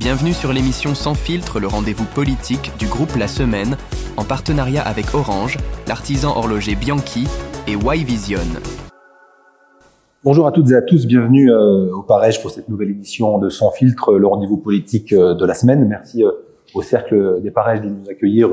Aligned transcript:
Bienvenue 0.00 0.32
sur 0.32 0.54
l'émission 0.54 0.94
Sans 0.94 1.12
filtre, 1.12 1.60
le 1.60 1.66
rendez-vous 1.66 2.06
politique 2.06 2.72
du 2.78 2.86
groupe 2.86 3.16
La 3.16 3.28
Semaine, 3.28 3.76
en 4.16 4.24
partenariat 4.24 4.80
avec 4.80 5.14
Orange, 5.14 5.58
l'artisan 5.86 6.34
horloger 6.34 6.74
Bianchi 6.74 7.26
et 7.68 7.72
Y-Vision. 7.72 8.38
Bonjour 10.24 10.46
à 10.46 10.52
toutes 10.52 10.70
et 10.70 10.74
à 10.74 10.80
tous, 10.80 11.06
bienvenue 11.06 11.52
euh, 11.52 11.94
au 11.94 12.02
Parège 12.02 12.40
pour 12.40 12.50
cette 12.50 12.70
nouvelle 12.70 12.88
édition 12.88 13.36
de 13.36 13.50
Sans 13.50 13.72
filtre, 13.72 14.14
le 14.14 14.26
rendez-vous 14.26 14.56
politique 14.56 15.12
euh, 15.12 15.34
de 15.34 15.44
la 15.44 15.52
semaine. 15.52 15.86
Merci 15.86 16.24
euh, 16.24 16.30
au 16.72 16.80
Cercle 16.80 17.42
des 17.42 17.50
Parèges 17.50 17.82
de 17.82 17.90
nous 17.90 18.08
accueillir 18.08 18.48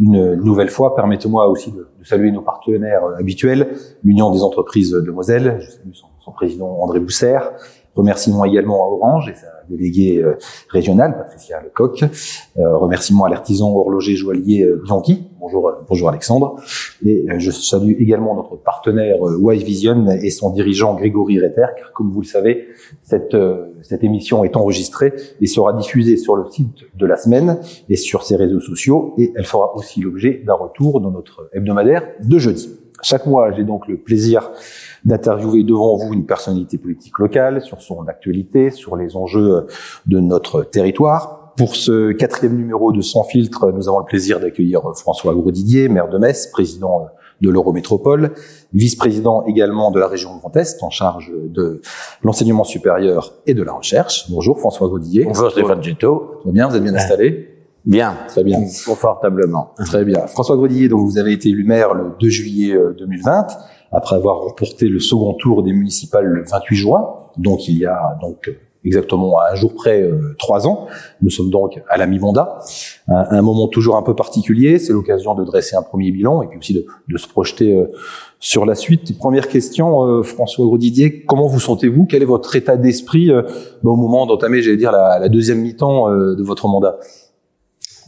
une 0.00 0.34
nouvelle 0.42 0.70
fois. 0.70 0.96
Permettez-moi 0.96 1.46
aussi 1.46 1.70
de, 1.70 1.86
saluer 2.02 2.32
nos 2.32 2.42
partenaires 2.42 3.04
habituels, 3.16 3.76
l'Union 4.02 4.32
des 4.32 4.42
entreprises 4.42 4.90
de 4.90 5.10
Moselle, 5.12 5.58
je 5.60 5.70
salue 5.70 5.92
son, 5.92 6.08
son 6.18 6.32
président 6.32 6.78
André 6.80 6.98
Boussert, 6.98 7.52
Remerciements 7.94 8.44
également 8.44 8.84
à 8.84 8.88
Orange 8.88 9.28
et 9.28 9.34
sa 9.34 9.59
déléguée 9.70 10.22
euh, 10.22 10.36
régionale, 10.68 11.16
Patricia 11.16 11.60
Lecoq. 11.62 12.02
Euh, 12.02 12.76
remerciements 12.76 13.24
à 13.24 13.30
l'artisan 13.30 13.74
horloger 13.74 14.16
joaillier 14.16 14.64
euh, 14.64 14.80
Bianchi. 14.84 15.24
Bonjour, 15.40 15.72
bonjour 15.88 16.08
Alexandre. 16.10 16.56
Et 17.04 17.26
je 17.38 17.50
salue 17.50 17.94
également 17.98 18.34
notre 18.34 18.56
partenaire 18.56 19.18
White 19.20 19.62
Vision 19.62 20.06
et 20.10 20.28
son 20.28 20.50
dirigeant 20.50 20.94
Grégory 20.94 21.40
Retter, 21.40 21.64
car 21.78 21.92
comme 21.94 22.10
vous 22.10 22.20
le 22.20 22.26
savez, 22.26 22.66
cette, 23.00 23.34
cette 23.80 24.04
émission 24.04 24.44
est 24.44 24.54
enregistrée 24.54 25.14
et 25.40 25.46
sera 25.46 25.72
diffusée 25.72 26.18
sur 26.18 26.36
le 26.36 26.44
site 26.50 26.84
de 26.94 27.06
la 27.06 27.16
semaine 27.16 27.58
et 27.88 27.96
sur 27.96 28.22
ses 28.22 28.36
réseaux 28.36 28.60
sociaux 28.60 29.14
et 29.16 29.32
elle 29.34 29.46
fera 29.46 29.74
aussi 29.76 30.02
l'objet 30.02 30.42
d'un 30.44 30.54
retour 30.54 31.00
dans 31.00 31.10
notre 31.10 31.48
hebdomadaire 31.54 32.06
de 32.22 32.38
jeudi. 32.38 32.79
Chaque 33.02 33.26
mois, 33.26 33.52
j'ai 33.52 33.64
donc 33.64 33.88
le 33.88 33.96
plaisir 33.96 34.50
d'interviewer 35.04 35.62
devant 35.62 35.96
vous 35.96 36.12
une 36.12 36.26
personnalité 36.26 36.78
politique 36.78 37.18
locale 37.18 37.62
sur 37.62 37.80
son 37.80 38.06
actualité, 38.06 38.70
sur 38.70 38.96
les 38.96 39.16
enjeux 39.16 39.66
de 40.06 40.20
notre 40.20 40.62
territoire. 40.62 41.54
Pour 41.56 41.76
ce 41.76 42.12
quatrième 42.12 42.56
numéro 42.56 42.92
de 42.92 43.00
Sans 43.00 43.24
filtre, 43.24 43.72
nous 43.72 43.88
avons 43.88 43.98
le 43.98 44.04
plaisir 44.04 44.40
d'accueillir 44.40 44.82
François 44.94 45.34
Grosdidier, 45.34 45.88
maire 45.88 46.08
de 46.08 46.18
Metz, 46.18 46.46
président 46.46 47.06
de 47.40 47.48
l'Eurométropole, 47.50 48.34
vice-président 48.74 49.44
également 49.46 49.90
de 49.90 49.98
la 49.98 50.06
région 50.06 50.36
Grand 50.36 50.54
Est, 50.56 50.82
en 50.82 50.90
charge 50.90 51.32
de 51.34 51.80
l'enseignement 52.22 52.64
supérieur 52.64 53.32
et 53.46 53.54
de 53.54 53.62
la 53.62 53.72
recherche. 53.72 54.30
Bonjour 54.30 54.58
François 54.58 54.88
Grosdidier. 54.88 55.24
Bonjour 55.24 55.50
Stéphane 55.50 55.82
Gito. 55.82 56.40
Tout 56.42 56.52
bien, 56.52 56.68
vous 56.68 56.76
êtes 56.76 56.82
bien 56.82 56.94
installé? 56.94 57.49
Bien. 57.84 58.16
Très 58.28 58.44
bien. 58.44 58.60
Confortablement. 58.86 59.72
Très 59.84 60.04
bien. 60.04 60.26
François 60.26 60.56
Grosdidier, 60.56 60.88
donc 60.88 61.06
vous 61.06 61.18
avez 61.18 61.32
été 61.32 61.48
élu 61.48 61.64
maire 61.64 61.94
le 61.94 62.12
2 62.20 62.28
juillet 62.28 62.76
2020 62.98 63.46
après 63.92 64.16
avoir 64.16 64.40
remporté 64.40 64.88
le 64.88 65.00
second 65.00 65.34
tour 65.34 65.62
des 65.62 65.72
municipales 65.72 66.24
le 66.24 66.44
28 66.44 66.76
juin, 66.76 67.08
donc 67.36 67.68
il 67.68 67.78
y 67.78 67.86
a 67.86 68.16
donc 68.20 68.50
exactement 68.84 69.38
à 69.38 69.52
un 69.52 69.54
jour 69.54 69.74
près 69.74 70.00
euh, 70.00 70.34
trois 70.38 70.66
ans. 70.66 70.86
Nous 71.20 71.30
sommes 71.30 71.50
donc 71.50 71.82
à 71.88 71.96
la 71.96 72.06
mi-mandat, 72.06 72.60
un, 73.08 73.26
un, 73.30 73.42
moment 73.42 73.68
toujours 73.68 73.96
un 73.96 74.02
peu 74.02 74.14
particulier. 74.14 74.78
C'est 74.78 74.92
l'occasion 74.92 75.34
de 75.34 75.44
dresser 75.44 75.76
un 75.76 75.82
premier 75.82 76.10
bilan 76.10 76.42
et 76.42 76.46
puis 76.48 76.58
aussi 76.58 76.74
de, 76.74 76.86
de 77.08 77.18
se 77.18 77.28
projeter 77.28 77.76
euh, 77.76 77.90
sur 78.38 78.64
la 78.64 78.74
suite. 78.74 79.18
Première 79.18 79.48
question, 79.48 80.06
euh, 80.06 80.22
François 80.22 80.64
Grodidier, 80.64 81.24
comment 81.24 81.46
vous 81.46 81.60
sentez-vous? 81.60 82.06
Quel 82.06 82.22
est 82.22 82.26
votre 82.26 82.56
état 82.56 82.76
d'esprit 82.76 83.30
euh, 83.30 83.42
au 83.84 83.96
moment 83.96 84.26
d'entamer, 84.26 84.62
j'allais 84.62 84.78
dire, 84.78 84.92
la, 84.92 85.18
la 85.18 85.28
deuxième 85.28 85.60
mi-temps 85.60 86.10
euh, 86.10 86.34
de 86.34 86.42
votre 86.42 86.66
mandat? 86.66 86.98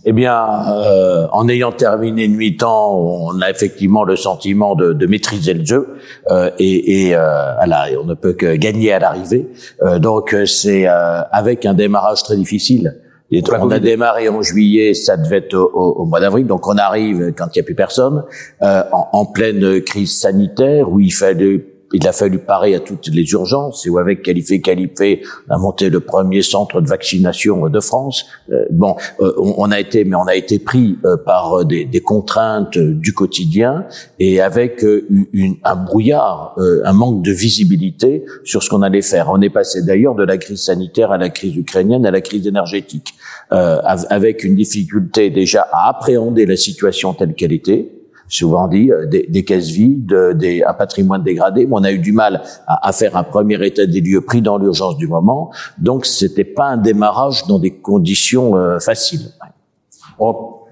Eh 0.05 0.12
bien, 0.12 0.36
euh, 0.69 1.27
en 1.33 1.48
ayant 1.48 1.72
terminé 1.72 2.25
une 2.25 2.36
mi-temps, 2.36 2.97
on 2.97 3.41
a 3.41 3.50
effectivement 3.50 4.03
le 4.05 4.17
sentiment 4.17 4.75
de, 4.75 4.92
de 4.92 5.06
maîtriser 5.06 5.55
le 5.55 5.64
jeu 5.64 5.89
euh, 6.31 6.50
et, 6.58 7.08
et 7.08 7.14
euh, 7.14 7.55
voilà, 7.55 7.86
on 8.00 8.05
ne 8.05 8.14
peut 8.14 8.33
que 8.33 8.56
gagner 8.56 8.92
à 8.92 8.98
l'arrivée. 8.98 9.48
Euh, 9.83 9.98
donc, 9.98 10.36
c'est 10.47 10.89
euh, 10.89 11.23
avec 11.30 11.67
un 11.67 11.75
démarrage 11.75 12.23
très 12.25 12.36
difficile. 12.36 13.00
Et 13.30 13.42
on 13.58 13.70
a 13.70 13.78
démarré 13.78 14.28
en 14.28 14.42
juillet, 14.42 14.92
ça 14.92 15.17
devait 15.17 15.39
être 15.39 15.55
au, 15.55 15.70
au, 15.73 16.03
au 16.03 16.05
mois 16.05 16.20
d'avril, 16.20 16.47
donc 16.47 16.67
on 16.67 16.77
arrive 16.77 17.33
quand 17.34 17.47
il 17.55 17.58
n'y 17.58 17.61
a 17.61 17.64
plus 17.64 17.75
personne, 17.75 18.25
euh, 18.62 18.83
en, 18.92 19.08
en, 19.13 19.24
pleine 19.24 19.80
crise 19.80 20.19
sanitaire 20.19 20.90
où 20.90 21.01
il 21.01 21.14
fallait 21.14 21.64
il 21.92 22.07
a 22.07 22.13
fallu 22.13 22.39
parer 22.39 22.75
à 22.75 22.80
toutes 22.80 23.08
les 23.08 23.25
urgences 23.33 23.86
et 23.86 23.91
avec 23.98 24.23
Qualifié 24.23 24.61
Qualifié, 24.61 25.23
on 25.48 25.55
a 25.55 25.58
monté 25.58 25.91
le 25.91 26.01
premier 26.01 26.42
centre 26.42 26.80
de 26.80 26.89
vaccination 26.89 27.69
de 27.69 27.80
France. 27.80 28.27
Euh, 28.51 28.64
bon, 28.70 28.97
euh, 29.20 29.33
on, 29.39 29.55
on, 29.58 29.70
a 29.70 29.79
été, 29.79 30.05
mais 30.05 30.17
on 30.17 30.27
a 30.27 30.35
été 30.35 30.58
pris 30.58 30.98
euh, 31.05 31.17
par 31.17 31.64
des, 31.64 31.85
des, 31.85 32.01
contraintes 32.01 32.79
du 32.79 33.13
quotidien 33.13 33.86
et 34.19 34.41
avec 34.41 34.83
une, 34.83 35.57
un 35.64 35.77
brouillard, 35.77 36.57
un 36.85 36.92
manque 36.92 37.23
de 37.23 37.33
visibilité 37.33 38.25
sur 38.45 38.63
ce 38.63 38.70
qu'on 38.70 38.83
allait 38.83 39.02
faire. 39.02 39.31
On 39.31 39.41
est 39.41 39.51
passé 39.51 39.83
d'ailleurs 39.83 40.14
de 40.14 40.25
la 40.25 40.36
crise 40.36 40.63
sanitaire 40.64 41.13
à 41.13 41.19
la 41.19 41.31
crise 41.31 41.57
ukrainienne 41.57 42.07
à 42.07 42.11
la 42.11 42.20
crise 42.20 42.47
énergétique, 42.47 43.14
avec 43.51 44.45
une 44.45 44.57
difficulté 44.57 45.31
déjà 45.31 45.69
à 45.73 45.91
appréhender 45.91 46.47
la 46.47 46.57
situation 46.57 47.14
telle 47.14 47.35
qu'elle 47.35 47.52
était 47.52 48.02
souvent 48.28 48.68
dit, 48.68 48.90
euh, 48.90 49.06
des, 49.06 49.27
des 49.28 49.44
caisses 49.44 49.70
vides, 49.70 50.14
des, 50.34 50.62
un 50.62 50.74
patrimoine 50.74 51.22
dégradé. 51.22 51.66
Mais 51.66 51.72
on 51.74 51.84
a 51.84 51.92
eu 51.92 51.98
du 51.98 52.12
mal 52.12 52.42
à, 52.66 52.88
à 52.88 52.92
faire 52.92 53.16
un 53.16 53.24
premier 53.24 53.64
état 53.66 53.86
des 53.86 54.00
lieux 54.00 54.20
pris 54.20 54.42
dans 54.42 54.58
l'urgence 54.58 54.96
du 54.96 55.08
moment. 55.08 55.50
Donc, 55.78 56.06
c'était 56.06 56.44
pas 56.44 56.66
un 56.66 56.77
démarrage 56.77 57.46
dans 57.46 57.58
des 57.58 57.70
conditions 57.70 58.56
euh, 58.56 58.78
faciles. 58.78 59.30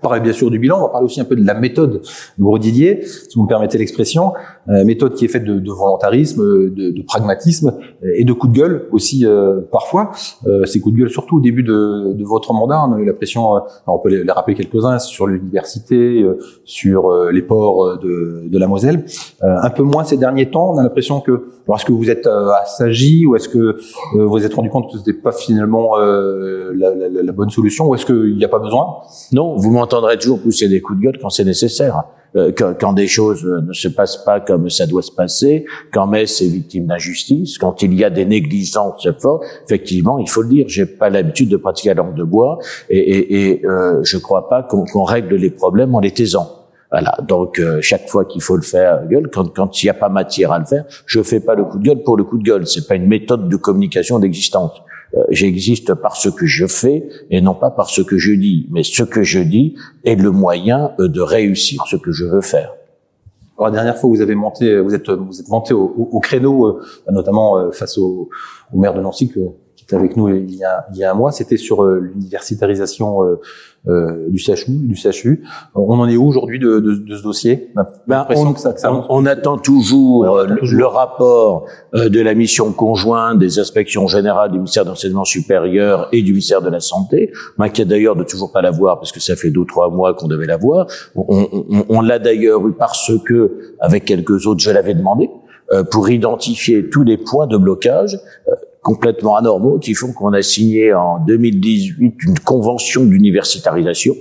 Parler 0.01 0.21
bien 0.21 0.33
sûr 0.33 0.51
du 0.51 0.59
bilan, 0.59 0.79
on 0.79 0.83
va 0.83 0.89
parler 0.89 1.05
aussi 1.05 1.21
un 1.21 1.25
peu 1.25 1.37
de 1.37 1.47
la 1.47 1.55
méthode 1.55 2.03
Grosdidier, 2.39 3.03
si 3.05 3.37
vous 3.37 3.45
me 3.45 3.49
permettez 3.49 3.79
l'expression, 3.79 4.33
euh, 4.69 4.85
méthode 4.85 5.15
qui 5.15 5.25
est 5.25 5.29
faite 5.29 5.45
de, 5.45 5.59
de 5.59 5.71
volontarisme, 5.71 6.43
de, 6.71 6.91
de, 6.91 7.03
pragmatisme 7.03 7.75
et 8.03 8.25
de 8.25 8.33
coups 8.33 8.53
de 8.53 8.59
gueule 8.59 8.89
aussi 8.93 9.27
euh, 9.27 9.61
parfois. 9.71 10.11
Euh, 10.47 10.65
ces 10.65 10.81
coups 10.81 10.95
de 10.95 11.01
gueule 11.01 11.11
surtout 11.11 11.39
au 11.39 11.41
début 11.41 11.63
de, 11.63 12.13
de 12.13 12.25
votre 12.25 12.53
mandat, 12.53 12.83
on 12.89 12.95
a 12.95 12.99
eu 12.99 13.05
la 13.05 13.13
pression, 13.13 13.55
on 13.87 13.99
peut 13.99 14.09
les, 14.09 14.25
les 14.25 14.33
rappeler 14.33 14.55
quelques-uns, 14.55 14.99
sur 14.99 15.27
l'université, 15.27 16.25
sur 16.65 17.31
les 17.31 17.43
ports 17.43 17.99
de, 17.99 18.49
de 18.49 18.59
la 18.59 18.67
Moselle. 18.67 19.05
un 19.43 19.71
peu 19.71 19.83
moins 19.83 20.05
ces 20.05 20.17
derniers 20.17 20.51
temps, 20.51 20.73
on 20.75 20.79
a 20.79 20.83
l'impression 20.83 21.21
que 21.21 21.49
est-ce 21.75 21.85
que 21.85 21.93
vous 21.93 22.11
êtes 22.11 22.27
assagi 22.27 23.25
ou 23.27 23.37
est-ce 23.37 23.49
que 23.49 23.77
vous 24.15 24.29
vous 24.29 24.45
êtes 24.45 24.55
rendu 24.55 24.71
compte 24.71 24.87
que 24.87 24.93
ce 24.93 24.99
n'était 24.99 25.13
pas 25.13 25.33
finalement 25.33 25.97
la, 25.97 26.95
la, 26.95 27.23
la, 27.23 27.33
bonne 27.33 27.51
solution 27.51 27.89
ou 27.89 27.95
est-ce 27.95 28.07
qu'il 28.07 28.37
n'y 28.37 28.45
a 28.45 28.49
pas 28.49 28.59
besoin? 28.59 28.99
Non, 29.33 29.55
vous 29.57 29.71
m'entendrez 29.91 30.19
toujours 30.19 30.41
pousser 30.41 30.69
des 30.69 30.81
coups 30.81 30.99
de 30.99 31.05
gueule 31.05 31.19
quand 31.21 31.31
c'est 31.31 31.45
nécessaire. 31.45 32.05
Euh, 32.37 32.53
quand, 32.57 32.75
quand, 32.79 32.93
des 32.93 33.09
choses 33.09 33.45
ne 33.45 33.73
se 33.73 33.89
passent 33.89 34.23
pas 34.25 34.39
comme 34.39 34.71
ça 34.71 34.87
doit 34.87 35.03
se 35.03 35.11
passer, 35.11 35.65
quand 35.93 36.07
Metz 36.07 36.41
est 36.43 36.47
victime 36.47 36.87
d'injustice, 36.87 37.59
quand 37.59 37.83
il 37.83 37.93
y 37.95 38.05
a 38.05 38.11
des 38.11 38.25
négligences 38.25 39.09
fortes, 39.19 39.43
effectivement, 39.65 40.19
il 40.21 40.29
faut 40.29 40.43
le 40.43 40.49
dire. 40.49 40.67
J'ai 40.69 40.87
pas 40.87 41.11
l'habitude 41.11 41.49
de 41.49 41.57
pratiquer 41.57 41.89
la 41.89 41.97
langue 41.97 42.15
de 42.15 42.23
bois 42.23 42.59
et, 42.89 42.99
et, 42.99 43.51
et 43.51 43.67
euh, 43.67 44.01
je 44.05 44.17
crois 44.17 44.49
pas 44.49 44.63
qu'on 44.63 44.85
qu 44.85 44.99
règle 45.05 45.35
les 45.35 45.51
problèmes 45.51 45.95
en 45.95 46.01
les 46.01 46.13
taisant. 46.13 46.49
Voilà. 46.93 47.17
Donc 47.27 47.59
euh, 47.59 47.81
chaque 47.83 48.09
fois 48.09 48.25
qu'il 48.25 48.43
faut 48.43 48.57
le 48.57 48.63
faire, 48.63 49.07
gueule, 49.09 49.29
quand 49.33 49.53
quand 49.55 49.83
il 49.83 49.87
n'y 49.87 49.91
a 49.91 49.95
pas 49.95 50.09
matière 50.09 50.53
à 50.53 50.59
le 50.59 50.65
faire, 50.65 50.85
je 51.07 51.23
fais 51.23 51.41
pas 51.41 51.55
le 51.55 51.65
coup 51.65 51.79
de 51.79 51.85
gueule 51.85 52.03
pour 52.05 52.17
le 52.17 52.25
coup 52.25 52.39
de 52.39 52.45
gueule. 52.45 52.67
C'est 52.67 52.87
pas 52.87 52.95
une 52.95 53.07
méthode 53.07 53.49
de 53.49 53.57
communication 53.57 54.19
d'existence. 54.21 54.73
Euh, 55.15 55.25
j'existe 55.31 55.95
par 55.95 56.17
ce 56.17 56.29
que 56.29 56.47
je 56.47 56.67
fais 56.67 57.09
et 57.31 57.41
non 57.41 57.55
pas 57.55 57.71
par 57.71 57.91
ce 57.91 58.03
que 58.03 58.19
je 58.19 58.33
dis. 58.33 58.69
Mais 58.71 58.83
ce 58.83 59.03
que 59.03 59.23
je 59.23 59.41
dis 59.41 59.75
est 60.05 60.15
le 60.15 60.31
moyen 60.31 60.93
euh, 61.01 61.09
de 61.09 61.21
réussir 61.21 61.83
ce 61.89 61.97
que 61.97 62.13
je 62.13 62.25
veux 62.25 62.41
faire. 62.41 62.75
Alors, 63.59 63.69
la 63.69 63.73
dernière 63.73 63.99
fois, 63.99 64.09
vous 64.09 64.21
avez 64.21 64.35
monté, 64.35 64.81
vous 64.81 64.95
êtes, 64.95 65.11
vous 65.11 65.41
êtes 65.41 65.49
monté 65.49 65.75
au, 65.75 65.83
au, 65.83 66.09
au 66.13 66.21
créneau, 66.21 66.67
euh, 66.67 66.83
notamment 67.11 67.71
face 67.73 67.99
au, 67.99 68.31
au, 68.73 68.79
maire 68.79 68.95
de 68.95 69.01
Nancy, 69.01 69.31
était 69.91 69.97
avec 69.97 70.17
nous 70.17 70.29
il 70.29 70.55
y 70.55 70.65
a, 70.65 70.87
il 70.93 70.99
y 70.99 71.05
a 71.05 71.11
un 71.11 71.15
mois. 71.15 71.33
C'était 71.33 71.57
sur 71.57 71.85
l'universitarisation 71.85 73.23
euh, 73.89 74.29
du 74.29 74.39
CHU, 74.39 74.73
du 74.73 74.95
CHU. 74.95 75.43
On 75.75 75.99
en 75.99 76.09
est 76.09 76.17
où 76.17 76.27
aujourd'hui 76.27 76.59
de, 76.59 76.81
de, 76.81 76.95
de, 76.97 77.17
ce 77.17 77.23
dossier? 77.23 77.73
Ben, 78.07 78.27
on, 78.37 78.53
que 78.53 78.61
ça, 78.61 78.75
que 78.75 78.81
ça 78.81 78.93
on, 78.93 79.07
on, 79.09 79.25
attend 79.25 79.57
toujours, 79.57 80.21
ouais, 80.21 80.29
on 80.29 80.37
attend 80.37 80.57
toujours. 80.57 80.79
Le, 80.79 80.79
le, 80.81 80.87
rapport 80.87 81.65
euh, 81.95 82.11
de 82.11 82.21
la 82.21 82.35
mission 82.35 82.73
conjointe 82.73 83.39
des 83.39 83.59
inspections 83.59 84.07
générales 84.07 84.51
du 84.51 84.59
ministère 84.59 84.85
de 84.85 84.91
l'enseignement 84.91 85.25
supérieur 85.25 86.09
et 86.13 86.21
du 86.21 86.33
ministère 86.33 86.61
de 86.61 86.69
la 86.69 86.81
santé. 86.81 87.33
M'inquiète 87.57 87.89
d'ailleurs 87.89 88.17
de 88.17 88.25
toujours 88.25 88.53
pas 88.53 88.61
l'avoir 88.61 88.99
parce 88.99 89.13
que 89.13 89.21
ça 89.21 89.35
fait 89.35 89.51
deux 89.51 89.61
ou 89.61 89.65
trois 89.65 89.89
mois 89.89 90.13
qu'on 90.13 90.29
devait 90.29 90.47
l'avoir. 90.47 90.87
On, 91.17 91.49
on 91.89 92.01
l'a 92.03 92.19
d'ailleurs 92.19 92.67
eu 92.69 92.73
parce 92.73 93.11
que 93.25 93.77
avec 93.81 94.05
quelques 94.05 94.47
autres, 94.47 94.61
je 94.61 94.71
l'avais 94.71 94.95
demandé 94.95 95.31
euh, 95.73 95.85
pour 95.85 96.11
identifier 96.11 96.91
tous 96.91 97.05
les 97.05 97.17
points 97.17 97.47
de 97.47 97.57
blocage 97.57 98.19
euh, 98.49 98.53
complètement 98.83 99.37
anormaux 99.37 99.79
qui 99.79 99.95
font 99.95 100.13
qu'on 100.13 100.33
a 100.33 100.43
signé 100.43 100.93
en 100.95 101.19
2018 101.27 102.15
une 102.23 102.39
convention 102.39 103.05
d'universitarisation 103.05 104.15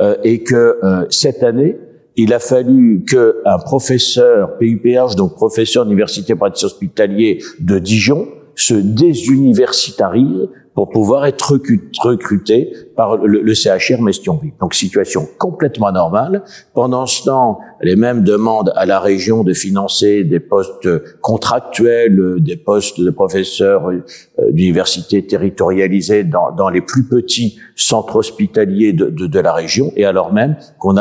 euh, 0.00 0.16
et 0.24 0.42
que 0.42 0.78
euh, 0.82 1.06
cette 1.10 1.42
année, 1.42 1.78
il 2.16 2.32
a 2.32 2.38
fallu 2.38 3.04
qu'un 3.04 3.58
professeur 3.64 4.56
PUPH, 4.58 5.16
donc 5.16 5.34
professeur 5.34 5.84
d'université 5.84 6.34
pratique 6.34 6.64
hospitalier 6.64 7.42
de 7.60 7.78
Dijon, 7.78 8.26
se 8.54 8.74
désuniversitarise 8.74 10.48
pour 10.76 10.90
pouvoir 10.90 11.26
être 11.26 11.58
recruté 12.04 12.72
par 12.96 13.16
le, 13.16 13.40
le 13.40 13.54
CHR 13.54 14.00
Mestionville. 14.02 14.52
Donc 14.60 14.74
situation 14.74 15.26
complètement 15.38 15.90
normale. 15.90 16.44
Pendant 16.74 17.06
ce 17.06 17.24
temps, 17.24 17.58
les 17.80 17.96
mêmes 17.96 18.22
demandent 18.22 18.72
à 18.76 18.86
la 18.86 19.00
région 19.00 19.42
de 19.42 19.52
financer 19.52 20.24
des 20.24 20.40
postes 20.40 20.88
contractuels, 21.20 22.36
des 22.40 22.56
postes 22.56 23.00
de 23.00 23.10
professeurs 23.10 23.90
euh, 23.90 24.02
d'université 24.50 25.26
territorialisés 25.26 26.24
dans, 26.24 26.68
les 26.68 26.80
plus 26.80 27.06
petits 27.06 27.58
centres 27.74 28.16
hospitaliers 28.16 28.92
de, 28.92 29.40
la 29.40 29.52
région, 29.52 29.92
et 29.96 30.04
alors 30.04 30.32
même 30.32 30.56
qu'on 30.78 30.92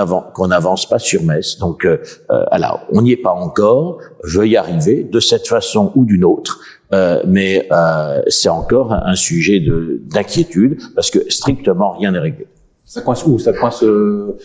n'avance 0.48 0.88
pas 0.88 1.00
sur 1.00 1.24
Metz. 1.24 1.58
Donc, 1.60 1.86
euh, 1.86 1.98
euh 2.30 2.46
alors, 2.52 2.82
on 2.92 3.02
n'y 3.02 3.12
est 3.12 3.18
pas 3.18 3.34
encore. 3.34 4.00
Je 4.24 4.40
vais 4.40 4.50
y 4.50 4.58
arriver 4.58 5.04
de 5.04 5.20
cette 5.20 5.48
façon 5.48 5.92
ou 5.96 6.06
d'une 6.06 6.24
autre. 6.24 6.60
Euh, 6.96 7.22
mais 7.28 7.68
euh, 7.72 8.22
c'est 8.28 8.50
encore 8.50 8.94
un 8.94 9.16
sujet 9.16 9.60
d'inquiétude 9.60 10.80
parce 10.96 11.10
que 11.12 11.20
strictement 11.30 11.92
rien 11.92 12.12
n'est 12.12 12.20
réglé. 12.20 12.48
Ça 12.86 13.02
coince 13.02 13.26
où? 13.26 13.38
Ça 13.38 13.52
coince 13.52 13.84
euh, 13.84 14.38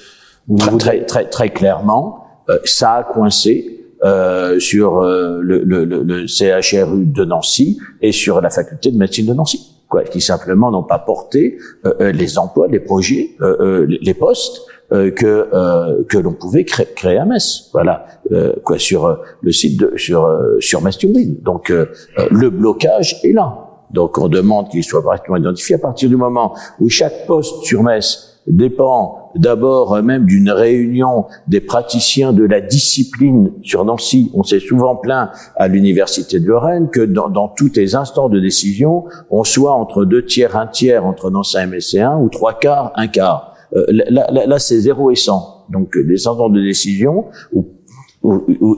très, 0.58 0.79
très, 0.79 1.05
très, 1.05 1.25
très 1.29 1.50
clairement. 1.50 2.25
Euh, 2.49 2.58
ça 2.64 2.94
a 2.94 3.05
coincé 3.05 3.87
euh, 4.02 4.58
sur 4.58 5.00
le, 5.02 5.62
le, 5.62 5.85
le, 5.85 6.26
CHRU 6.26 7.05
de 7.05 7.25
Nancy 7.25 7.79
et 8.00 8.12
sur 8.12 8.41
la 8.41 8.50
faculté 8.50 8.91
de 8.91 8.96
médecine 8.96 9.26
de 9.26 9.35
Nancy, 9.35 9.76
quoi, 9.88 10.03
qui 10.05 10.20
simplement 10.20 10.70
n'ont 10.70 10.82
pas 10.82 10.99
porté 10.99 11.58
les 12.00 12.38
emplois, 12.38 12.67
les 12.69 12.81
projets, 12.81 13.37
les 13.41 14.14
postes 14.14 14.62
euh, 14.92 15.12
que 15.12 15.48
euh, 15.52 16.02
que 16.08 16.19
l'on 16.19 16.32
pouvait 16.32 16.64
créer, 16.64 16.88
créer 16.96 17.19
à 17.19 17.25
Metz. 17.25 17.70
Voilà, 17.72 18.06
euh, 18.32 18.54
quoi 18.64 18.76
sur 18.76 19.20
le 19.40 19.52
site 19.52 19.78
de 19.78 19.92
sur 19.96 20.28
sur 20.58 20.82
Metz-Thionville. 20.82 21.40
Donc 21.42 21.70
le 21.70 22.50
blocage 22.50 23.20
est 23.22 23.32
là. 23.32 23.69
Donc 23.92 24.19
on 24.19 24.28
demande 24.28 24.69
qu'il 24.69 24.82
soit 24.82 25.00
correctement 25.00 25.37
identifié 25.37 25.76
à 25.76 25.78
partir 25.78 26.08
du 26.08 26.16
moment 26.16 26.54
où 26.81 26.88
chaque 26.88 27.26
poste 27.28 27.62
sur 27.62 27.84
Metz 27.84 28.40
dépend 28.48 29.31
d'abord 29.37 30.02
même 30.02 30.25
d'une 30.25 30.50
réunion 30.50 31.26
des 31.46 31.60
praticiens 31.60 32.32
de 32.32 32.44
la 32.44 32.60
discipline 32.60 33.52
sur 33.62 33.84
Nancy. 33.84 34.32
On 34.34 34.43
s'est 34.43 34.58
souvent 34.58 34.96
plaint 34.96 35.31
à 35.54 35.69
l'université 35.69 36.40
de 36.40 36.46
Lorraine 36.46 36.88
que 36.88 37.00
dans, 37.00 37.28
dans, 37.28 37.46
tous 37.46 37.70
les 37.76 37.94
instants 37.94 38.28
de 38.28 38.40
décision, 38.40 39.04
on 39.31 39.44
soit 39.44 39.72
entre 39.72 40.04
deux 40.04 40.25
tiers, 40.25 40.56
un 40.56 40.66
tiers 40.66 41.06
entre 41.06 41.31
Nancy 41.31 41.58
et 41.58 41.60
MSC1 41.60 42.20
ou 42.20 42.28
trois 42.28 42.58
quarts, 42.58 42.93
un 42.96 43.06
quart. 43.06 43.50
Euh, 43.76 43.84
là, 43.88 44.26
là, 44.31 44.46
là 44.46 44.58
c'est 44.58 44.78
0 44.78 45.11
et 45.11 45.17
100. 45.17 45.67
Donc 45.70 45.96
des 45.96 46.17
centres 46.17 46.50
de 46.50 46.61
décision 46.61 47.26
où, 47.52 47.67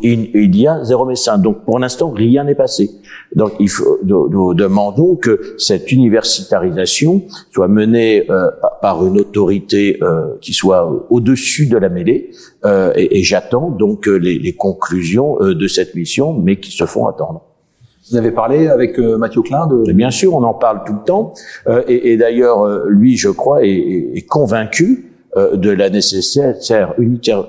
il 0.03 0.57
y 0.57 0.69
a 0.69 0.85
zéro 0.85 1.05
médecin. 1.05 1.37
Donc 1.37 1.65
pour 1.65 1.79
l'instant, 1.79 2.11
rien 2.11 2.45
n'est 2.45 2.55
passé. 2.55 2.91
Donc 3.35 3.53
il 3.59 3.69
faut, 3.69 3.99
nous, 4.05 4.55
demandons 4.55 5.17
que 5.17 5.55
cette 5.59 5.91
universitarisation 5.91 7.23
soit 7.51 7.67
menée 7.67 8.31
euh, 8.31 8.51
par 8.81 9.05
une 9.05 9.19
autorité 9.19 9.99
euh, 10.03 10.37
qui 10.41 10.53
soit 10.53 11.07
au-dessus 11.11 11.67
de 11.67 11.77
la 11.77 11.89
mêlée. 11.89 12.31
Euh, 12.65 12.93
et, 12.95 13.19
et 13.19 13.23
j'attends 13.25 13.71
donc 13.71 14.07
les, 14.07 14.39
les 14.39 14.53
conclusions 14.53 15.39
de 15.41 15.67
cette 15.67 15.95
mission, 15.95 16.35
mais 16.35 16.57
qui 16.57 16.71
se 16.71 16.87
font 16.87 17.09
attendre. 17.09 17.52
Vous 18.11 18.17
avez 18.17 18.33
parlé 18.33 18.69
avec 18.69 18.99
euh, 18.99 19.17
Mathieu 19.17 19.43
Klein 19.43 19.67
de... 19.67 19.93
Bien 19.93 20.11
sûr, 20.11 20.35
on 20.35 20.43
en 20.43 20.55
parle 20.55 20.83
tout 20.85 20.95
le 20.95 21.05
temps. 21.05 21.35
Euh, 21.69 21.83
et, 21.87 22.13
et 22.13 22.17
d'ailleurs, 22.17 22.63
euh, 22.63 22.85
lui, 22.89 23.17
je 23.17 23.29
crois, 23.29 23.65
est, 23.65 24.11
est 24.15 24.27
convaincu 24.27 25.09
de 25.35 25.71
la 25.71 25.89
nécessaire 25.89 26.95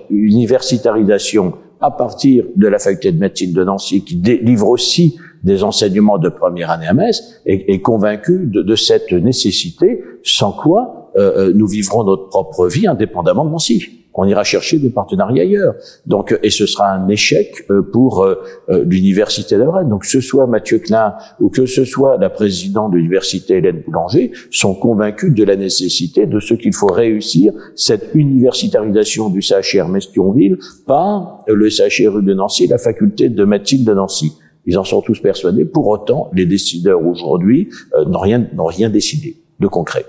universitarisation 0.10 1.52
à 1.82 1.92
partir 1.92 2.46
de 2.56 2.68
la 2.68 2.80
faculté 2.80 3.12
de 3.12 3.20
médecine 3.20 3.52
de 3.52 3.62
Nancy, 3.62 4.06
qui 4.06 4.16
délivre 4.16 4.70
aussi 4.70 5.18
des 5.44 5.66
enseignements 5.66 6.18
de 6.18 6.30
première 6.30 6.72
année 6.72 6.88
à 6.88 6.94
Metz, 6.94 7.42
est, 7.46 7.70
est 7.70 7.82
convaincu 7.82 8.46
de, 8.46 8.62
de, 8.62 8.76
cette 8.78 9.12
nécessité, 9.12 10.02
sans 10.24 10.54
quoi 10.54 11.12
euh, 11.18 11.52
nous 11.54 11.68
vivrons 11.68 12.06
notre 12.06 12.30
propre 12.30 12.68
vie 12.68 12.88
indépendamment 12.88 13.44
de 13.44 13.52
Nancy 13.52 14.03
on 14.14 14.26
ira 14.26 14.44
chercher 14.44 14.78
des 14.78 14.90
partenariats 14.90 15.44
ailleurs. 15.44 15.76
Donc, 16.06 16.38
et 16.44 16.50
ce 16.50 16.66
sera 16.66 16.92
un 16.92 17.08
échec 17.08 17.66
euh, 17.70 17.82
pour 17.82 18.24
euh, 18.24 18.36
euh, 18.70 18.84
l'université 18.86 19.58
de 19.58 19.64
Rennes. 19.64 19.90
Donc, 19.90 20.04
que 20.04 20.08
ce 20.08 20.22
soit 20.22 20.48
Mathieu 20.48 20.80
Klein 20.80 21.16
ou 21.40 21.50
que 21.50 21.66
ce 21.66 21.86
soit 21.86 22.18
la 22.18 22.30
présidente 22.30 22.92
de 22.92 22.98
l'université 22.98 23.56
Hélène 23.56 23.82
Boulanger 23.86 24.32
sont 24.52 24.76
convaincus 24.76 25.34
de 25.34 25.44
la 25.44 25.56
nécessité 25.56 26.26
de 26.26 26.40
ce 26.40 26.54
qu'il 26.54 26.74
faut 26.74 26.92
réussir 26.92 27.54
cette 27.76 28.12
universitarisation 28.14 29.30
du 29.30 29.42
CHR 29.42 29.88
Mestionville 29.88 30.58
par 30.86 31.44
le 31.48 31.70
CHRU 31.70 32.24
de 32.24 32.34
Nancy, 32.34 32.68
la 32.68 32.78
faculté 32.78 33.30
de 33.30 33.46
médecine 33.46 33.84
de 33.84 33.94
Nancy. 33.94 34.34
Ils 34.66 34.78
en 34.78 34.84
sont 34.84 35.02
tous 35.02 35.20
persuadés. 35.20 35.66
Pour 35.66 35.88
autant, 35.88 36.30
les 36.34 36.46
décideurs 36.46 37.06
aujourd'hui 37.06 37.70
n'ont 38.08 38.20
rien, 38.20 38.48
n'ont 38.54 38.66
rien 38.66 38.90
décidé 38.90 39.36
de 39.60 39.68
concret. 39.68 40.06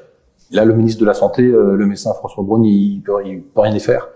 Là, 0.50 0.64
le 0.64 0.75
ministre 0.75 1.00
de 1.00 1.06
la 1.06 1.14
Santé, 1.14 1.43
euh, 1.43 1.76
le 1.76 1.87
médecin 1.87 2.12
François 2.14 2.44
Braun, 2.44 2.64
il 2.64 3.00
peut, 3.05 3.14
peut 3.55 3.61
rien 3.61 3.75
y 3.75 3.81
faire. 3.81 4.08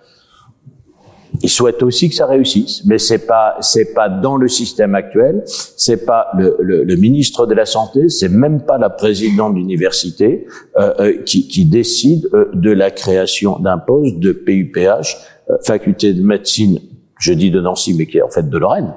Il 1.43 1.49
souhaite 1.49 1.83
aussi 1.83 2.09
que 2.09 2.15
ça 2.15 2.27
réussisse, 2.27 2.85
mais 2.87 2.99
c'est 2.99 3.27
pas 3.27 3.57
c'est 3.61 3.93
pas 3.93 4.09
dans 4.09 4.37
le 4.37 4.49
système 4.49 4.95
actuel, 4.95 5.45
c'est 5.47 6.05
pas 6.05 6.29
le, 6.37 6.57
le, 6.59 6.85
le, 6.85 6.97
ministre 6.97 7.47
de 7.47 7.55
la 7.55 7.67
santé, 7.67 8.09
c'est 8.09 8.31
même 8.31 8.63
pas 8.63 8.79
la 8.79 8.91
présidente 8.91 9.55
d'université 9.55 10.47
euh, 10.79 10.95
euh 10.99 11.23
qui, 11.25 11.47
qui, 11.47 11.67
décide 11.67 12.29
euh, 12.33 12.47
de 12.55 12.71
la 12.71 12.91
création 12.91 13.59
d'un 13.59 13.79
poste 13.79 14.19
de 14.19 14.33
PUPH, 14.33 15.17
faculté 15.65 16.13
de 16.15 16.23
médecine, 16.23 16.81
je 17.21 17.33
dis 17.35 17.51
de 17.51 17.61
Nancy, 17.61 17.95
mais 17.95 18.07
qui 18.07 18.19
est 18.19 18.23
en 18.23 18.31
fait 18.31 18.49
de 18.49 18.59
Lorraine, 18.59 18.95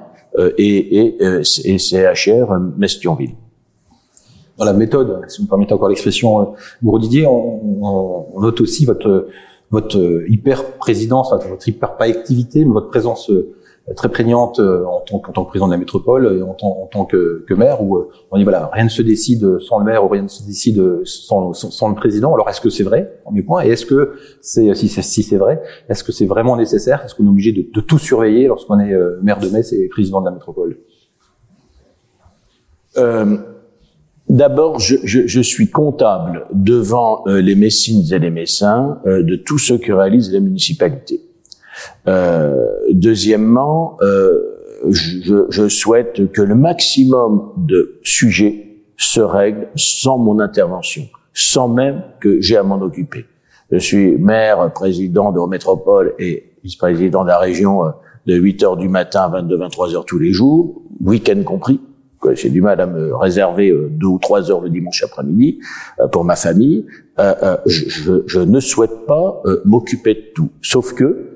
et, 0.56 0.98
et, 0.98 1.42
et 1.64 1.78
CHR 1.78 2.58
Mestionville 2.78 3.34
dans 4.58 4.64
la 4.64 4.72
méthode, 4.72 5.20
si 5.28 5.38
vous 5.38 5.44
me 5.44 5.48
permettez 5.48 5.72
encore 5.72 5.88
l'expression, 5.88 6.40
euh, 6.40 6.98
Didier, 6.98 7.26
on, 7.26 8.34
on, 8.34 8.40
note 8.40 8.60
aussi 8.60 8.84
votre 8.84 9.28
votre 9.70 9.98
euh, 9.98 10.26
hyper 10.28 10.74
présidence, 10.74 11.32
votre 11.32 11.66
hyper 11.66 11.96
pas 11.96 12.04
activité, 12.04 12.62
mais 12.64 12.72
votre 12.72 12.88
présence 12.88 13.30
euh, 13.30 13.54
très 13.96 14.10
prégnante 14.10 14.60
en 14.60 15.00
tant, 15.00 15.16
en 15.16 15.32
tant 15.32 15.44
que 15.44 15.48
président 15.48 15.66
de 15.66 15.72
la 15.72 15.78
métropole 15.78 16.36
et 16.38 16.42
en 16.42 16.52
tant, 16.52 16.82
en 16.82 16.86
tant 16.86 17.04
que, 17.04 17.44
que, 17.48 17.54
maire, 17.54 17.82
où 17.82 18.04
on 18.30 18.36
dit 18.36 18.44
voilà, 18.44 18.70
rien 18.72 18.84
ne 18.84 18.88
se 18.88 19.02
décide 19.02 19.58
sans 19.58 19.78
le 19.78 19.84
maire 19.84 20.04
ou 20.04 20.08
rien 20.08 20.22
ne 20.22 20.28
se 20.28 20.44
décide 20.44 21.00
sans, 21.04 21.52
sans, 21.52 21.88
le 21.88 21.96
président. 21.96 22.32
Alors 22.32 22.48
est-ce 22.48 22.60
que 22.60 22.70
c'est 22.70 22.84
vrai, 22.84 23.18
premier 23.24 23.42
point, 23.42 23.64
et 23.64 23.70
est-ce 23.70 23.86
que 23.86 24.12
c'est 24.40 24.72
si 24.74 24.88
c'est 24.88 25.02
si 25.02 25.36
vrai, 25.36 25.60
est-ce 25.88 26.04
que 26.04 26.12
c'est 26.12 26.26
vraiment 26.26 26.56
nécessaire? 26.56 27.02
Est-ce 27.04 27.16
qu'on 27.16 27.24
est 27.24 27.30
obligé 27.30 27.50
de, 27.50 27.66
de 27.74 27.80
tout 27.80 27.98
surveiller 27.98 28.46
lorsqu'on 28.46 28.78
est 28.78 28.94
maire 29.22 29.40
de 29.40 29.48
Metz 29.48 29.72
et 29.72 29.88
président 29.88 30.20
de 30.20 30.26
la 30.26 30.32
métropole? 30.32 30.78
Euh, 32.98 33.36
D'abord, 34.32 34.78
je, 34.78 34.96
je, 35.04 35.26
je, 35.26 35.40
suis 35.42 35.68
comptable 35.68 36.46
devant 36.54 37.22
euh, 37.26 37.42
les 37.42 37.54
Messines 37.54 38.14
et 38.14 38.18
les 38.18 38.30
Messins 38.30 38.98
euh, 39.04 39.22
de 39.22 39.36
tout 39.36 39.58
ce 39.58 39.74
que 39.74 39.92
réalisent 39.92 40.32
les 40.32 40.40
municipalités. 40.40 41.20
Euh, 42.08 42.56
deuxièmement, 42.92 43.98
euh, 44.00 44.40
je, 44.88 45.44
je, 45.50 45.68
souhaite 45.68 46.32
que 46.32 46.40
le 46.40 46.54
maximum 46.54 47.52
de 47.58 48.00
sujets 48.04 48.78
se 48.96 49.20
règlent 49.20 49.68
sans 49.76 50.16
mon 50.16 50.38
intervention, 50.38 51.02
sans 51.34 51.68
même 51.68 52.02
que 52.18 52.40
j'ai 52.40 52.56
à 52.56 52.62
m'en 52.62 52.80
occuper. 52.80 53.26
Je 53.70 53.76
suis 53.76 54.16
maire, 54.16 54.72
président 54.72 55.30
de 55.30 55.46
métropole 55.46 56.14
et 56.18 56.54
vice-président 56.64 57.24
de 57.24 57.28
la 57.28 57.38
région 57.38 57.82
de 58.24 58.34
8 58.34 58.62
heures 58.62 58.76
du 58.78 58.88
matin 58.88 59.30
à 59.30 59.42
22-23 59.42 59.94
heures 59.94 60.06
tous 60.06 60.18
les 60.18 60.32
jours, 60.32 60.80
week-end 61.02 61.42
compris 61.44 61.82
j'ai 62.34 62.50
du 62.50 62.60
mal 62.60 62.80
à 62.80 62.86
me 62.86 63.14
réserver 63.14 63.70
euh, 63.70 63.88
deux 63.90 64.06
ou 64.06 64.18
trois 64.18 64.50
heures 64.50 64.60
le 64.60 64.70
dimanche 64.70 65.02
après-midi 65.02 65.58
euh, 66.00 66.08
pour 66.08 66.24
ma 66.24 66.36
famille. 66.36 66.86
Euh, 67.18 67.56
je, 67.66 68.40
ne 68.40 68.60
souhaite 68.60 69.06
pas 69.06 69.42
m'occuper 69.64 70.14
de 70.14 70.24
tout, 70.34 70.50
sauf 70.62 70.94
que 70.94 71.28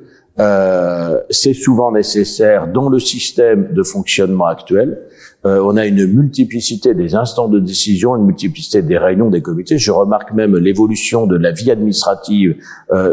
c'est 1.31 1.55
souvent 1.55 1.93
nécessaire 1.93 2.69
dans 2.69 2.89
le 2.89 2.99
système 2.99 3.73
de 3.73 3.83
fonctionnement 3.83 4.47
actuel. 4.47 5.03
on 5.45 5.77
a 5.77 5.87
une 5.87 6.07
multiplicité 6.07 6.95
des 6.95 7.15
instants 7.15 7.49
de 7.49 7.61
décision, 7.61 8.17
une 8.17 8.25
multiplicité 8.25 8.83
des 8.83 8.99
réunions 8.99 9.31
des 9.31 9.43
comités. 9.43 9.79
Je 9.79 9.91
remarque 9.91 10.33
même 10.33 10.57
l'évolution 10.57 11.27
de 11.27 11.37
la 11.37 11.53
vie 11.53 11.71
administrative 11.71 12.57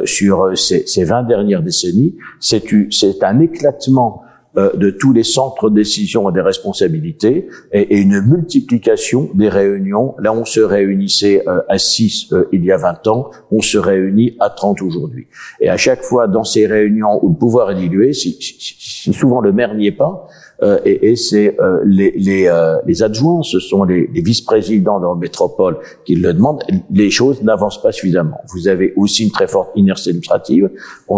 sur 0.05 0.57
ces, 0.57 0.85
ces 0.87 1.03
20 1.03 1.23
dernières 1.23 1.63
décennies. 1.63 2.15
C'est 2.39 3.23
un 3.23 3.39
éclatement 3.39 4.23
euh, 4.23 4.32
de 4.55 4.91
tous 4.91 5.13
les 5.13 5.23
centres 5.23 5.69
de 5.69 5.75
décision 5.75 6.29
et 6.29 6.33
des 6.33 6.41
responsabilités 6.41 7.47
et, 7.71 7.97
une 7.97 8.21
multiplication 8.21 9.29
des 9.33 9.49
réunions. 9.49 10.15
Là, 10.19 10.33
on 10.33 10.45
se 10.45 10.59
réunissait 10.59 11.43
euh, 11.47 11.61
à 11.69 11.77
6 11.77 12.33
euh, 12.33 12.47
il 12.51 12.63
y 12.63 12.71
a 12.71 12.77
20 12.77 13.07
ans, 13.07 13.31
on 13.51 13.61
se 13.61 13.77
réunit 13.77 14.35
à 14.39 14.49
30 14.49 14.81
aujourd'hui. 14.81 15.27
Et 15.59 15.69
à 15.69 15.77
chaque 15.77 16.03
fois, 16.03 16.27
dans 16.27 16.43
ces 16.43 16.67
réunions 16.67 17.23
où 17.23 17.29
le 17.29 17.35
pouvoir 17.35 17.71
est 17.71 17.75
dilué, 17.75 18.13
si, 18.13 18.37
si 18.39 19.13
souvent 19.13 19.41
le 19.41 19.51
maire 19.51 19.73
n'y 19.75 19.87
est 19.87 19.91
pas, 19.91 20.27
euh, 20.52 20.52
et, 20.85 21.11
et 21.11 21.15
c'est 21.15 21.59
euh, 21.59 21.81
les, 21.85 22.11
les, 22.11 22.47
euh, 22.47 22.77
les, 22.85 23.03
adjoints, 23.03 23.41
ce 23.43 23.59
sont 23.59 23.83
les, 23.83 24.07
les 24.13 24.21
vice-présidents 24.21 24.99
dans 24.99 25.13
la 25.13 25.19
métropole 25.19 25.77
qui 26.05 26.15
le 26.15 26.33
demandent. 26.33 26.63
Les 26.91 27.09
choses 27.09 27.41
n'avancent 27.43 27.81
pas 27.81 27.91
suffisamment. 27.91 28.39
Vous 28.53 28.67
avez 28.67 28.93
aussi 28.95 29.23
une 29.23 29.31
très 29.31 29.47
forte 29.47 29.71
inertie 29.75 30.09
administrative. 30.09 30.69
On 31.07 31.17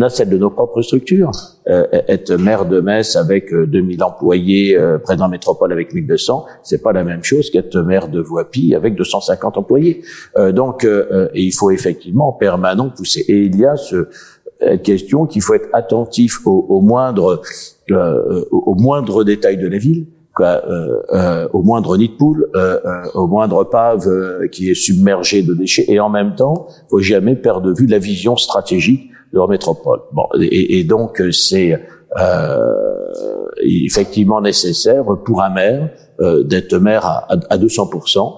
a 0.00 0.08
celle 0.08 0.28
de 0.28 0.38
nos 0.38 0.50
propres 0.50 0.82
structures. 0.82 1.30
être 1.66 2.34
maire 2.36 2.64
de 2.64 2.80
Metz 2.80 3.16
avec 3.16 3.52
2000 3.52 4.02
employés, 4.04 4.78
près 5.02 5.16
d'un 5.16 5.28
métropole 5.28 5.72
avec 5.72 5.92
1200, 5.92 6.44
c'est 6.62 6.82
pas 6.82 6.92
la 6.92 7.02
même 7.02 7.24
chose 7.24 7.50
qu'être 7.50 7.78
maire 7.80 8.08
de 8.08 8.20
Voipy 8.20 8.74
avec 8.74 8.94
250 8.94 9.58
employés. 9.58 10.02
donc, 10.52 10.86
il 11.34 11.52
faut 11.52 11.70
effectivement 11.70 12.28
en 12.28 12.32
permanent 12.32 12.90
pousser. 12.90 13.24
Et 13.28 13.44
il 13.46 13.56
y 13.56 13.66
a 13.66 13.76
ce 13.76 14.08
question 14.84 15.26
qu'il 15.26 15.42
faut 15.42 15.54
être 15.54 15.68
attentif 15.72 16.46
au, 16.46 16.66
au 16.68 16.80
moindre 16.80 17.42
euh, 17.90 18.44
au 18.50 18.74
moindre 18.74 19.24
détail 19.24 19.56
de 19.56 19.68
la 19.68 19.78
ville, 19.78 20.06
quoi, 20.36 20.62
euh, 20.68 21.00
euh, 21.12 21.48
au 21.52 21.62
moindre 21.62 21.96
nid 21.96 22.08
de 22.08 22.14
poule, 22.14 22.48
euh, 22.54 22.78
euh, 22.84 23.10
au 23.14 23.26
moindre 23.26 23.64
pave 23.64 24.06
qui 24.52 24.70
est 24.70 24.74
submergé 24.74 25.42
de 25.42 25.54
déchets, 25.54 25.86
et 25.88 25.98
en 25.98 26.10
même 26.10 26.34
temps, 26.34 26.66
faut 26.90 27.00
jamais 27.00 27.34
perdre 27.34 27.62
de 27.62 27.74
vue 27.74 27.86
la 27.86 27.98
vision 27.98 28.36
stratégique 28.36 29.10
de 29.32 29.38
leur 29.38 29.48
métropole. 29.48 30.00
Bon, 30.12 30.26
et, 30.40 30.84
donc 30.84 31.22
c'est 31.32 31.80
effectivement 33.62 34.40
nécessaire 34.40 35.04
pour 35.24 35.42
un 35.42 35.50
maire 35.50 35.90
d'être 36.44 36.78
maire 36.78 37.04
à, 37.04 37.26
à 37.50 37.58
200% 37.58 38.34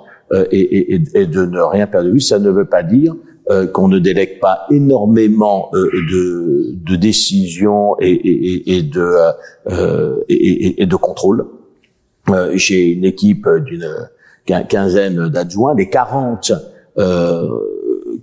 et, 0.51 0.59
et, 0.61 1.03
et, 1.15 1.27
de 1.27 1.45
ne 1.45 1.61
rien 1.61 1.87
perdre 1.87 2.09
de 2.09 2.13
vue. 2.13 2.21
Ça 2.21 2.39
ne 2.39 2.51
veut 2.51 2.65
pas 2.65 2.83
dire 2.83 3.15
euh, 3.51 3.67
qu'on 3.67 3.89
ne 3.89 3.99
délègue 3.99 4.41
pas 4.41 4.67
énormément 4.71 5.71
euh, 5.73 5.91
de, 6.11 6.75
de, 6.75 6.97
décisions 6.97 7.97
et, 7.99 8.83
de 8.83 9.11
euh, 9.71 10.17
et, 10.29 10.87
contrôle. 11.01 11.47
J'ai 12.53 12.91
une 12.93 13.07
équipe 13.07 13.49
d'une 13.65 13.89
quinzaine 14.69 15.29
d'adjoints, 15.29 15.75
les 15.75 15.89
40 15.89 16.53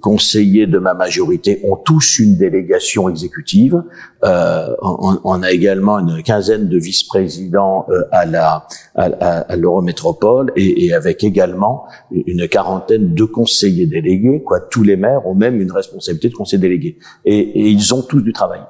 conseillers 0.06 0.68
de 0.68 0.78
ma 0.78 0.94
majorité 0.94 1.62
ont 1.64 1.78
tous 1.78 2.20
une 2.20 2.38
délégation 2.38 3.10
exécutive. 3.10 3.82
Euh, 4.24 4.68
on, 4.80 5.42
a 5.42 5.50
également 5.50 5.98
une 5.98 6.22
quinzaine 6.22 6.70
de 6.70 6.78
vice-présidents 6.78 7.88
euh, 7.90 8.04
à 8.12 8.28
la 8.28 8.68
à, 8.94 9.56
l'Eurométropole 9.56 10.52
et, 10.56 10.86
et, 10.86 10.94
avec 10.94 11.24
également 11.24 11.86
une 12.12 12.48
quarantaine 12.48 13.16
de 13.16 13.24
conseillers 13.24 13.88
délégués. 13.88 14.44
Quoi, 14.44 14.60
tous 14.60 14.84
les 14.84 14.96
maires 14.96 15.26
ont 15.26 15.34
même 15.34 15.60
une 15.60 15.72
responsabilité 15.72 16.30
de 16.30 16.36
conseiller 16.36 16.62
délégué 16.62 17.00
et, 17.26 17.40
et 17.40 17.70
ils 17.70 17.96
ont 17.96 18.04
tous 18.04 18.22
du 18.22 18.32
travail. 18.32 18.62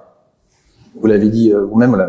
Vous 0.98 1.08
l'avez 1.08 1.28
dit 1.28 1.52
euh, 1.52 1.66
vous-même, 1.66 2.02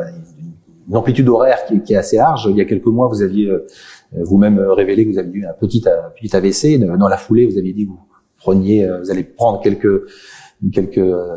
une 0.88 0.96
amplitude 0.96 1.28
horaire 1.28 1.64
qui, 1.66 1.82
qui, 1.82 1.94
est 1.94 1.96
assez 1.96 2.16
large. 2.16 2.46
Il 2.48 2.56
y 2.56 2.60
a 2.60 2.64
quelques 2.64 2.86
mois, 2.86 3.08
vous 3.08 3.22
aviez 3.22 3.48
euh, 3.48 3.66
vous-même 4.12 4.60
révélé 4.60 5.04
que 5.04 5.10
vous 5.10 5.18
aviez 5.18 5.40
eu 5.40 5.46
un 5.46 5.54
petit, 5.58 5.82
petit 6.20 6.36
AVC. 6.36 6.78
Dans 6.78 7.08
la 7.08 7.16
foulée, 7.16 7.44
vous 7.46 7.58
aviez 7.58 7.72
dit 7.72 7.86
vous 7.86 7.98
preniez, 8.38 8.84
euh, 8.84 9.00
vous 9.00 9.10
allez 9.10 9.24
prendre 9.24 9.60
quelques 9.60 10.02
quelques 10.72 10.98
euh, 10.98 11.36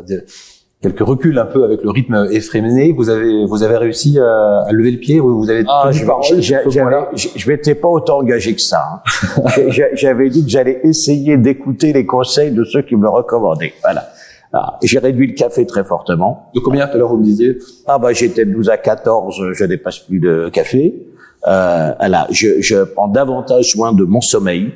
quelques 0.82 1.00
reculs 1.00 1.38
un 1.38 1.46
peu 1.46 1.64
avec 1.64 1.82
le 1.82 1.90
rythme 1.90 2.28
effréné. 2.30 2.92
Vous 2.92 3.10
avez 3.10 3.44
vous 3.46 3.62
avez 3.62 3.76
réussi 3.76 4.18
à, 4.18 4.62
à 4.66 4.72
lever 4.72 4.92
le 4.92 4.98
pied. 4.98 5.20
Vous 5.20 5.50
avez 5.50 5.64
ah, 5.68 5.90
je, 5.92 6.04
je 6.40 7.50
m'étais 7.50 7.74
pas 7.74 7.88
autant 7.88 8.18
engagé 8.18 8.54
que 8.54 8.60
ça. 8.60 9.02
Hein. 9.36 9.50
J'avais 9.94 10.30
dit 10.30 10.44
que 10.44 10.50
j'allais 10.50 10.80
essayer 10.84 11.36
d'écouter 11.36 11.92
les 11.92 12.06
conseils 12.06 12.50
de 12.50 12.64
ceux 12.64 12.82
qui 12.82 12.96
me 12.96 13.08
recommandaient. 13.08 13.74
Voilà. 13.82 14.08
Ah, 14.52 14.78
j'ai 14.82 14.98
réduit 14.98 15.28
le 15.28 15.34
café 15.34 15.64
très 15.64 15.84
fortement. 15.84 16.50
De 16.54 16.60
combien 16.60 16.88
tout 16.88 16.94
à 16.94 16.98
l'heure 16.98 17.10
vous 17.10 17.18
me 17.18 17.24
disiez? 17.24 17.58
Ah 17.86 17.98
bah 17.98 18.12
j'étais 18.12 18.44
de 18.44 18.52
12 18.52 18.68
à 18.70 18.78
14, 18.78 19.52
je 19.52 19.64
dépasse 19.64 20.00
plus 20.00 20.18
de 20.18 20.48
café. 20.48 21.06
Euh, 21.46 21.92
voilà, 21.98 22.26
je, 22.30 22.60
je 22.60 22.82
prends 22.82 23.06
davantage 23.06 23.70
soin 23.70 23.92
de 23.92 24.04
mon 24.04 24.20
sommeil. 24.20 24.72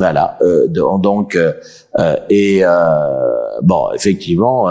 Voilà. 0.00 0.38
Euh, 0.40 0.66
donc 0.66 1.36
euh, 1.36 1.52
euh, 1.98 2.16
et 2.30 2.62
bon, 3.62 3.92
effectivement, 3.94 4.68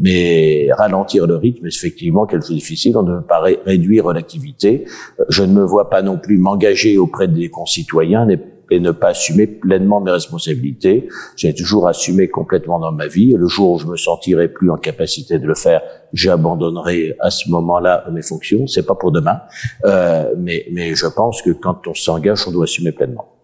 mais 0.00 0.68
ralentir 0.72 1.28
le 1.28 1.36
rythme, 1.36 1.66
effectivement, 1.68 2.26
quelque 2.26 2.42
chose 2.42 2.50
de 2.50 2.54
difficile. 2.56 2.96
On 2.96 3.04
ne 3.04 3.18
peut 3.18 3.26
pas 3.26 3.40
réduire 3.64 4.12
l'activité. 4.12 4.84
Je 5.28 5.44
ne 5.44 5.52
me 5.52 5.62
vois 5.62 5.88
pas 5.88 6.02
non 6.02 6.18
plus 6.18 6.38
m'engager 6.38 6.98
auprès 6.98 7.28
des 7.28 7.48
concitoyens 7.48 8.26
et 8.72 8.80
ne 8.80 8.90
pas 8.90 9.10
assumer 9.10 9.46
pleinement 9.46 10.00
mes 10.00 10.10
responsabilités. 10.10 11.08
J'ai 11.36 11.54
toujours 11.54 11.86
assumé 11.86 12.26
complètement 12.26 12.80
dans 12.80 12.90
ma 12.90 13.06
vie. 13.06 13.34
Le 13.38 13.46
jour 13.46 13.74
où 13.74 13.78
je 13.78 13.86
me 13.86 13.96
sentirai 13.96 14.48
plus 14.48 14.68
en 14.68 14.76
capacité 14.76 15.38
de 15.38 15.46
le 15.46 15.54
faire, 15.54 15.80
j'abandonnerai 16.12 17.14
à 17.20 17.30
ce 17.30 17.48
moment-là 17.50 18.04
mes 18.10 18.22
fonctions. 18.22 18.66
C'est 18.66 18.84
pas 18.84 18.96
pour 18.96 19.12
demain, 19.12 19.42
euh, 19.84 20.34
mais 20.36 20.66
mais 20.72 20.96
je 20.96 21.06
pense 21.06 21.40
que 21.42 21.50
quand 21.50 21.86
on 21.86 21.94
s'engage, 21.94 22.48
on 22.48 22.50
doit 22.50 22.64
assumer 22.64 22.90
pleinement 22.90 23.35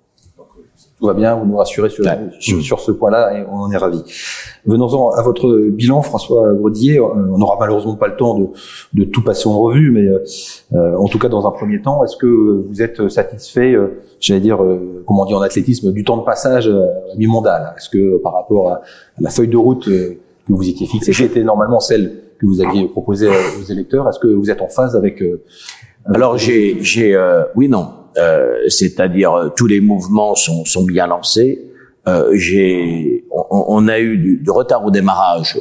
tout 1.03 1.09
va 1.09 1.15
bien, 1.15 1.35
vous 1.35 1.47
nous 1.47 1.57
rassurez 1.57 1.91
sur, 1.91 2.05
sur, 2.39 2.79
ce 2.79 2.93
point-là 2.93 3.37
et 3.37 3.45
on 3.51 3.57
en 3.57 3.71
est 3.73 3.77
ravis. 3.77 4.05
Venons-en 4.67 5.11
à 5.11 5.23
votre 5.23 5.53
bilan, 5.71 6.01
François 6.01 6.53
Brodier. 6.53 7.01
Euh, 7.01 7.09
on 7.33 7.39
n'aura 7.39 7.57
malheureusement 7.59 7.97
pas 7.97 8.07
le 8.07 8.15
temps 8.15 8.39
de, 8.39 8.47
de 8.95 9.03
tout 9.03 9.21
passer 9.21 9.49
en 9.49 9.59
revue, 9.59 9.91
mais 9.91 10.07
euh, 10.07 10.97
en 10.97 11.09
tout 11.09 11.19
cas 11.19 11.29
dans 11.29 11.45
un 11.45 11.51
premier 11.51 11.83
temps, 11.83 12.05
est-ce 12.05 12.17
que 12.17 12.65
vous 12.69 12.83
êtes 12.83 13.09
satisfait, 13.09 13.73
euh, 13.73 14.01
j'allais 14.21 14.39
dire, 14.39 14.63
euh, 14.63 15.03
comment 15.05 15.23
on 15.23 15.27
dit 15.27 15.35
en 15.35 15.41
athlétisme, 15.41 15.93
du 15.93 16.05
temps 16.05 16.19
de 16.19 16.23
passage 16.23 16.71
mi-mondial 17.17 17.75
Est-ce 17.77 17.89
que 17.89 18.19
par 18.19 18.35
rapport 18.35 18.71
à, 18.71 18.83
la 19.19 19.31
feuille 19.31 19.49
de 19.49 19.57
route 19.57 19.87
que 19.87 20.53
vous 20.53 20.69
étiez 20.69 20.87
fixée, 20.87 21.11
qui 21.11 21.25
était 21.25 21.43
normalement 21.43 21.81
celle 21.81 22.13
que 22.39 22.47
vous 22.47 22.61
aviez 22.61 22.87
proposée 22.87 23.29
aux 23.29 23.65
électeurs, 23.65 24.09
est-ce 24.09 24.21
que 24.21 24.29
vous 24.29 24.51
êtes 24.53 24.63
en 24.63 24.69
phase 24.69 24.95
avec... 24.95 25.21
Alors 26.05 26.39
j'ai, 26.39 26.79
j'ai, 26.81 27.21
oui 27.57 27.69
non. 27.69 27.89
Euh, 28.19 28.69
c'est-à-dire 28.69 29.33
euh, 29.33 29.49
tous 29.49 29.67
les 29.67 29.81
mouvements 29.81 30.35
sont, 30.35 30.65
sont 30.65 30.85
bien 30.85 31.07
lancés. 31.07 31.63
Euh, 32.09 32.37
on, 33.31 33.65
on, 33.69 33.89
a 33.89 34.01
eu 34.01 34.19
du, 34.19 34.37
du, 34.39 34.51
retard 34.51 34.85
au 34.85 34.91
démarrage 34.91 35.57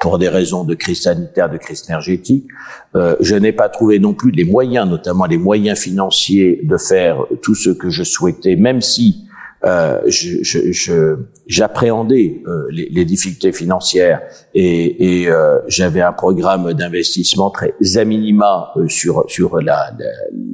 pour 0.00 0.18
des 0.18 0.28
raisons 0.28 0.64
de 0.64 0.74
crise 0.74 1.02
sanitaire, 1.02 1.48
de 1.48 1.58
crise 1.58 1.84
énergétique. 1.88 2.46
Euh, 2.94 3.16
je 3.20 3.36
n'ai 3.36 3.52
pas 3.52 3.68
trouvé 3.68 3.98
non 3.98 4.12
plus 4.12 4.30
les 4.30 4.44
moyens, 4.44 4.88
notamment 4.88 5.26
les 5.26 5.38
moyens 5.38 5.78
financiers, 5.78 6.60
de 6.62 6.76
faire 6.76 7.24
tout 7.42 7.54
ce 7.54 7.70
que 7.70 7.88
je 7.88 8.02
souhaitais, 8.02 8.56
même 8.56 8.80
si 8.80 9.25
euh, 9.66 11.16
j'appréhendais 11.46 12.40
euh, 12.46 12.66
les, 12.70 12.88
les, 12.88 13.04
difficultés 13.04 13.52
financières 13.52 14.20
et, 14.54 15.22
et 15.22 15.28
euh, 15.28 15.58
j'avais 15.66 16.00
un 16.00 16.12
programme 16.12 16.72
d'investissement 16.72 17.50
très 17.50 17.74
à 17.96 18.04
minima 18.04 18.72
euh, 18.76 18.88
sur 18.88 19.24
sur 19.28 19.60
la, 19.60 19.92
la, 19.98 20.06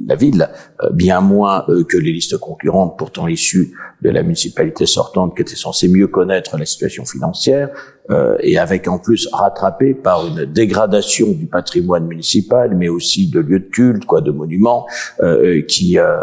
la 0.07 0.15
ville, 0.15 0.49
euh, 0.83 0.89
bien 0.91 1.21
moins 1.21 1.65
que 1.89 1.97
les 1.97 2.11
listes 2.11 2.37
concurrentes, 2.37 2.97
pourtant 2.97 3.27
issues 3.27 3.73
de 4.01 4.09
la 4.09 4.23
municipalité 4.23 4.85
sortante, 4.85 5.35
qui 5.35 5.43
était 5.43 5.55
censée 5.55 5.87
mieux 5.87 6.07
connaître 6.07 6.57
la 6.57 6.65
situation 6.65 7.05
financière. 7.05 7.69
Euh, 8.11 8.35
et 8.41 8.57
avec 8.57 8.89
en 8.89 8.99
plus 8.99 9.29
rattrapé 9.31 9.93
par 9.93 10.27
une 10.27 10.43
dégradation 10.43 11.31
du 11.31 11.45
patrimoine 11.45 12.05
municipal, 12.05 12.75
mais 12.75 12.89
aussi 12.89 13.29
de 13.29 13.39
lieux 13.39 13.59
de 13.61 13.69
culte, 13.69 14.03
quoi, 14.03 14.19
de 14.19 14.31
monuments, 14.31 14.85
euh, 15.21 15.61
qui 15.61 15.97
euh, 15.97 16.17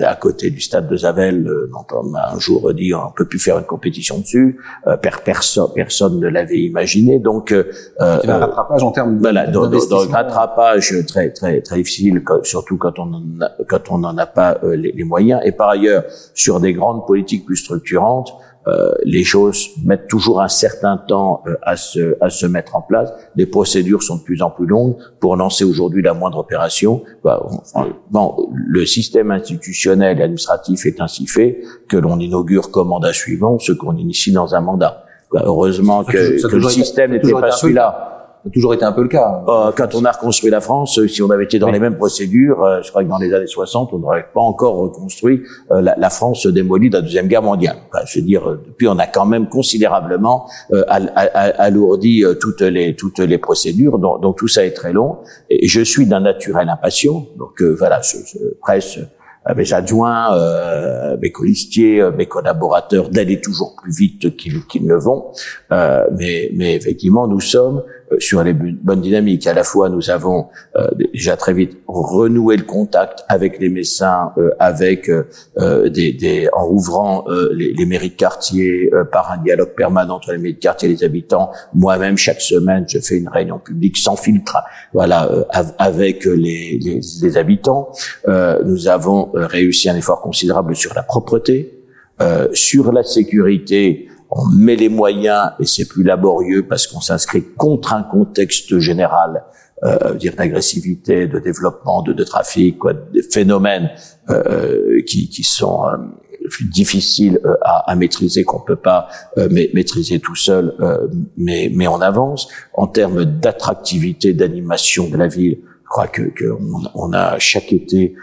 à 0.00 0.14
côté 0.16 0.48
du 0.48 0.62
stade 0.62 0.88
de 0.88 0.96
Zavel, 0.96 1.46
euh, 1.46 1.70
dont 1.70 1.84
on 1.94 2.04
m'a 2.04 2.30
un 2.32 2.38
jour 2.38 2.72
dit 2.72 2.94
on 2.94 3.10
peut 3.14 3.26
plus 3.26 3.38
faire 3.38 3.58
une 3.58 3.66
compétition 3.66 4.18
dessus, 4.18 4.58
euh, 4.86 4.96
personne, 4.96 5.68
personne 5.74 6.20
ne 6.20 6.28
l'avait 6.28 6.60
imaginé. 6.60 7.18
Donc, 7.18 7.52
euh, 7.52 7.64
un 7.98 8.38
rattrapage 8.38 8.82
en 8.82 8.90
termes 8.90 9.18
voilà, 9.18 9.46
donc, 9.46 9.74
rattrapage 10.10 10.94
très 11.06 11.30
très 11.32 11.60
très 11.60 11.76
difficile, 11.76 12.22
surtout 12.44 12.78
quand 12.78 12.98
on 12.98 13.12
en 13.12 13.22
a, 13.42 13.50
quand 13.68 13.90
on 13.90 13.98
n'en 13.98 14.16
a 14.16 14.26
pas 14.26 14.58
les, 14.62 14.92
les 14.92 15.04
moyens. 15.04 15.42
Et 15.44 15.52
par 15.52 15.68
ailleurs, 15.68 16.04
sur 16.32 16.60
des 16.60 16.72
grandes 16.72 17.06
politiques 17.06 17.44
plus 17.44 17.56
structurantes. 17.56 18.32
Euh, 18.66 18.92
les 19.04 19.24
choses 19.24 19.70
mettent 19.84 20.08
toujours 20.08 20.40
un 20.40 20.48
certain 20.48 20.96
temps 20.96 21.42
euh, 21.46 21.54
à, 21.62 21.76
se, 21.76 22.16
à 22.22 22.30
se 22.30 22.46
mettre 22.46 22.76
en 22.76 22.80
place. 22.80 23.12
Les 23.36 23.44
procédures 23.44 24.02
sont 24.02 24.16
de 24.16 24.22
plus 24.22 24.40
en 24.40 24.50
plus 24.50 24.66
longues. 24.66 24.96
Pour 25.20 25.36
lancer 25.36 25.64
aujourd'hui 25.64 26.02
la 26.02 26.14
moindre 26.14 26.38
opération, 26.38 27.02
bah, 27.22 27.46
bon, 28.10 28.50
le 28.54 28.86
système 28.86 29.30
institutionnel 29.30 30.18
et 30.18 30.22
administratif 30.22 30.86
est 30.86 31.00
ainsi 31.00 31.26
fait 31.26 31.60
que 31.88 31.98
l'on 31.98 32.18
inaugure 32.18 32.70
comme 32.70 32.88
mandat 32.88 33.12
suivant 33.12 33.58
ce 33.58 33.72
qu'on 33.72 33.96
initie 33.96 34.32
dans 34.32 34.54
un 34.54 34.60
mandat. 34.60 35.04
Bah, 35.30 35.42
heureusement 35.44 36.04
que, 36.04 36.46
que 36.46 36.56
le 36.56 36.68
système 36.68 37.10
n'était 37.10 37.32
pas 37.32 37.50
celui-là 37.50 38.13
a 38.46 38.50
toujours 38.50 38.74
été 38.74 38.84
un 38.84 38.92
peu 38.92 39.02
le 39.02 39.08
cas. 39.08 39.42
Euh, 39.48 39.72
quand 39.74 39.94
on 39.94 40.04
a 40.04 40.12
reconstruit 40.12 40.50
la 40.50 40.60
France, 40.60 41.00
si 41.06 41.22
on 41.22 41.30
avait 41.30 41.44
été 41.44 41.58
dans 41.58 41.70
les 41.70 41.78
mêmes 41.78 41.96
procédures, 41.96 42.62
euh, 42.62 42.82
je 42.82 42.90
crois 42.90 43.02
que 43.02 43.08
dans 43.08 43.18
les 43.18 43.32
années 43.32 43.46
60, 43.46 43.92
on 43.92 43.98
n'aurait 43.98 44.26
pas 44.34 44.40
encore 44.40 44.76
reconstruit 44.76 45.42
euh, 45.70 45.80
la, 45.80 45.94
la, 45.96 46.10
France 46.10 46.46
démolie 46.46 46.90
de 46.90 46.96
la 46.96 47.02
deuxième 47.02 47.26
guerre 47.26 47.42
mondiale. 47.42 47.76
je 48.06 48.18
veux 48.18 48.26
dire, 48.26 48.58
depuis, 48.66 48.86
on 48.86 48.98
a 48.98 49.06
quand 49.06 49.26
même 49.26 49.48
considérablement 49.48 50.46
alourdi 51.58 52.24
toutes 52.40 52.60
les 52.60 52.94
toutes 52.94 53.18
les 53.18 53.38
procédures, 53.38 53.98
donc, 53.98 54.20
donc, 54.20 54.36
tout 54.36 54.48
ça 54.48 54.64
est 54.64 54.72
très 54.72 54.92
long. 54.92 55.18
Et 55.50 55.66
je 55.66 55.80
suis 55.80 56.06
d'un 56.06 56.20
naturel 56.20 56.68
impatient, 56.68 57.26
donc 57.38 57.62
voilà, 57.62 58.00
je, 58.02 58.18
je 58.26 58.38
presse 58.60 58.98
mes 59.54 59.72
adjoints, 59.74 60.34
euh, 60.34 61.16
mes 61.20 61.30
colistiers, 61.30 62.02
mes 62.16 62.26
collaborateurs 62.26 63.10
d'aller 63.10 63.40
toujours 63.40 63.76
plus 63.76 63.94
vite 63.94 64.36
qu'ils 64.36 64.86
ne 64.86 64.94
vont. 64.94 65.32
Euh, 65.70 66.06
mais, 66.12 66.50
mais 66.54 66.74
effectivement, 66.74 67.28
nous 67.28 67.40
sommes 67.40 67.82
sur 68.18 68.42
les 68.42 68.52
bonnes 68.52 69.00
dynamiques. 69.00 69.46
À 69.46 69.54
la 69.54 69.64
fois, 69.64 69.88
nous 69.88 70.10
avons 70.10 70.48
déjà 71.12 71.36
très 71.36 71.52
vite 71.52 71.78
renoué 71.86 72.56
le 72.56 72.64
contact 72.64 73.24
avec 73.28 73.58
les 73.60 73.68
médecins, 73.68 74.32
avec 74.58 75.10
des, 75.56 76.12
des, 76.12 76.48
en 76.52 76.68
ouvrant 76.68 77.24
les, 77.52 77.72
les 77.72 77.86
mairies 77.86 78.10
de 78.10 78.14
quartier 78.14 78.90
par 79.12 79.32
un 79.32 79.38
dialogue 79.38 79.74
permanent 79.76 80.16
entre 80.16 80.32
les 80.32 80.38
mairies 80.38 80.54
de 80.54 80.58
quartier 80.58 80.88
et 80.88 80.92
les 80.92 81.04
habitants. 81.04 81.50
Moi-même, 81.74 82.16
chaque 82.16 82.40
semaine, 82.40 82.84
je 82.88 82.98
fais 82.98 83.16
une 83.18 83.28
réunion 83.28 83.58
publique 83.58 83.96
sans 83.96 84.16
filtre, 84.16 84.56
voilà, 84.92 85.28
avec 85.78 86.24
les, 86.24 86.78
les, 86.80 87.00
les 87.22 87.36
habitants. 87.36 87.90
nous 88.26 88.88
avons 88.88 89.30
réussi 89.34 89.88
un 89.88 89.96
effort 89.96 90.20
considérable 90.20 90.74
sur 90.76 90.94
la 90.94 91.02
propreté, 91.02 91.80
euh, 92.20 92.48
sur 92.52 92.92
la 92.92 93.02
sécurité, 93.02 94.08
on 94.34 94.48
met 94.48 94.76
les 94.76 94.88
moyens 94.88 95.52
et 95.60 95.64
c'est 95.64 95.86
plus 95.86 96.02
laborieux 96.02 96.66
parce 96.66 96.86
qu'on 96.86 97.00
s'inscrit 97.00 97.44
contre 97.56 97.94
un 97.94 98.02
contexte 98.02 98.78
général, 98.80 99.44
euh, 99.84 100.14
dire 100.14 100.34
d'agressivité, 100.34 101.26
de 101.28 101.38
développement, 101.38 102.02
de, 102.02 102.24
trafic, 102.24 102.78
quoi, 102.78 102.94
phénomènes 103.30 103.90
euh, 104.28 105.02
qui, 105.06 105.28
qui 105.28 105.44
sont 105.44 105.86
euh, 106.44 106.48
difficiles 106.72 107.40
euh, 107.44 107.54
à, 107.62 107.94
maîtriser 107.94 108.44
qu'on 108.44 108.60
peut 108.60 108.76
pas 108.76 109.08
euh, 109.38 109.48
maîtriser 109.50 110.18
tout 110.18 110.34
seul, 110.34 110.74
mais 111.36 111.70
mais 111.74 111.86
on 111.86 112.00
avance 112.00 112.48
en 112.74 112.86
termes 112.86 113.24
d'attractivité, 113.24 114.34
d'animation 114.34 115.08
de 115.08 115.16
la 115.16 115.28
ville. 115.28 115.58
Je 115.84 115.88
crois 115.88 116.08
que, 116.08 116.22
que 116.22 116.46
on, 116.94 117.12
a 117.12 117.38
chaque 117.38 117.72
été 117.72 118.16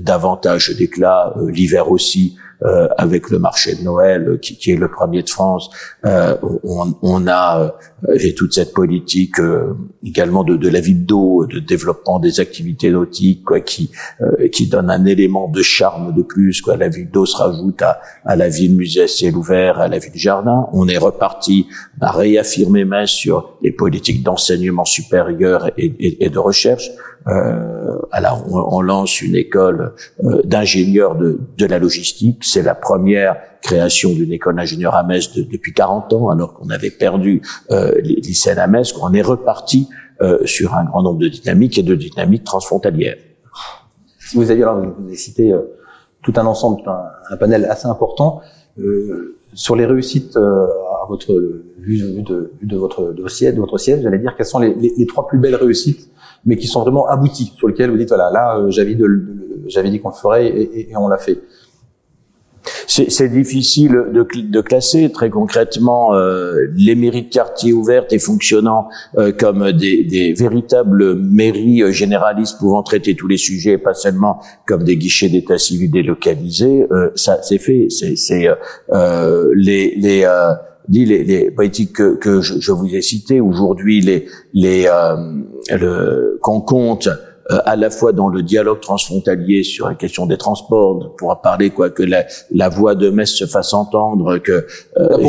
davantage 0.00 0.70
d'éclat, 0.76 1.34
l'hiver 1.48 1.90
aussi. 1.90 2.36
Euh, 2.62 2.88
avec 2.98 3.30
le 3.30 3.38
marché 3.38 3.74
de 3.74 3.82
Noël 3.82 4.28
euh, 4.28 4.36
qui, 4.36 4.54
qui, 4.58 4.72
est 4.72 4.76
le 4.76 4.90
premier 4.90 5.22
de 5.22 5.30
France. 5.30 5.70
Euh, 6.04 6.36
on, 6.62 6.94
on, 7.00 7.26
a 7.26 7.74
et 8.12 8.34
toute 8.34 8.52
cette 8.52 8.74
politique 8.74 9.36
également 10.04 10.44
de, 10.44 10.56
de 10.56 10.68
la 10.68 10.80
ville 10.80 11.06
d'eau, 11.06 11.46
de 11.46 11.58
développement 11.58 12.18
des 12.18 12.38
activités 12.38 12.90
nautiques, 12.90 13.44
quoi, 13.44 13.60
qui 13.60 13.90
qui 14.52 14.66
donne 14.66 14.90
un 14.90 15.06
élément 15.06 15.48
de 15.48 15.62
charme 15.62 16.14
de 16.14 16.22
plus. 16.22 16.60
Quoi. 16.60 16.76
La 16.76 16.88
ville 16.88 17.10
d'eau 17.10 17.24
se 17.24 17.36
rajoute 17.36 17.80
à, 17.80 18.00
à 18.26 18.36
la 18.36 18.48
ville 18.48 18.76
musée 18.76 19.02
à 19.02 19.08
ciel 19.08 19.36
ouvert, 19.36 19.80
à 19.80 19.88
la 19.88 19.98
ville 19.98 20.12
jardin. 20.14 20.68
On 20.72 20.86
est 20.88 20.98
reparti 20.98 21.66
à 22.00 22.10
réaffirmer 22.10 22.84
main 22.84 23.06
sur 23.06 23.56
les 23.62 23.72
politiques 23.72 24.22
d'enseignement 24.22 24.84
supérieur 24.84 25.70
et, 25.78 25.86
et, 25.98 26.24
et 26.24 26.28
de 26.28 26.38
recherche. 26.38 26.90
Euh, 27.26 27.98
alors 28.12 28.44
on, 28.50 28.78
on, 28.78 28.80
lance 28.80 29.20
une 29.20 29.36
école 29.36 29.92
euh, 30.24 30.40
d'ingénieurs 30.44 31.16
de, 31.16 31.38
de, 31.58 31.66
la 31.66 31.78
logistique. 31.78 32.42
C'est 32.44 32.62
la 32.62 32.74
première 32.74 33.36
création 33.60 34.10
d'une 34.10 34.32
école 34.32 34.56
d'ingénieurs 34.56 34.94
à 34.94 35.02
Metz 35.02 35.30
depuis 35.36 35.74
40 35.74 36.12
ans, 36.14 36.30
alors 36.30 36.54
qu'on 36.54 36.70
avait 36.70 36.90
perdu 36.90 37.42
euh, 37.70 37.92
à 38.56 38.66
Metz. 38.66 38.94
On 39.00 39.12
est 39.12 39.22
reparti 39.22 39.88
euh, 40.22 40.44
sur 40.44 40.74
un 40.74 40.84
grand 40.84 41.02
nombre 41.02 41.18
de 41.18 41.28
dynamiques 41.28 41.78
et 41.78 41.82
de 41.82 41.94
dynamiques 41.94 42.44
transfrontalières. 42.44 43.16
Si 44.18 44.36
vous 44.36 44.50
aviez 44.50 44.64
alors 44.64 44.76
vous 44.76 45.06
avez 45.06 45.16
cité 45.16 45.50
euh, 45.50 45.62
tout 46.22 46.34
un 46.36 46.44
ensemble, 46.44 46.82
un, 47.30 47.36
panel 47.38 47.64
assez 47.64 47.86
important 47.86 48.42
euh, 48.78 49.38
sur 49.54 49.76
les 49.76 49.86
réussites 49.86 50.36
à 50.36 51.06
votre 51.08 51.32
vue, 51.78 52.22
de, 52.22 52.52
de, 52.62 52.76
votre 52.76 53.12
dossier, 53.12 53.50
de 53.52 53.60
votre 53.60 53.78
siège. 53.78 54.02
J'allais 54.02 54.18
dire 54.18 54.34
quelles 54.36 54.44
sont 54.44 54.58
les, 54.58 54.74
les 54.74 55.06
trois 55.06 55.26
plus 55.26 55.38
belles 55.38 55.56
réussites 55.56 56.10
mais 56.44 56.56
qui 56.56 56.66
sont 56.66 56.80
vraiment 56.80 57.06
aboutis, 57.06 57.52
sur 57.56 57.68
lesquels 57.68 57.90
vous 57.90 57.96
dites 57.96 58.08
voilà, 58.08 58.30
là 58.30 58.58
euh, 58.58 58.70
j'avais 58.70 58.94
dit, 58.94 60.00
qu'on 60.00 60.08
le 60.08 60.14
ferait 60.14 60.46
et, 60.46 60.90
et, 60.90 60.96
on 60.96 61.08
l'a 61.08 61.18
fait. 61.18 61.38
C'est 62.86 63.28
difficile 63.28 63.92
de, 64.12 64.26
de, 64.42 64.60
classer 64.60 65.10
très 65.10 65.30
concrètement 65.30 66.14
euh, 66.14 66.66
les 66.76 66.94
mairies 66.94 67.22
de 67.22 67.30
quartier 67.30 67.72
ouvertes 67.72 68.12
et 68.12 68.18
fonctionnant 68.18 68.88
euh, 69.16 69.32
comme 69.32 69.72
des, 69.72 70.04
des, 70.04 70.34
véritables 70.34 71.14
mairies 71.14 71.82
euh, 71.82 71.92
généralistes 71.92 72.58
pouvant 72.58 72.82
traiter 72.82 73.14
tous 73.14 73.28
les 73.28 73.38
sujets, 73.38 73.78
pas 73.78 73.94
seulement 73.94 74.40
comme 74.66 74.82
des 74.82 74.96
guichets 74.96 75.28
d'état 75.28 75.56
civil 75.56 75.90
délocalisés. 75.90 76.86
ça, 77.14 77.40
c'est 77.42 77.58
fait. 77.58 77.88
C'est 77.90 78.48
les, 79.54 79.94
les 79.96 80.24
dit 80.90 81.06
les, 81.06 81.24
les 81.24 81.50
politiques 81.50 81.94
que, 81.94 82.16
que 82.16 82.42
je, 82.42 82.60
je, 82.60 82.72
vous 82.72 82.94
ai 82.94 83.00
citées 83.00 83.40
aujourd'hui, 83.40 84.02
les, 84.02 84.26
les 84.52 84.86
le, 85.70 86.38
qu'on 86.42 86.60
compte 86.60 87.08
euh, 87.50 87.58
à 87.64 87.74
la 87.74 87.90
fois 87.90 88.12
dans 88.12 88.28
le 88.28 88.42
dialogue 88.42 88.80
transfrontalier 88.80 89.64
sur 89.64 89.88
la 89.88 89.94
question 89.94 90.26
des 90.26 90.36
transports, 90.36 90.98
on 91.04 91.16
pourra 91.16 91.42
parler 91.42 91.70
quoi 91.70 91.90
que 91.90 92.02
la, 92.02 92.24
la 92.52 92.68
voix 92.68 92.94
de 92.94 93.10
Metz 93.10 93.30
se 93.30 93.46
fasse 93.46 93.72
entendre, 93.72 94.38
que 94.38 94.66
euh, 94.98 95.28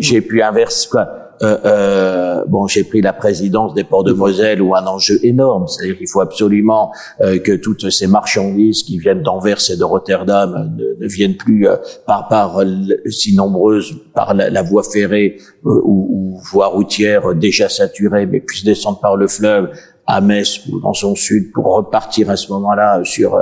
j'ai 0.00 0.20
pu 0.20 0.42
inverser 0.42 0.88
quoi. 0.90 1.23
Euh, 1.42 1.58
euh, 1.64 2.44
bon, 2.46 2.66
j'ai 2.66 2.84
pris 2.84 3.00
la 3.00 3.12
présidence 3.12 3.74
des 3.74 3.84
ports 3.84 4.04
de 4.04 4.12
Moselle 4.12 4.62
où 4.62 4.74
un 4.74 4.86
enjeu 4.86 5.18
énorme, 5.22 5.66
c'est-à-dire 5.66 5.98
qu'il 5.98 6.08
faut 6.08 6.20
absolument 6.20 6.92
euh, 7.20 7.38
que 7.38 7.52
toutes 7.52 7.90
ces 7.90 8.06
marchandises 8.06 8.82
qui 8.82 8.98
viennent 8.98 9.22
d'Anvers 9.22 9.58
et 9.70 9.76
de 9.76 9.84
Rotterdam 9.84 10.72
ne, 10.76 11.02
ne 11.02 11.08
viennent 11.08 11.36
plus 11.36 11.66
euh, 11.66 11.76
par 12.06 12.28
par 12.28 12.62
si 13.06 13.34
nombreuses 13.34 13.94
par 14.14 14.34
la, 14.34 14.62
voie 14.62 14.82
ferrée 14.82 15.38
ou, 15.64 16.34
ou 16.34 16.40
voie 16.50 16.68
routière 16.68 17.34
déjà 17.34 17.68
saturée, 17.68 18.26
mais 18.26 18.40
puissent 18.40 18.64
descendre 18.64 19.00
par 19.00 19.16
le 19.16 19.26
fleuve 19.26 19.70
à 20.06 20.20
Metz 20.20 20.60
ou 20.70 20.80
dans 20.80 20.92
son 20.92 21.14
sud 21.14 21.52
pour 21.52 21.74
repartir 21.74 22.30
à 22.30 22.36
ce 22.36 22.52
moment-là 22.52 23.02
sur 23.04 23.38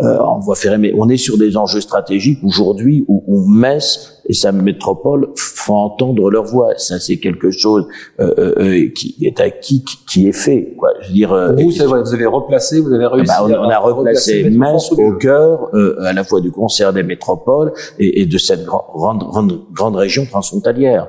euh, 0.00 0.18
en 0.18 0.40
voie 0.40 0.56
ferrée. 0.56 0.78
Mais 0.78 0.92
on 0.96 1.08
est 1.08 1.16
sur 1.16 1.38
des 1.38 1.56
enjeux 1.56 1.80
stratégiques 1.80 2.40
aujourd'hui 2.42 3.04
où, 3.06 3.48
Metz 3.48 4.13
et 4.26 4.32
sa 4.32 4.52
métropole 4.52 5.28
font 5.36 5.74
entendre 5.74 6.30
leur 6.30 6.44
voix. 6.44 6.72
Ça, 6.76 6.98
c'est 6.98 7.16
quelque 7.16 7.50
chose 7.50 7.86
euh, 8.20 8.54
euh 8.58 8.88
qui 8.94 9.16
est 9.22 9.40
acquis, 9.40 9.84
qui, 10.06 10.28
est 10.28 10.32
fait. 10.32 10.74
Quoi. 10.78 10.90
Je 11.00 11.08
veux 11.08 11.14
dire, 11.14 11.54
vous, 11.56 11.70
vous 11.70 12.14
avez 12.14 12.26
replacé, 12.26 12.80
vous 12.80 12.92
avez 12.92 13.06
réussi. 13.06 13.26
Bah, 13.26 13.44
on, 13.44 13.52
on, 13.52 13.70
a 13.70 13.78
replacé 13.78 14.44
Metz 14.50 14.92
au 14.92 15.12
cœur 15.12 15.70
à 16.00 16.12
la 16.12 16.24
fois 16.24 16.40
du 16.40 16.50
concert 16.50 16.92
des 16.92 17.02
métropoles 17.02 17.72
et, 17.98 18.22
et 18.22 18.26
de 18.26 18.38
cette 18.38 18.64
grande, 18.64 19.24
grande, 19.24 19.60
grande 19.72 19.96
région 19.96 20.26
transfrontalière, 20.26 21.08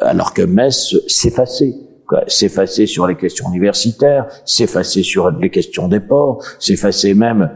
alors 0.00 0.34
que 0.34 0.42
Metz 0.42 0.96
s'effaçait 1.06 1.74
s'effacer 2.26 2.86
sur 2.86 3.06
les 3.06 3.16
questions 3.16 3.50
universitaires, 3.50 4.26
s'effacer 4.44 5.02
sur 5.02 5.30
les 5.30 5.50
questions 5.50 5.88
des 5.88 6.00
ports, 6.00 6.44
s'effacer 6.58 7.14
même 7.14 7.50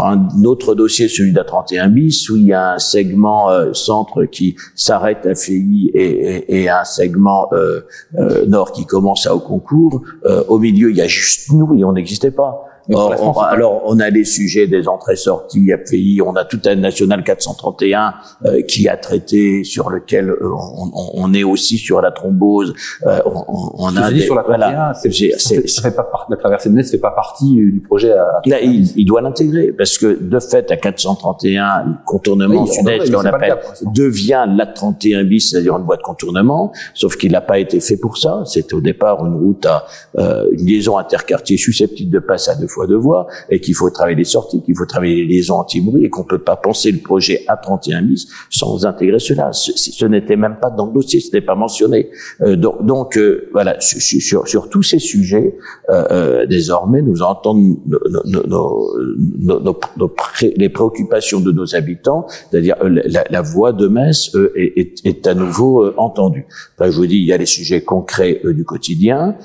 euh, 0.00 0.04
un 0.04 0.44
autre 0.44 0.74
dossier, 0.74 1.08
celui 1.08 1.32
d'A31 1.32 1.90
bis, 1.90 2.28
où 2.30 2.36
il 2.36 2.46
y 2.46 2.52
a 2.52 2.74
un 2.74 2.78
segment 2.78 3.50
euh, 3.50 3.72
centre 3.72 4.24
qui 4.24 4.56
s'arrête 4.74 5.26
à 5.26 5.34
FEI 5.34 5.90
et, 5.94 6.62
et, 6.62 6.68
un 6.68 6.84
segment 6.84 7.48
euh, 7.52 7.80
euh, 8.18 8.46
nord 8.46 8.72
qui 8.72 8.86
commence 8.86 9.26
à 9.26 9.34
au 9.34 9.40
concours. 9.40 10.02
au 10.48 10.58
milieu, 10.58 10.90
il 10.90 10.96
y 10.96 11.02
a 11.02 11.06
juste 11.06 11.52
nous 11.52 11.74
et 11.78 11.84
on 11.84 11.92
n'existait 11.92 12.30
pas 12.30 12.67
alors, 12.96 13.82
on 13.84 14.00
a 14.00 14.08
les 14.08 14.24
sujets 14.24 14.66
des 14.66 14.88
entrées-sorties 14.88 15.70
FPI, 15.84 16.22
on 16.24 16.34
a 16.36 16.44
tout 16.44 16.60
un 16.64 16.76
national 16.76 17.22
431 17.22 18.14
euh, 18.44 18.62
qui 18.62 18.88
a 18.88 18.96
traité, 18.96 19.62
sur 19.64 19.90
lequel 19.90 20.30
euh, 20.30 20.38
on, 20.42 20.90
on, 20.94 21.10
on, 21.14 21.34
est 21.34 21.44
aussi 21.44 21.76
sur 21.76 22.00
la 22.00 22.10
thrombose. 22.12 22.72
Euh, 23.06 23.20
on, 23.26 23.72
on 23.76 23.96
a 23.96 24.10
dit 24.10 24.22
sur 24.22 24.34
la 24.34 24.42
31, 24.42 24.94
ça, 24.94 25.82
fait 25.82 25.90
pas 25.90 26.04
partie, 26.04 26.30
la 26.30 26.36
traversée 26.38 26.70
de 26.70 26.74
Metz 26.74 26.90
fait 26.90 26.98
pas 26.98 27.10
partie 27.10 27.56
du 27.56 27.82
projet. 27.86 28.12
À, 28.12 28.40
Là, 28.46 28.60
il, 28.62 28.90
il, 28.96 29.04
doit 29.04 29.20
l'intégrer 29.20 29.72
parce 29.72 29.98
que 29.98 30.18
de 30.20 30.40
fait, 30.40 30.70
à 30.70 30.76
431, 30.76 31.84
le 31.84 31.92
contournement 32.06 32.62
oui, 32.62 32.72
sud-est 32.72 33.12
qu'on 33.12 33.24
appelle 33.24 33.58
devient 33.94 34.46
la 34.48 34.66
31 34.66 35.24
bis, 35.24 35.50
c'est-à-dire 35.50 35.76
une 35.76 35.84
voie 35.84 35.96
de 35.96 36.02
contournement, 36.02 36.72
sauf 36.94 37.16
qu'il 37.16 37.32
n'a 37.32 37.42
pas 37.42 37.58
été 37.58 37.80
fait 37.80 37.98
pour 37.98 38.16
ça. 38.16 38.42
C'était 38.46 38.74
au 38.74 38.80
départ 38.80 39.24
une 39.26 39.34
route 39.34 39.66
à 39.66 39.84
une 40.16 40.66
liaison 40.66 40.96
interquartier 40.96 41.58
susceptible 41.58 42.10
de 42.10 42.18
passer 42.18 42.52
à 42.52 42.54
deux 42.54 42.66
fois 42.66 42.77
voix 42.86 43.26
et 43.50 43.60
qu'il 43.60 43.74
faut 43.74 43.90
travailler 43.90 44.16
les 44.16 44.24
sorties, 44.24 44.62
qu'il 44.62 44.76
faut 44.76 44.86
travailler 44.86 45.24
les 45.24 45.36
liaisons 45.36 45.56
anti-bruit 45.56 46.04
et 46.04 46.10
qu'on 46.10 46.24
peut 46.24 46.38
pas 46.38 46.56
penser 46.56 46.92
le 46.92 46.98
projet 46.98 47.44
A31 47.48 48.02
bis 48.06 48.28
sans 48.50 48.86
intégrer 48.86 49.18
cela. 49.18 49.52
Ce, 49.52 49.72
ce 49.76 50.04
n'était 50.04 50.36
même 50.36 50.56
pas 50.60 50.70
dans 50.70 50.86
le 50.86 50.92
dossier, 50.92 51.20
ce 51.20 51.26
n'était 51.26 51.40
pas 51.40 51.54
mentionné. 51.54 52.10
Euh, 52.40 52.56
donc, 52.56 53.16
euh, 53.16 53.48
voilà, 53.52 53.80
sur, 53.80 54.00
sur, 54.00 54.48
sur, 54.48 54.68
tous 54.68 54.82
ces 54.82 54.98
sujets, 54.98 55.56
euh, 55.90 56.04
euh 56.10 56.46
désormais, 56.46 57.02
nous 57.02 57.22
entendons 57.22 57.78
nos, 57.86 57.98
nos, 58.46 59.62
nos, 59.96 60.14
les 60.56 60.68
préoccupations 60.68 61.40
de 61.40 61.52
nos 61.52 61.74
habitants, 61.74 62.26
c'est-à-dire 62.50 62.76
euh, 62.82 63.02
la, 63.06 63.24
la, 63.28 63.42
voix 63.42 63.72
de 63.72 63.88
Metz 63.88 64.34
est, 64.56 64.72
est, 64.76 65.06
est, 65.06 65.26
à 65.26 65.34
nouveau 65.34 65.92
entendue. 65.96 66.46
Je 66.80 66.90
vous 66.90 67.06
dis, 67.06 67.16
il 67.16 67.24
y 67.24 67.32
a 67.32 67.36
les 67.36 67.46
sujets 67.46 67.82
concrets 67.82 68.40
du 68.44 68.64
quotidien, 68.64 69.36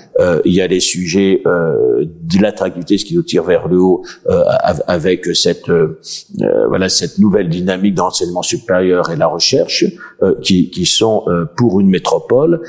il 0.45 0.53
y 0.53 0.61
a 0.61 0.67
les 0.67 0.79
sujets 0.79 1.41
de 1.45 2.41
l'attractivité, 2.41 2.97
ce 2.97 3.05
qui 3.05 3.17
tire 3.23 3.43
vers 3.43 3.67
le 3.67 3.79
haut 3.79 4.03
euh, 4.29 4.43
avec 4.87 5.35
cette 5.35 5.69
euh, 5.69 5.99
euh, 6.41 6.67
voilà 6.67 6.89
cette 6.89 7.19
nouvelle 7.19 7.49
dynamique 7.49 7.95
d'enseignement 7.95 8.41
supérieur 8.41 9.09
et 9.11 9.15
la 9.15 9.27
recherche 9.27 9.85
qui, 10.41 10.69
qui 10.69 10.85
sont 10.85 11.25
pour 11.57 11.81
une 11.81 11.89
métropole 11.89 12.61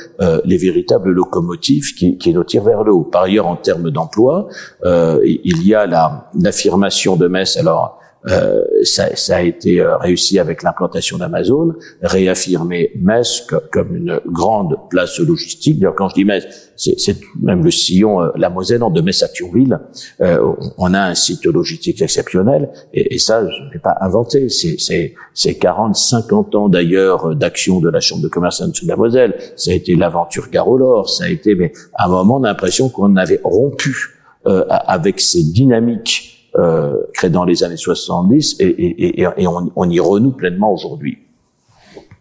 les 0.45 0.57
véritables 0.57 1.11
locomotives 1.11 1.95
qui, 1.95 2.19
qui 2.19 2.33
nous 2.33 2.43
tirent 2.45 2.65
vers 2.65 2.83
le 2.83 2.93
haut. 2.93 3.05
Par 3.05 3.23
ailleurs, 3.23 3.47
en 3.47 3.57
termes 3.57 3.91
d'emploi, 3.91 4.49
il 4.85 5.67
y 5.67 5.75
a 5.75 5.87
la 5.87 6.31
l'affirmation 6.41 7.17
de 7.17 7.29
Metz. 7.29 7.57
Alors 7.57 8.01
euh, 8.29 8.65
ça, 8.85 9.15
ça, 9.17 9.37
a 9.37 9.43
été 9.43 9.81
euh, 9.81 9.99
réussi 9.99 10.39
avec 10.39 10.63
l'implantation 10.63 11.19
d'Amazon, 11.19 11.75
réaffirmer 12.03 12.93
Metz 12.97 13.47
comme 13.71 13.95
une 13.95 14.21
grande 14.27 14.77
place 14.89 15.19
logistique. 15.19 15.79
D'ailleurs, 15.79 15.95
quand 15.95 16.09
je 16.09 16.15
dis 16.15 16.25
Metz, 16.25 16.45
c'est 16.77 17.19
même 17.41 17.63
le 17.63 17.71
sillon, 17.71 18.23
euh, 18.23 18.31
la 18.37 18.49
Moselle 18.49 18.81
de 18.93 19.01
Metz 19.03 19.23
à 19.23 19.29
Thionville. 19.29 19.79
on 20.21 20.95
a 20.95 21.01
un 21.01 21.15
site 21.15 21.45
logistique 21.45 22.01
exceptionnel, 22.01 22.71
et, 22.95 23.15
et 23.15 23.19
ça, 23.19 23.47
je 23.47 23.63
ne 23.63 23.79
pas 23.79 23.97
inventé. 24.01 24.49
C'est 24.49 25.55
40, 25.55 25.95
50 25.95 26.55
ans 26.55 26.69
d'ailleurs 26.69 27.35
d'action 27.37 27.81
de 27.81 27.91
la 27.91 28.01
Chambre 28.01 28.23
de 28.23 28.29
commerce 28.29 28.63
de 28.63 28.89
la 28.89 28.97
Moselle. 28.97 29.35
Ça 29.57 29.71
a 29.71 29.75
été 29.75 29.95
l'aventure 29.97 30.49
Garolor, 30.51 31.11
ça 31.11 31.25
a 31.25 31.29
été, 31.29 31.55
mais 31.55 31.73
à 31.95 32.07
un 32.07 32.09
moment, 32.09 32.37
on 32.37 32.45
a 32.45 32.49
l'impression 32.49 32.89
qu'on 32.89 33.17
avait 33.17 33.41
rompu 33.45 34.19
avec 34.45 35.21
ces 35.21 35.43
dynamiques 35.43 36.34
euh, 36.57 37.03
créé 37.13 37.31
dans 37.31 37.45
les 37.45 37.65
années 37.65 37.77
70 37.77 38.57
et, 38.61 38.65
et, 38.65 39.23
et, 39.23 39.27
et 39.37 39.47
on, 39.47 39.73
on, 39.75 39.91
y 39.91 39.99
renoue 40.01 40.33
pleinement 40.33 40.73
aujourd'hui. 40.73 41.19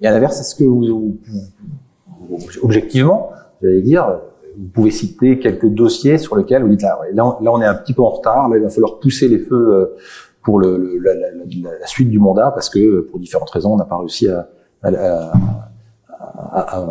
Et 0.01 0.07
à 0.07 0.11
l'inverse, 0.11 0.39
est-ce 0.39 0.55
que 0.55 0.63
vous, 0.63 1.17
objectivement, 2.61 3.29
j'allais 3.61 3.81
dire, 3.81 4.19
vous 4.57 4.67
pouvez 4.67 4.91
citer 4.91 5.39
quelques 5.39 5.67
dossiers 5.67 6.17
sur 6.17 6.35
lesquels 6.35 6.63
vous 6.63 6.69
dites 6.69 6.81
là, 6.81 6.99
là, 7.13 7.23
on 7.39 7.61
est 7.61 7.65
un 7.65 7.75
petit 7.75 7.93
peu 7.93 8.01
en 8.01 8.09
retard, 8.09 8.49
là 8.49 8.57
il 8.57 8.63
va 8.63 8.69
falloir 8.69 8.99
pousser 8.99 9.27
les 9.27 9.39
feux 9.39 9.73
euh, 9.73 9.95
pour 10.43 10.59
le, 10.59 10.99
la, 10.99 11.13
la, 11.13 11.27
la, 11.79 11.87
suite 11.87 12.09
du 12.09 12.19
mandat 12.19 12.51
parce 12.51 12.69
que 12.69 13.01
pour 13.01 13.19
différentes 13.19 13.49
raisons 13.49 13.73
on 13.73 13.77
n'a 13.77 13.85
pas 13.85 13.97
réussi 13.97 14.27
à, 14.27 14.49
à, 14.81 15.31
à, 16.51 16.85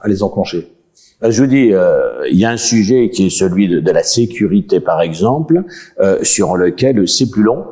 à 0.00 0.08
les 0.08 0.22
enclencher. 0.22 0.77
Ben, 1.20 1.30
je 1.30 1.42
vous 1.42 1.48
dis, 1.48 1.72
euh, 1.72 2.26
il 2.30 2.38
y 2.38 2.44
a 2.44 2.50
un 2.50 2.56
sujet 2.56 3.10
qui 3.10 3.26
est 3.26 3.30
celui 3.30 3.68
de, 3.68 3.80
de 3.80 3.90
la 3.90 4.02
sécurité, 4.02 4.78
par 4.78 5.00
exemple, 5.00 5.64
euh, 6.00 6.18
sur 6.22 6.56
lequel 6.56 7.08
c'est 7.08 7.30
plus 7.30 7.42
long. 7.42 7.64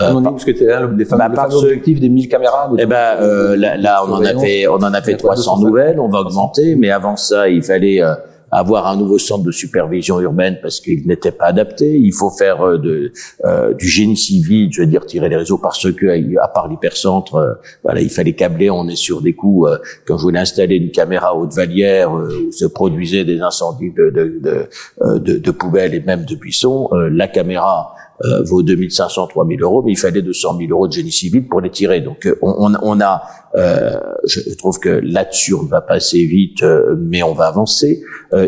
Euh, 0.00 0.12
on 0.14 0.22
parce 0.22 0.44
que 0.44 0.50
tu 0.50 0.70
hein, 0.70 0.88
des 0.88 1.04
fameux, 1.04 1.34
bah, 1.34 1.48
objectifs 1.50 1.98
des 1.98 2.08
1000 2.08 2.28
caméras. 2.28 2.70
Eh 2.78 2.86
ben, 2.86 3.16
euh, 3.20 3.56
là, 3.56 3.76
là, 3.76 4.04
on 4.06 4.12
en 4.12 4.24
a 4.24 4.38
fait, 4.38 4.68
on 4.68 4.76
en 4.76 4.94
a 4.94 5.02
fait 5.02 5.16
300 5.16 5.60
nouvelles. 5.60 5.98
On 5.98 6.08
va 6.08 6.20
augmenter, 6.20 6.76
mais 6.76 6.90
avant 6.90 7.16
ça, 7.16 7.48
il 7.48 7.62
fallait 7.62 8.02
euh, 8.02 8.14
avoir 8.52 8.86
un 8.86 8.96
nouveau 8.96 9.18
centre 9.18 9.44
de 9.44 9.50
supervision 9.50 10.20
urbaine 10.20 10.58
parce 10.60 10.78
qu'il 10.78 11.06
n'était 11.06 11.32
pas 11.32 11.46
adapté. 11.46 11.98
Il 11.98 12.12
faut 12.12 12.30
faire 12.30 12.60
euh, 12.60 12.78
de, 12.78 13.12
euh, 13.46 13.72
du 13.72 13.88
génie 13.88 14.16
civil, 14.16 14.68
je 14.70 14.82
veux 14.82 14.86
dire 14.86 15.06
tirer 15.06 15.30
les 15.30 15.36
réseaux 15.36 15.56
parce 15.56 15.90
que 15.90 16.38
à 16.38 16.48
part 16.48 16.68
l'hypercentre, 16.68 17.36
euh, 17.36 17.54
voilà, 17.82 18.02
il 18.02 18.10
fallait 18.10 18.34
câbler. 18.34 18.70
On 18.70 18.86
est 18.88 18.96
sur 18.96 19.22
des 19.22 19.32
coûts. 19.32 19.66
Euh, 19.66 19.78
quand 20.06 20.18
je 20.18 20.22
voulais 20.22 20.38
installer 20.38 20.76
une 20.76 20.90
caméra 20.90 21.34
haute 21.34 21.54
valière 21.54 22.12
où 22.12 22.52
se 22.52 22.66
produisaient 22.66 23.24
des 23.24 23.40
incendies 23.40 23.92
de, 23.92 24.10
de, 24.10 24.38
de, 24.40 25.18
de, 25.18 25.38
de 25.38 25.50
poubelles 25.50 25.94
et 25.94 26.00
même 26.00 26.26
de 26.26 26.34
buissons, 26.34 26.90
la 26.92 27.28
caméra 27.28 27.94
euh, 28.24 28.42
vaut 28.42 28.62
2500, 28.62 29.26
3000 29.28 29.62
euros, 29.62 29.82
mais 29.82 29.92
il 29.92 29.98
fallait 29.98 30.22
200 30.22 30.58
000 30.58 30.70
euros 30.70 30.88
de 30.88 30.92
génie 30.92 31.12
civil 31.12 31.46
pour 31.48 31.60
les 31.60 31.70
tirer. 31.70 32.00
Donc 32.00 32.26
euh, 32.26 32.38
on, 32.42 32.72
on 32.80 33.00
a, 33.00 33.22
euh, 33.56 33.98
je 34.26 34.54
trouve 34.56 34.78
que 34.78 34.88
là-dessus 34.88 35.54
on 35.54 35.64
va 35.64 35.80
passer 35.80 36.24
vite, 36.24 36.62
euh, 36.62 36.96
mais 36.98 37.22
on 37.22 37.34
va 37.34 37.46
avancer. 37.46 38.02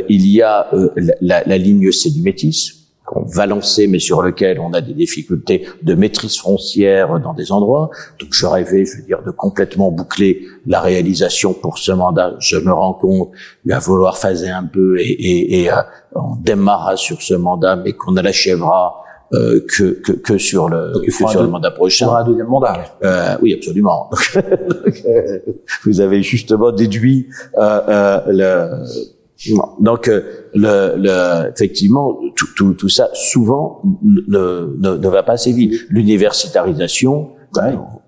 il 0.09 0.27
y 0.29 0.43
a 0.43 0.71
la, 1.21 1.43
la, 1.45 1.59
ligne 1.59 1.91
C 1.93 2.11
du 2.11 2.23
Métis 2.23 2.81
qu'on 3.05 3.25
va 3.25 3.47
lancer, 3.47 3.87
mais 3.87 3.99
sur 3.99 4.23
lequel 4.23 4.59
on 4.61 4.73
a 4.73 4.81
des 4.81 4.95
difficultés 4.95 5.67
de 5.83 5.95
maîtrise 5.95 6.39
foncière 6.39 7.21
dans 7.21 7.35
des 7.35 7.53
endroits. 7.53 7.91
Donc 8.19 8.31
je 8.33 8.47
rêvais, 8.47 8.87
je 8.87 8.97
veux 8.97 9.03
dire, 9.03 9.23
de 9.23 9.31
complètement 9.31 9.91
boucler 9.91 10.41
la 10.67 10.81
réalisation 10.81 11.53
pour 11.53 11.79
ce 11.79 11.93
mandat. 11.93 12.35
Je 12.39 12.57
me 12.57 12.73
rends 12.73 12.95
compte, 12.95 13.31
il 13.67 13.73
va 13.73 13.81
falloir 13.81 14.17
phaser 14.17 14.49
un 14.49 14.65
peu 14.65 14.99
et, 14.99 15.11
et, 15.11 15.65
et 15.65 15.71
on 16.15 16.37
démarra 16.37 16.97
sur 16.97 17.21
ce 17.21 17.35
mandat, 17.35 17.77
mais 17.77 17.93
qu'on 17.93 18.13
l'achèvera 18.13 19.05
euh, 19.33 19.61
que, 19.67 19.85
que, 20.01 20.13
que, 20.13 20.39
sur 20.39 20.69
le, 20.69 20.93
que 21.05 21.11
sur 21.11 21.43
le 21.43 21.49
mandat 21.49 21.71
prochain. 21.71 22.09
un 22.09 22.25
deuxième 22.25 22.47
mandat. 22.47 22.85
Euh, 23.03 23.37
oui, 23.43 23.55
absolument. 23.55 24.11
Euh, 25.07 25.39
vous 25.85 26.01
avez 26.01 26.23
justement 26.23 26.71
déduit 26.71 27.29
euh, 27.59 27.81
euh 27.89 28.21
le. 28.29 28.85
Donc, 29.81 30.07
le, 30.07 30.95
le, 30.97 31.51
effectivement, 31.51 32.19
tout, 32.37 32.47
tout, 32.57 32.75
tout 32.75 32.89
ça 32.89 33.09
souvent 33.13 33.83
ne, 34.03 34.77
ne, 34.79 34.97
ne, 34.97 35.09
va 35.09 35.23
pas 35.23 35.33
assez 35.33 35.53
vite. 35.53 35.81
L'universitarisation, 35.91 37.31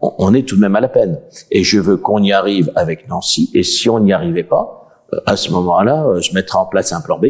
on, 0.01 0.13
on, 0.19 0.35
est 0.35 0.47
tout 0.47 0.57
de 0.57 0.61
même 0.61 0.77
à 0.77 0.81
la 0.81 0.89
peine. 0.89 1.19
Et 1.51 1.65
je 1.65 1.81
veux 1.81 1.97
qu'on 1.97 2.23
y 2.23 2.33
arrive 2.33 2.73
avec 2.75 3.09
Nancy. 3.09 3.51
Et 3.55 3.63
si 3.63 3.91
on 3.91 4.01
n'y 4.01 4.13
arrivait 4.13 4.45
pas, 4.45 5.05
à 5.27 5.37
ce 5.37 5.51
moment-là, 5.53 6.21
je 6.21 6.33
mettrai 6.35 6.59
en 6.59 6.67
place 6.67 6.93
un 6.93 7.01
plan 7.01 7.19
B 7.19 7.27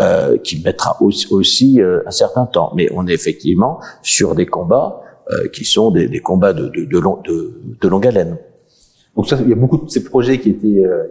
euh, 0.00 0.36
qui 0.38 0.62
mettra 0.62 0.98
aussi, 1.00 1.80
euh, 1.80 2.02
un 2.06 2.10
certain 2.10 2.46
temps. 2.46 2.72
Mais 2.76 2.88
on 2.94 3.06
est 3.06 3.14
effectivement 3.14 3.80
sur 4.02 4.34
des 4.34 4.46
combats 4.46 5.00
euh, 5.32 5.48
qui 5.48 5.64
sont 5.64 5.90
des, 5.90 6.08
des 6.08 6.20
combats 6.20 6.52
de, 6.52 6.68
de, 6.68 6.84
de, 6.84 6.98
long, 6.98 7.18
de, 7.24 7.88
longue 7.88 8.06
haleine. 8.06 8.38
Donc 9.16 9.26
ça, 9.26 9.38
il 9.42 9.48
y 9.48 9.52
a 9.52 9.56
beaucoup 9.56 9.78
de 9.78 9.90
ces 9.90 10.04
projets 10.04 10.38
qui 10.38 10.50
étaient 10.50 10.84
euh, 10.84 11.04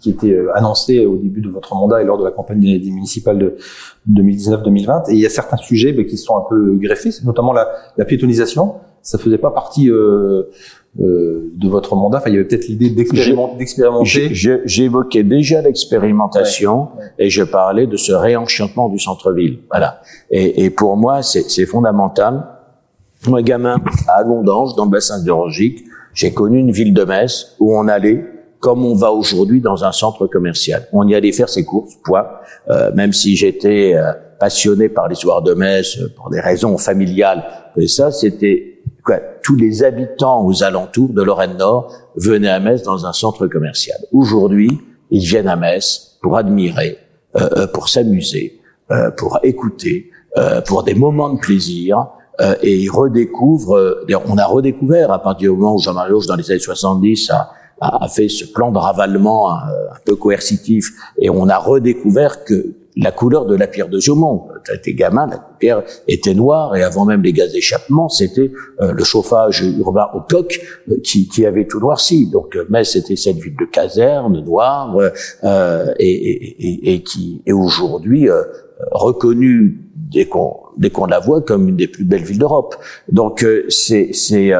qui 0.00 0.10
étaient 0.10 0.38
annoncés 0.54 1.06
au 1.06 1.16
début 1.16 1.40
de 1.40 1.48
votre 1.48 1.74
mandat 1.74 2.02
et 2.02 2.04
lors 2.04 2.18
de 2.18 2.24
la 2.24 2.30
campagne 2.30 2.60
des, 2.60 2.90
municipales 2.90 3.38
de 3.38 3.56
2019-2020. 4.10 5.10
Et 5.10 5.14
il 5.14 5.20
y 5.20 5.26
a 5.26 5.30
certains 5.30 5.56
sujets 5.56 5.92
ben, 5.92 6.04
qui 6.04 6.16
sont 6.16 6.36
un 6.36 6.44
peu 6.48 6.74
greffés, 6.76 7.10
notamment 7.24 7.52
la, 7.52 7.68
la 7.96 8.04
piétonisation. 8.04 8.74
Ça 9.02 9.18
faisait 9.18 9.38
pas 9.38 9.50
partie 9.50 9.90
euh, 9.90 10.44
euh, 11.00 11.50
de 11.56 11.68
votre 11.68 11.96
mandat 11.96 12.18
Enfin, 12.18 12.30
il 12.30 12.34
y 12.34 12.36
avait 12.36 12.46
peut-être 12.46 12.68
l'idée 12.68 12.90
d'expérimenter. 12.90 14.30
J'évoquais 14.64 15.24
déjà 15.24 15.60
l'expérimentation 15.60 16.88
et 17.18 17.30
je 17.30 17.42
parlais 17.42 17.86
de 17.86 17.96
ce 17.96 18.12
réenchantement 18.12 18.88
du 18.88 18.98
centre-ville. 18.98 19.58
Voilà. 19.70 20.02
Et, 20.30 20.64
et, 20.64 20.70
pour 20.70 20.96
moi, 20.96 21.22
c'est 21.22 21.66
fondamental. 21.66 22.46
Moi, 23.26 23.42
gamin, 23.42 23.80
à 24.08 24.22
Gondange, 24.22 24.76
dans 24.76 24.84
le 24.84 24.90
bassin 24.90 25.20
hydrologique, 25.20 25.84
j'ai 26.12 26.32
connu 26.32 26.58
une 26.58 26.70
ville 26.70 26.94
de 26.94 27.04
Metz 27.04 27.56
où 27.58 27.76
on 27.76 27.88
allait 27.88 28.24
comme 28.60 28.82
on 28.86 28.94
va 28.94 29.12
aujourd'hui 29.12 29.60
dans 29.60 29.84
un 29.84 29.92
centre 29.92 30.26
commercial. 30.26 30.88
On 30.92 31.06
y 31.06 31.14
allait 31.14 31.32
faire 31.32 31.50
ses 31.50 31.66
courses, 31.66 31.96
point. 32.02 32.26
Euh, 32.70 32.92
même 32.94 33.12
si 33.12 33.36
j'étais 33.36 33.94
euh, 33.94 34.12
passionné 34.40 34.88
par 34.88 35.06
l'histoire 35.06 35.42
de 35.42 35.52
Metz 35.52 35.98
pour 36.16 36.30
des 36.30 36.40
raisons 36.40 36.78
familiales, 36.78 37.44
que 37.74 37.86
ça, 37.86 38.10
c'était 38.10 38.73
tous 39.42 39.56
les 39.56 39.82
habitants 39.82 40.44
aux 40.44 40.62
alentours 40.62 41.12
de 41.12 41.22
Lorraine 41.22 41.56
Nord 41.56 41.92
venaient 42.16 42.48
à 42.48 42.60
Metz 42.60 42.82
dans 42.82 43.06
un 43.06 43.12
centre 43.12 43.46
commercial. 43.46 43.98
Aujourd'hui, 44.12 44.80
ils 45.10 45.24
viennent 45.24 45.48
à 45.48 45.56
Metz 45.56 46.18
pour 46.22 46.36
admirer, 46.36 46.98
euh, 47.36 47.48
euh 47.56 47.66
pour 47.66 47.88
s'amuser, 47.88 48.60
euh, 48.90 49.10
pour 49.10 49.38
écouter, 49.42 50.10
euh, 50.38 50.60
pour 50.60 50.82
des 50.82 50.94
moments 50.94 51.32
de 51.32 51.38
plaisir. 51.38 52.06
Euh, 52.40 52.56
et 52.62 52.76
ils 52.76 52.90
redécouvrent, 52.90 54.04
on 54.26 54.38
a 54.38 54.44
redécouvert 54.44 55.12
à 55.12 55.22
partir 55.22 55.52
du 55.52 55.58
moment 55.58 55.76
où 55.76 55.78
Jean-Marie 55.78 56.12
Auge, 56.12 56.26
dans 56.26 56.36
les 56.36 56.50
années 56.50 56.58
70, 56.58 57.30
a, 57.30 57.50
a 57.80 58.08
fait 58.08 58.28
ce 58.28 58.44
plan 58.44 58.72
de 58.72 58.78
ravalement 58.78 59.52
un, 59.52 59.58
un 59.58 59.98
peu 60.04 60.16
coercitif, 60.16 60.90
et 61.18 61.30
on 61.30 61.48
a 61.48 61.58
redécouvert 61.58 62.44
que 62.44 62.74
la 62.96 63.10
couleur 63.10 63.46
de 63.46 63.56
la 63.56 63.66
pierre 63.66 63.88
de 63.88 63.98
Jaumont. 63.98 64.48
Quand 64.66 64.74
été 64.74 64.94
gamin, 64.94 65.26
la 65.26 65.38
pierre 65.58 65.82
était 66.06 66.34
noire 66.34 66.76
et 66.76 66.82
avant 66.82 67.04
même 67.04 67.22
les 67.22 67.32
gaz 67.32 67.52
d'échappement, 67.52 68.08
c'était 68.08 68.52
euh, 68.80 68.92
le 68.92 69.04
chauffage 69.04 69.62
urbain 69.62 70.08
au 70.14 70.20
coq 70.20 70.60
euh, 70.88 70.96
qui, 71.02 71.28
qui, 71.28 71.44
avait 71.44 71.66
tout 71.66 71.80
noirci. 71.80 72.30
Donc, 72.30 72.56
euh, 72.56 72.64
mais 72.70 72.84
c'était 72.84 73.16
cette 73.16 73.36
ville 73.36 73.56
de 73.56 73.64
caserne 73.64 74.40
noire 74.44 74.96
et, 75.98 76.08
et, 76.08 76.94
et, 76.94 77.02
qui 77.02 77.42
est 77.46 77.52
aujourd'hui 77.52 78.28
reconnue 78.92 79.80
dès 79.96 80.26
qu'on 80.26 80.56
dès 80.76 80.90
qu'on 80.90 81.06
la 81.06 81.18
voit 81.18 81.40
comme 81.40 81.68
une 81.68 81.76
des 81.76 81.88
plus 81.88 82.04
belles 82.04 82.22
villes 82.22 82.38
d'Europe. 82.38 82.76
Donc 83.10 83.44
c'est 83.68 84.12
c'est 84.12 84.52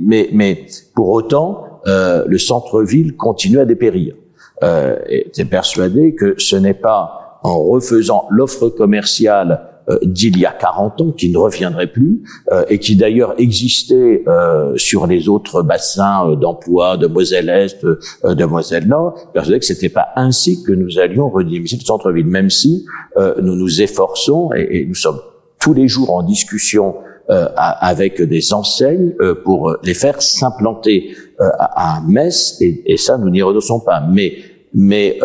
mais 0.00 0.28
mais 0.32 0.66
pour 0.94 1.10
autant 1.10 1.80
le 1.84 2.38
centre-ville 2.38 3.16
continue 3.16 3.58
à 3.58 3.64
dépérir. 3.64 4.14
Euh, 4.62 4.96
et 5.06 5.44
persuadé 5.44 6.14
que 6.14 6.34
ce 6.38 6.56
n'est 6.56 6.74
pas 6.74 7.25
en 7.46 7.62
refaisant 7.62 8.26
l'offre 8.30 8.68
commerciale 8.68 9.60
euh, 9.88 9.98
d'il 10.02 10.36
y 10.36 10.44
a 10.44 10.50
40 10.50 11.00
ans, 11.00 11.12
qui 11.12 11.30
ne 11.30 11.38
reviendrait 11.38 11.86
plus, 11.86 12.22
euh, 12.50 12.64
et 12.68 12.80
qui 12.80 12.96
d'ailleurs 12.96 13.34
existait 13.38 14.24
euh, 14.26 14.76
sur 14.76 15.06
les 15.06 15.28
autres 15.28 15.62
bassins 15.62 16.34
d'emploi 16.34 16.96
de 16.96 17.06
Moselle-Est, 17.06 17.86
de 18.24 18.44
Moselle-Nord, 18.44 19.30
persuadé 19.32 19.60
que 19.60 19.64
c'était 19.64 19.88
pas 19.88 20.08
ainsi 20.16 20.64
que 20.64 20.72
nous 20.72 20.98
allions 20.98 21.28
redynamiser 21.30 21.76
le 21.76 21.84
centre-ville, 21.84 22.26
même 22.26 22.50
si 22.50 22.84
nous 23.16 23.54
nous 23.54 23.80
efforçons, 23.80 24.50
et, 24.56 24.84
nous 24.86 24.94
sommes 24.94 25.20
tous 25.60 25.72
les 25.72 25.88
jours 25.88 26.12
en 26.12 26.22
discussion 26.22 26.96
avec 27.28 28.22
des 28.22 28.52
enseignes 28.52 29.14
pour 29.44 29.76
les 29.82 29.94
faire 29.94 30.20
s'implanter 30.20 31.16
à, 31.38 32.00
Metz, 32.06 32.56
et, 32.60 32.92
et, 32.92 32.96
ça, 32.96 33.18
nous 33.18 33.30
n'y 33.30 33.42
renoncons 33.42 33.80
pas. 33.80 34.00
Mais, 34.00 34.34
mais 34.74 35.18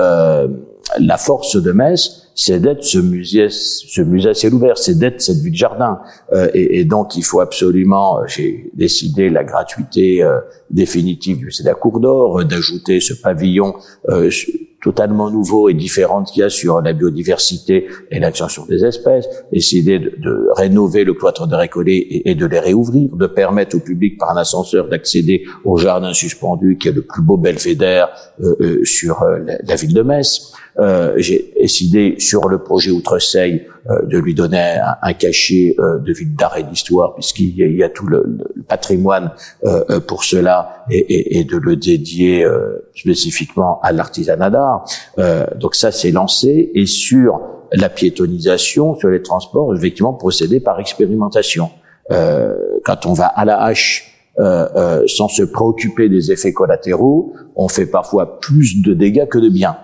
la 0.99 1.17
force 1.17 1.55
de 1.55 1.71
Metz, 1.71 2.27
c'est 2.35 2.59
d'être 2.59 2.83
ce 2.83 2.97
musée, 2.97 3.47
ce 3.49 4.01
musée 4.01 4.29
à 4.29 4.33
ciel 4.33 4.53
ouvert, 4.53 4.77
c'est 4.77 4.97
d'être 4.97 5.21
cette 5.21 5.37
ville 5.37 5.55
jardin. 5.55 5.99
Euh, 6.33 6.49
et, 6.53 6.79
et, 6.79 6.85
donc, 6.85 7.15
il 7.15 7.23
faut 7.23 7.39
absolument, 7.39 8.19
euh, 8.19 8.23
j'ai 8.27 8.71
décidé 8.73 9.29
la 9.29 9.43
gratuité 9.43 10.23
euh, 10.23 10.39
définitive 10.69 11.37
du 11.37 11.45
musée 11.45 11.63
de 11.63 11.69
la 11.69 11.75
Cour 11.75 11.99
d'Or, 11.99 12.43
d'ajouter 12.45 12.99
ce 12.99 13.13
pavillon 13.13 13.75
totalement 14.81 15.29
nouveaux 15.29 15.69
et 15.69 15.73
différents 15.73 16.23
qu'il 16.23 16.41
y 16.41 16.43
a 16.43 16.49
sur 16.49 16.81
la 16.81 16.93
biodiversité 16.93 17.87
et 18.09 18.19
l'extension 18.19 18.65
des 18.65 18.83
espèces, 18.83 19.27
décider 19.51 19.99
de, 19.99 20.09
de, 20.17 20.47
rénover 20.55 21.03
le 21.03 21.13
cloître 21.13 21.47
de 21.47 21.55
Récollet 21.55 21.97
et, 21.97 22.31
et, 22.31 22.35
de 22.35 22.45
les 22.45 22.59
réouvrir, 22.59 23.15
de 23.15 23.27
permettre 23.27 23.77
au 23.77 23.79
public 23.79 24.17
par 24.17 24.31
un 24.31 24.37
ascenseur 24.37 24.89
d'accéder 24.89 25.45
au 25.63 25.77
jardin 25.77 26.13
suspendu 26.13 26.77
qui 26.77 26.87
est 26.87 26.93
le 26.93 27.03
plus 27.03 27.21
beau 27.21 27.37
belvédère 27.37 28.09
euh, 28.41 28.55
euh, 28.59 28.85
sur 28.85 29.21
euh, 29.21 29.39
la, 29.63 29.75
ville 29.75 29.93
de 29.93 30.01
Metz. 30.01 30.53
Euh, 30.79 31.13
j'ai 31.17 31.53
décidé 31.59 32.15
sur 32.19 32.47
le 32.47 32.59
projet 32.59 32.91
Outreseille 32.91 33.67
euh, 33.89 34.05
de 34.05 34.17
lui 34.17 34.33
donner 34.33 34.77
un, 34.77 34.95
un 35.01 35.13
cachet 35.13 35.75
euh, 35.79 35.99
de 35.99 36.13
ville 36.13 36.35
d'art 36.35 36.57
et 36.57 36.63
d'histoire 36.63 37.13
puisqu'il 37.13 37.49
y, 37.49 37.77
y, 37.77 37.83
a 37.83 37.89
tout 37.89 38.07
le, 38.07 38.23
le 38.55 38.63
patrimoine 38.63 39.31
pour 40.07 40.23
cela 40.23 40.85
et, 40.89 40.97
et, 40.97 41.39
et, 41.39 41.43
de 41.43 41.57
le 41.57 41.75
dédier 41.75 42.45
spécifiquement 42.95 43.79
à 43.81 43.91
l'artisanat 43.91 44.49
d'art. 44.49 44.85
donc 45.55 45.75
ça 45.75 45.91
c'est 45.91 46.11
lancé 46.11 46.71
et 46.73 46.85
sur 46.85 47.41
la 47.73 47.89
piétonisation, 47.89 48.95
sur 48.95 49.09
les 49.09 49.21
transports, 49.21 49.75
effectivement 49.75 50.13
procéder 50.13 50.59
par 50.59 50.79
expérimentation. 50.79 51.69
quand 52.09 53.05
on 53.05 53.13
va 53.13 53.27
à 53.27 53.45
la 53.45 53.61
hache 53.61 54.11
euh, 54.39 54.65
euh, 54.75 55.03
sans 55.07 55.27
se 55.27 55.43
préoccuper 55.43 56.07
des 56.07 56.31
effets 56.31 56.53
collatéraux, 56.53 57.33
on 57.57 57.67
fait 57.67 57.85
parfois 57.85 58.39
plus 58.39 58.81
de 58.81 58.93
dégâts 58.93 59.27
que 59.27 59.37
de 59.37 59.49
bien. 59.49 59.75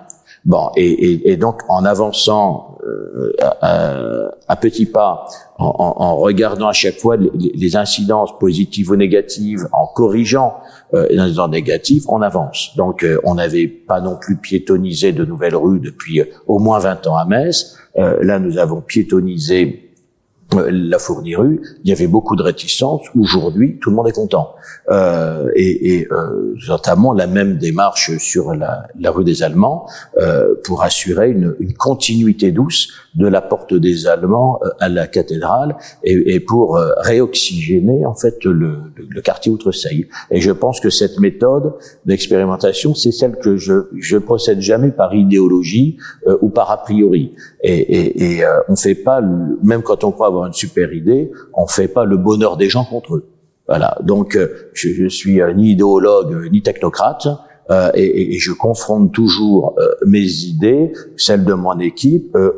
Bon, 0.47 0.71
et, 0.77 0.85
et, 0.85 1.31
et 1.31 1.37
donc 1.37 1.61
en 1.67 1.83
avançant 1.83 2.77
euh, 2.87 3.33
à, 3.41 4.31
à, 4.47 4.55
petits 4.55 4.85
pas, 4.85 5.25
en, 5.57 5.93
en, 5.97 6.15
regardant 6.15 6.69
à 6.69 6.73
chaque 6.73 6.99
fois 6.99 7.17
les, 7.17 7.29
les, 7.53 7.75
incidences 7.75 8.37
positives 8.39 8.89
ou 8.89 8.95
négatives, 8.95 9.67
en 9.73 9.87
corrigeant 9.87 10.55
euh, 10.93 11.05
les 11.09 11.19
incidences 11.19 11.49
négatives, 11.49 12.05
on 12.07 12.21
avance. 12.21 12.71
Donc 12.77 13.03
euh, 13.03 13.19
on 13.25 13.35
n'avait 13.35 13.67
pas 13.67 13.99
non 13.99 14.15
plus 14.15 14.37
piétonisé 14.37 15.11
de 15.11 15.25
nouvelles 15.25 15.55
rues 15.55 15.81
depuis 15.81 16.21
euh, 16.21 16.25
au 16.47 16.59
moins 16.59 16.79
20 16.79 17.07
ans 17.07 17.17
à 17.17 17.25
Metz. 17.25 17.75
Euh, 17.97 18.19
là, 18.21 18.39
nous 18.39 18.57
avons 18.57 18.79
piétonisé 18.79 19.86
la 20.53 20.97
fournirue, 20.97 21.61
il 21.83 21.89
y 21.89 21.93
avait 21.93 22.07
beaucoup 22.07 22.35
de 22.35 22.43
réticences. 22.43 23.01
Aujourd'hui, 23.19 23.79
tout 23.81 23.89
le 23.89 23.95
monde 23.95 24.07
est 24.07 24.13
content. 24.13 24.55
Euh, 24.89 25.49
et, 25.55 25.95
et 25.95 26.07
euh, 26.11 26.55
notamment 26.69 27.13
la 27.13 27.27
même 27.27 27.57
démarche 27.57 28.17
sur 28.17 28.53
la, 28.53 28.87
la 28.97 29.11
rue 29.11 29.25
des 29.25 29.43
Allemands 29.43 29.85
euh, 30.17 30.55
pour 30.63 30.83
assurer 30.83 31.31
une, 31.31 31.55
une, 31.59 31.73
continuité 31.73 32.51
douce 32.51 32.89
de 33.15 33.27
la 33.27 33.41
porte 33.41 33.73
des 33.73 34.07
Allemands 34.07 34.59
euh, 34.63 34.69
à 34.79 34.87
la 34.87 35.07
cathédrale 35.07 35.75
et, 36.03 36.35
et 36.35 36.39
pour 36.39 36.77
euh, 36.77 36.91
réoxygéner 36.97 38.05
en 38.05 38.15
fait 38.15 38.43
le, 38.45 38.53
le, 38.53 39.07
le 39.09 39.21
quartier 39.21 39.51
Outreseille. 39.51 40.07
Et 40.31 40.39
je 40.39 40.51
pense 40.51 40.79
que 40.79 40.89
cette 40.89 41.19
méthode 41.19 41.73
d'expérimentation, 42.05 42.95
c'est 42.95 43.11
celle 43.11 43.37
que 43.37 43.57
je 43.57 43.89
je 43.99 44.17
procède 44.17 44.61
jamais 44.61 44.91
par 44.91 45.13
idéologie 45.13 45.97
ou 46.41 46.49
par 46.49 46.71
a 46.71 46.77
priori. 46.77 47.33
Et, 47.61 48.37
et, 48.37 48.43
on 48.69 48.75
fait 48.75 48.95
pas 48.95 49.21
même 49.63 49.81
quand 49.81 50.03
on 50.03 50.11
croit 50.11 50.29
une 50.45 50.53
super 50.53 50.93
idée, 50.93 51.31
on 51.53 51.67
fait 51.67 51.87
pas 51.87 52.05
le 52.05 52.17
bonheur 52.17 52.57
des 52.57 52.69
gens 52.69 52.85
contre 52.85 53.15
eux. 53.15 53.29
Voilà. 53.67 53.97
Donc, 54.01 54.35
euh, 54.35 54.69
je, 54.73 54.89
je 54.89 55.07
suis 55.07 55.41
euh, 55.41 55.53
ni 55.53 55.71
idéologue 55.71 56.33
euh, 56.33 56.49
ni 56.49 56.61
technocrate. 56.61 57.27
Euh, 57.69 57.91
et, 57.93 58.35
et, 58.35 58.39
je 58.39 58.53
confronte 58.53 59.11
toujours 59.11 59.75
euh, 59.77 59.89
mes 60.05 60.25
idées, 60.45 60.93
celles 61.17 61.43
de 61.43 61.53
mon 61.53 61.77
équipe, 61.79 62.35
euh, 62.35 62.51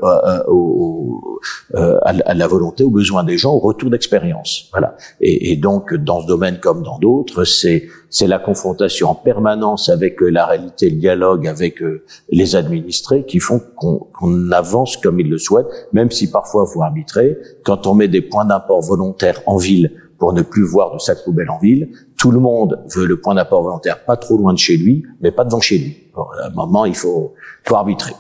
au, 0.48 1.40
à, 1.74 2.14
à, 2.26 2.34
la 2.34 2.48
volonté, 2.48 2.84
aux 2.84 2.92
besoins 2.92 3.24
des 3.24 3.38
gens, 3.38 3.54
au 3.54 3.60
retour 3.60 3.90
d'expérience. 3.90 4.70
Voilà. 4.72 4.96
Et, 5.20 5.52
et, 5.52 5.56
donc, 5.56 5.94
dans 5.96 6.22
ce 6.22 6.28
domaine 6.28 6.60
comme 6.60 6.84
dans 6.84 7.00
d'autres, 7.00 7.44
c'est 7.44 7.88
c'est 8.12 8.28
la 8.28 8.40
confrontation 8.40 9.10
en 9.10 9.16
permanence 9.16 9.88
avec 9.88 10.20
la 10.22 10.48
réalité, 10.48 10.90
le 10.90 10.96
dialogue 10.96 11.48
avec 11.48 11.84
les 12.32 12.56
administrés 12.56 13.24
qui 13.24 13.40
font 13.40 13.62
qu'on 13.76 14.52
avance 14.52 14.98
comme 14.98 15.20
ils 15.20 15.30
le 15.30 15.38
souhaitent, 15.38 15.68
même 15.94 16.10
si 16.10 16.32
parfois 16.32 16.66
il 16.68 16.74
faut 16.74 16.82
arbitrer. 16.82 17.38
Quand 17.64 17.86
on 17.86 17.94
met 17.94 18.08
des 18.08 18.22
points 18.22 18.46
d'apport 18.46 18.82
volontaires 18.82 19.44
en 19.46 19.58
ville 19.58 19.92
pour 20.20 20.34
ne 20.34 20.42
plus 20.42 20.64
voir 20.64 20.94
de 20.94 21.00
sac 21.00 21.24
poubelle 21.24 21.50
en 21.50 21.58
ville. 21.58 21.90
Tout 22.20 22.32
le 22.32 22.40
monde 22.40 22.84
veut 22.94 23.06
le 23.06 23.20
point 23.20 23.34
d'apport 23.34 23.64
volontaire 23.64 24.04
pas 24.04 24.18
trop 24.18 24.38
loin 24.38 24.54
de 24.54 24.58
chez 24.58 24.76
lui, 24.76 25.06
mais 25.22 25.32
pas 25.32 25.46
devant 25.46 25.62
chez 25.62 25.78
lui. 25.78 25.98
à 26.16 26.48
un 26.48 26.50
moment, 26.50 26.86
il 26.86 26.96
faut, 26.96 27.34
faut 27.64 27.76
arbitrer. 27.76 28.14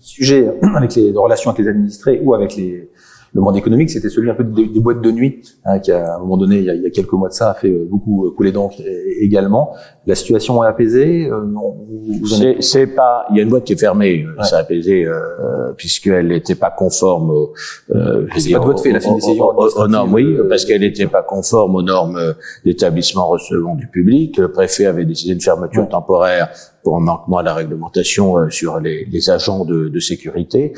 Sujet 0.00 0.50
avec 0.74 0.96
les 0.96 1.12
relations 1.12 1.50
avec 1.50 1.64
les 1.64 1.70
administrés 1.70 2.20
ou 2.22 2.34
avec 2.34 2.56
les, 2.56 2.90
le 3.34 3.40
monde 3.40 3.56
économique, 3.56 3.90
c'était 3.90 4.08
celui 4.08 4.30
un 4.30 4.34
peu 4.34 4.44
des, 4.44 4.66
des 4.66 4.80
boîtes 4.80 5.02
de 5.02 5.10
nuit, 5.10 5.42
hein, 5.64 5.78
qui 5.78 5.92
à 5.92 6.16
un 6.16 6.18
moment 6.18 6.36
donné, 6.36 6.58
il 6.58 6.64
y, 6.64 6.70
a, 6.70 6.74
il 6.74 6.82
y, 6.82 6.86
a, 6.86 6.90
quelques 6.90 7.12
mois 7.12 7.28
de 7.28 7.34
ça, 7.34 7.50
a 7.50 7.54
fait 7.54 7.70
euh, 7.70 7.86
beaucoup 7.88 8.26
euh, 8.26 8.30
couler 8.30 8.52
d'encre 8.52 8.80
également. 9.20 9.74
La 10.06 10.14
situation 10.14 10.62
est 10.62 10.68
apaisée. 10.68 11.28
Euh, 11.28 12.60
c'est 12.60 12.86
pas. 12.86 13.26
Il 13.30 13.36
y 13.36 13.40
a 13.40 13.42
une 13.42 13.48
boîte 13.48 13.64
qui 13.64 13.72
est 13.72 13.80
fermée. 13.80 14.24
Ouais. 14.24 14.44
Ça 14.44 14.58
a 14.58 14.60
apaisé 14.60 15.04
euh, 15.04 15.72
puisqu'elle 15.76 16.28
n'était 16.28 16.54
pas 16.54 16.70
conforme. 16.70 17.30
Au, 17.30 17.52
euh, 17.90 18.26
c'est 18.36 18.52
pas 18.52 18.60
de 18.60 18.64
votre 18.64 18.82
fait, 18.82 18.92
la 18.92 19.00
aux, 19.06 19.88
normes, 19.88 20.14
oui, 20.14 20.36
parce 20.48 20.64
qu'elle 20.64 20.82
n'était 20.82 21.06
pas 21.06 21.22
conforme 21.22 21.74
aux 21.74 21.82
normes 21.82 22.34
d'établissement 22.64 23.26
recevant 23.26 23.74
du 23.74 23.88
public. 23.88 24.36
Le 24.38 24.52
préfet 24.52 24.86
avait 24.86 25.04
décidé 25.04 25.32
une 25.32 25.40
fermeture 25.40 25.82
ouais. 25.82 25.88
temporaire 25.88 26.50
pour 26.84 26.96
un 26.96 27.00
manquement 27.00 27.38
à 27.38 27.42
la 27.42 27.54
réglementation 27.54 28.48
sur 28.50 28.78
les, 28.78 29.06
les 29.06 29.30
agents 29.30 29.64
de, 29.64 29.88
de 29.88 30.00
sécurité. 30.00 30.72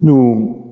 Nous, 0.00 0.67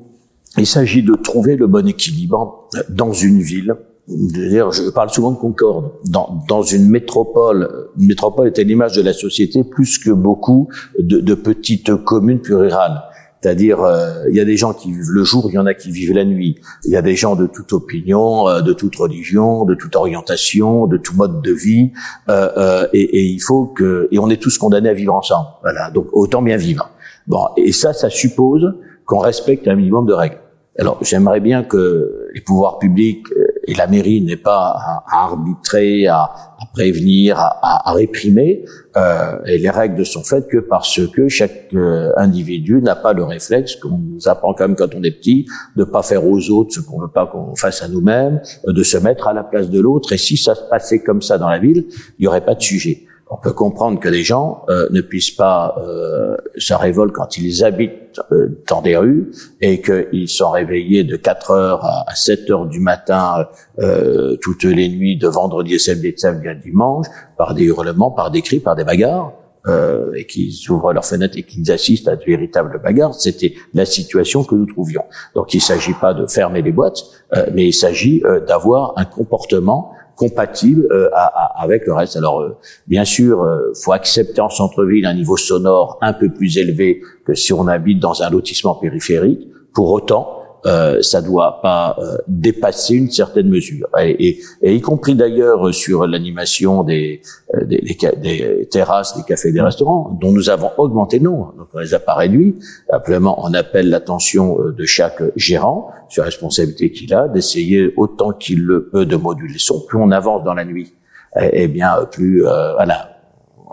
il 0.59 0.67
s'agit 0.67 1.03
de 1.03 1.15
trouver 1.15 1.57
le 1.57 1.67
bon 1.67 1.87
équilibre 1.87 2.69
dans 2.89 3.13
une 3.13 3.41
ville. 3.41 3.77
Je 4.09 4.91
parle 4.91 5.11
souvent 5.11 5.33
de 5.33 5.37
Concorde. 5.37 5.93
Dans, 6.07 6.43
dans 6.49 6.63
une 6.63 6.89
métropole, 6.89 7.89
une 7.99 8.07
métropole 8.07 8.49
était 8.49 8.65
l'image 8.65 8.93
de 8.93 9.03
la 9.03 9.13
société 9.13 9.65
plus 9.65 9.99
que 9.99 10.11
beaucoup 10.11 10.69
de, 10.99 11.21
de 11.21 11.35
petites 11.35 11.95
communes 11.97 12.41
plus 12.41 12.55
rurales. 12.55 13.03
C'est-à-dire, 13.43 13.81
euh, 13.83 14.25
il 14.31 14.37
y 14.37 14.41
a 14.41 14.45
des 14.45 14.57
gens 14.57 14.73
qui 14.73 14.91
vivent 14.91 15.11
le 15.11 15.23
jour, 15.23 15.47
il 15.49 15.55
y 15.55 15.59
en 15.59 15.67
a 15.67 15.75
qui 15.75 15.91
vivent 15.91 16.15
la 16.15 16.25
nuit. 16.25 16.59
Il 16.85 16.91
y 16.91 16.97
a 16.97 17.03
des 17.03 17.15
gens 17.15 17.37
de 17.37 17.47
toute 17.47 17.73
opinion, 17.73 18.49
euh, 18.49 18.61
de 18.61 18.73
toute 18.73 18.97
religion, 18.97 19.65
de 19.65 19.75
toute 19.75 19.95
orientation, 19.95 20.87
de 20.87 20.97
tout 20.97 21.15
mode 21.15 21.43
de 21.43 21.53
vie. 21.53 21.93
Euh, 22.29 22.51
euh 22.57 22.89
et, 22.93 23.03
et, 23.03 23.25
il 23.25 23.41
faut 23.41 23.67
que, 23.67 24.09
et 24.11 24.19
on 24.19 24.31
est 24.31 24.43
tous 24.43 24.57
condamnés 24.59 24.89
à 24.89 24.95
vivre 24.95 25.15
ensemble. 25.15 25.49
Voilà. 25.63 25.91
Donc 25.91 26.09
autant 26.13 26.43
bien 26.43 26.57
vivre. 26.57 26.91
Bon, 27.27 27.47
et 27.57 27.73
ça, 27.73 27.93
ça 27.93 28.09
suppose 28.09 28.75
qu'on 29.05 29.19
respecte 29.19 29.69
un 29.69 29.77
minimum 29.77 30.07
de 30.07 30.13
règles. 30.13 30.39
Alors, 30.79 30.99
j'aimerais 31.03 31.41
bien 31.41 31.63
que 31.65 32.29
les 32.35 32.43
pouvoirs 32.43 32.79
publics 32.79 33.27
euh, 33.33 33.47
et 33.67 33.75
la 33.75 33.87
mairie 33.87 34.21
n'aient 34.21 34.37
pas 34.37 34.77
à, 34.77 35.25
arbitrer, 35.25 36.07
à, 36.07 36.31
prévenir, 36.75 37.39
à, 37.39 37.93
réprimer. 37.95 38.65
Euh, 38.97 39.39
et 39.47 39.57
les 39.57 39.71
règles 39.71 39.99
ne 39.99 40.05
sont 40.05 40.23
faites 40.23 40.49
que 40.49 40.59
parce 40.59 41.01
que 41.09 41.29
chaque 41.29 41.73
euh, 41.73 42.13
individu 42.17 42.83
n'a 42.83 42.95
pas 42.95 43.15
le 43.15 43.25
réflexe 43.25 43.77
qu'on 43.77 43.99
nous 43.99 44.29
apprend 44.29 44.53
quand 44.53 44.69
même 44.69 44.77
quand 44.77 44.95
on 44.95 45.03
est 45.03 45.13
petit, 45.13 45.47
de 45.77 45.85
pas 45.85 46.03
faire 46.03 46.27
aux 46.27 46.51
autres 46.51 46.75
ce 46.75 46.81
qu'on 46.81 47.01
veut 47.01 47.09
pas 47.09 47.27
qu'on 47.27 47.57
fasse 47.57 47.83
à 47.83 47.89
nous-mêmes, 47.89 48.43
de 48.67 48.83
se 48.83 48.99
mettre 48.99 49.29
à 49.29 49.33
la 49.33 49.45
place 49.45 49.71
de 49.71 49.81
l'autre. 49.81 50.13
Et 50.13 50.19
si 50.19 50.37
ça 50.37 50.55
se 50.55 50.63
passait 50.69 51.03
comme 51.03 51.23
ça 51.23 51.39
dans 51.39 51.49
la 51.49 51.59
ville, 51.59 51.87
il 52.19 52.23
n'y 52.23 52.27
aurait 52.27 52.45
pas 52.45 52.55
de 52.55 52.63
sujet 52.63 53.07
on 53.29 53.37
peut 53.37 53.53
comprendre 53.53 53.99
que 53.99 54.09
les 54.09 54.23
gens 54.23 54.65
euh, 54.69 54.89
ne 54.93 55.01
puissent 55.01 55.33
pas 55.33 55.75
euh, 55.79 56.37
se 56.57 56.75
révolter 56.75 57.15
quand 57.15 57.39
ils 57.39 57.65
habitent 57.65 58.21
euh, 58.31 58.63
dans 58.69 58.83
des 58.83 58.97
rues 58.97 59.33
et 59.61 59.81
qu'ils 59.81 60.29
sont 60.29 60.51
réveillés 60.51 61.03
de 61.03 61.17
4 61.17 61.51
heures 61.51 61.85
à, 61.85 62.15
7 62.15 62.51
heures 62.51 62.67
du 62.67 62.79
matin 62.79 63.49
euh, 63.81 64.37
toutes 64.41 64.65
les 64.65 64.89
nuits 64.89 65.19
de 65.19 65.27
vendredi 65.27 65.75
et 65.75 65.79
samedi 65.79 66.09
et 66.09 66.15
samedi 66.17 66.49
à 66.49 66.55
dimanche 66.55 67.07
par 67.37 67.55
des 67.55 67.65
hurlements, 67.65 68.13
par 68.13 68.31
des 68.31 68.43
cris, 68.43 68.61
par 68.61 68.77
des 68.77 68.85
bagarres. 68.85 69.33
Euh, 69.69 70.13
et 70.15 70.27
qu'ils 70.27 70.71
ouvrent 70.71 70.93
leurs 70.93 71.05
fenêtres 71.05 71.37
et 71.37 71.43
qu'ils 71.43 71.73
assistent 71.73 72.07
à 72.07 72.15
de 72.15 72.23
véritables 72.25 72.81
bagarres, 72.81 73.15
c'était 73.15 73.55
la 73.75 73.85
situation 73.85 74.45
que 74.45 74.55
nous 74.55 74.67
trouvions. 74.67 75.03
Donc 75.35 75.55
il 75.55 75.57
ne 75.57 75.63
s'agit 75.63 75.95
pas 75.95 76.15
de 76.15 76.25
fermer 76.29 76.63
les 76.63 76.71
boîtes, 76.71 77.03
euh, 77.35 77.47
mais 77.53 77.67
il 77.67 77.73
s'agit 77.73 78.23
d'avoir 78.47 78.93
un 78.95 79.05
comportement 79.05 79.91
compatible 80.17 80.89
euh, 80.91 81.09
à, 81.13 81.27
à, 81.27 81.63
avec 81.63 81.87
le 81.87 81.93
reste. 81.93 82.17
Alors, 82.17 82.41
euh, 82.41 82.57
bien 82.89 83.05
sûr, 83.05 83.43
euh, 83.43 83.73
faut 83.81 83.93
accepter 83.93 84.41
en 84.41 84.51
centre-ville 84.51 85.07
un 85.07 85.15
niveau 85.15 85.37
sonore 85.37 85.99
un 86.01 86.13
peu 86.13 86.29
plus 86.31 86.59
élevé 86.59 87.03
que 87.25 87.35
si 87.35 87.53
on 87.53 87.69
habite 87.69 88.01
dans 88.01 88.23
un 88.23 88.31
lotissement 88.31 88.75
périphérique. 88.75 89.49
Pour 89.75 89.93
autant, 89.93 90.36
euh, 90.67 91.01
ça 91.01 91.23
doit 91.23 91.61
pas 91.63 91.97
euh, 91.99 92.19
dépasser 92.27 92.95
une 92.95 93.11
certaine 93.11 93.49
mesure. 93.49 93.89
Et, 94.01 94.29
et, 94.29 94.41
et 94.63 94.75
y 94.75 94.81
compris 94.81 95.15
d'ailleurs 95.15 95.73
sur 95.73 96.07
l'animation 96.07 96.83
des, 96.83 97.23
euh, 97.55 97.65
des, 97.65 97.79
des, 97.79 97.97
des, 98.17 98.69
terrasses, 98.69 99.17
des 99.17 99.23
cafés, 99.23 99.53
des 99.53 99.61
restaurants, 99.61 100.17
dont 100.21 100.33
nous 100.33 100.51
avons 100.51 100.71
augmenté 100.79 101.19
le 101.19 101.25
nombre. 101.25 101.55
Donc 101.57 101.69
on 101.73 101.79
les 101.79 101.95
a 101.95 102.01
pas 102.01 102.15
réduits. 102.15 102.57
Simplement, 102.91 103.39
on 103.47 103.55
appelle 103.55 103.91
l'attention 103.91 104.61
euh, 104.61 104.73
de 104.73 104.85
chaque 104.85 105.23
gérant 105.37 105.91
sur 106.09 106.23
la 106.23 106.27
responsabilité 106.27 106.91
qu'il 106.91 107.15
a 107.15 107.29
d'essayer 107.29 107.93
autant 107.97 108.33
qu'il 108.33 108.63
le 108.63 108.89
peut 108.89 109.07
de 109.07 109.17
moduler 109.17 109.59
son. 109.59 109.81
Plus 109.81 109.99
on 109.99 110.11
avance 110.11 110.43
dans 110.43 110.55
la 110.55 110.65
nuit, 110.65 110.93
eh, 111.41 111.51
eh 111.53 111.69
bien 111.69 112.07
plus 112.11 112.43
voilà 112.43 113.16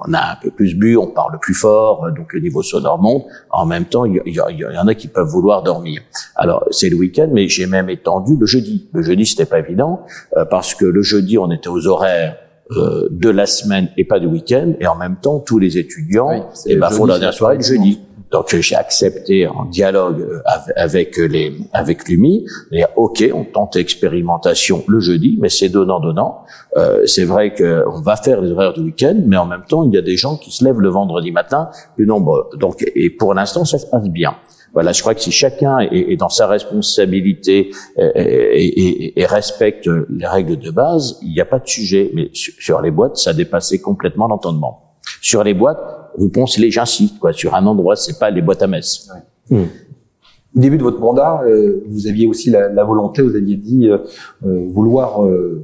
on 0.08 0.14
a 0.14 0.34
un 0.34 0.36
peu 0.42 0.52
plus 0.52 0.76
bu, 0.76 0.98
on 0.98 1.08
parle 1.08 1.40
plus 1.40 1.54
fort, 1.54 2.06
euh, 2.06 2.12
donc 2.12 2.34
le 2.34 2.40
niveau 2.40 2.62
sonore 2.62 3.02
monte. 3.02 3.26
En 3.50 3.66
même 3.66 3.86
temps, 3.86 4.06
il 4.06 4.22
y, 4.26 4.40
en 4.40 4.88
a 4.88 4.96
qui 4.96 5.08
peuvent 5.08 5.28
vouloir 5.28 5.64
dormir. 5.64 6.02
Alors 6.36 6.66
c'est 6.72 6.90
le 6.90 6.96
week-end, 6.96 7.30
mais 7.32 7.48
j'ai 7.48 7.66
même 7.66 7.90
étendu 7.90 8.36
le 8.38 8.46
jeudi. 8.46 8.90
Le 8.94 9.02
jeudi, 9.02 9.26
c'était 9.26 9.46
pas 9.46 9.60
évident 9.60 10.06
euh, 10.38 10.46
parce 10.46 10.74
que 10.76 10.86
le 10.86 11.02
jeudi, 11.02 11.38
on 11.38 11.52
était 11.52 11.70
aux 11.70 11.88
horaires 11.88 12.38
euh, 12.72 13.08
de 13.12 13.30
la 13.30 13.46
semaine 13.46 13.90
et 13.98 14.06
pas 14.06 14.20
du 14.20 14.28
week-end, 14.28 14.74
et 14.80 14.88
en 14.88 14.96
même 14.96 15.18
temps 15.18 15.40
tous 15.40 15.60
les 15.60 15.78
étudiants 15.78 16.30
Oui, 16.30 16.72
et 16.72 16.76
bah, 16.76 16.90
le 16.90 16.96
font 16.96 17.06
leur 17.06 17.20
c'est 17.20 17.32
soirée 17.32 17.56
le 17.56 17.62
la 17.62 17.68
jeudi. 17.68 18.00
Donc 18.34 18.54
euh, 18.54 18.62
j'ai 18.62 18.76
accepté 18.76 19.48
en 19.48 19.64
dialogue 19.66 20.20
euh, 20.22 20.42
av- 20.46 20.74
avec 20.76 21.16
les 21.18 21.56
avec 21.72 22.10
l'UMI, 22.10 22.46
dire 22.72 22.90
ok, 22.98 23.24
on 23.34 23.46
tente 23.46 23.78
expérimentation 23.78 24.84
le 24.88 25.00
jeudi, 25.00 25.38
mais 25.40 25.50
c'est 25.50 25.70
donnant 25.70 26.02
donnant. 26.02 26.44
Euh, 26.76 27.06
c'est 27.06 27.24
vrai 27.24 27.54
que 27.54 27.86
on 27.88 28.02
va 28.02 28.18
faire 28.18 28.42
les 28.42 28.52
horaires 28.52 28.74
du 28.74 28.82
week-end, 28.82 29.16
mais 29.26 29.38
en 29.38 29.46
même 29.46 29.64
temps 29.70 29.84
il 29.84 29.94
y 29.94 29.98
a 29.98 30.02
des 30.02 30.18
gens 30.18 30.36
qui 30.36 30.52
se 30.52 30.66
lèvent 30.66 30.82
le 30.82 30.90
vendredi 30.90 31.32
matin, 31.32 31.70
plus 31.96 32.08
nombreux. 32.08 32.50
Donc 32.60 32.84
et 32.96 33.10
pour 33.10 33.34
l'instant 33.34 33.64
ça 33.64 33.78
se 33.78 33.86
passe 33.86 34.10
bien. 34.10 34.36
Voilà, 34.74 34.92
je 34.92 35.02
crois 35.02 35.14
que 35.14 35.22
si 35.22 35.32
chacun 35.32 35.78
est, 35.80 36.18
dans 36.18 36.30
sa 36.30 36.48
responsabilité 36.48 37.70
euh, 38.00 38.12
et, 38.16 39.14
respecte 39.28 39.88
les 40.10 40.26
règles 40.26 40.58
de 40.58 40.72
base, 40.72 41.20
il 41.22 41.32
n'y 41.32 41.40
a 41.40 41.46
pas 41.46 41.60
de 41.60 41.68
sujet. 41.68 42.10
Mais 42.16 42.32
sur, 42.34 42.82
les 42.82 42.90
boîtes, 42.90 43.18
ça 43.18 43.30
a 43.30 43.34
dépassé 43.34 43.80
complètement 43.80 44.28
l'entendement. 44.28 44.96
Sur 45.22 45.44
les 45.44 45.54
boîtes, 45.54 46.03
vous 46.18 46.30
pensez 46.30 46.62
les 46.62 46.72
j'insiste, 46.72 47.20
quoi. 47.20 47.34
Sur 47.34 47.56
un 47.56 47.66
endroit, 47.66 47.96
c'est 47.96 48.20
pas 48.20 48.30
les 48.30 48.42
boîtes 48.42 48.62
à 48.62 48.68
messe. 48.68 49.10
Au 49.52 50.60
début 50.60 50.78
de 50.78 50.84
votre 50.84 51.00
mandat, 51.00 51.42
euh, 51.46 51.84
vous 51.88 52.06
aviez 52.08 52.28
aussi 52.28 52.50
la, 52.52 52.70
la 52.70 52.84
volonté, 52.84 53.22
vous 53.24 53.36
aviez 53.36 53.56
dit 53.56 53.90
euh, 53.90 53.98
euh, 54.46 54.66
vouloir 54.68 55.26
euh, 55.26 55.64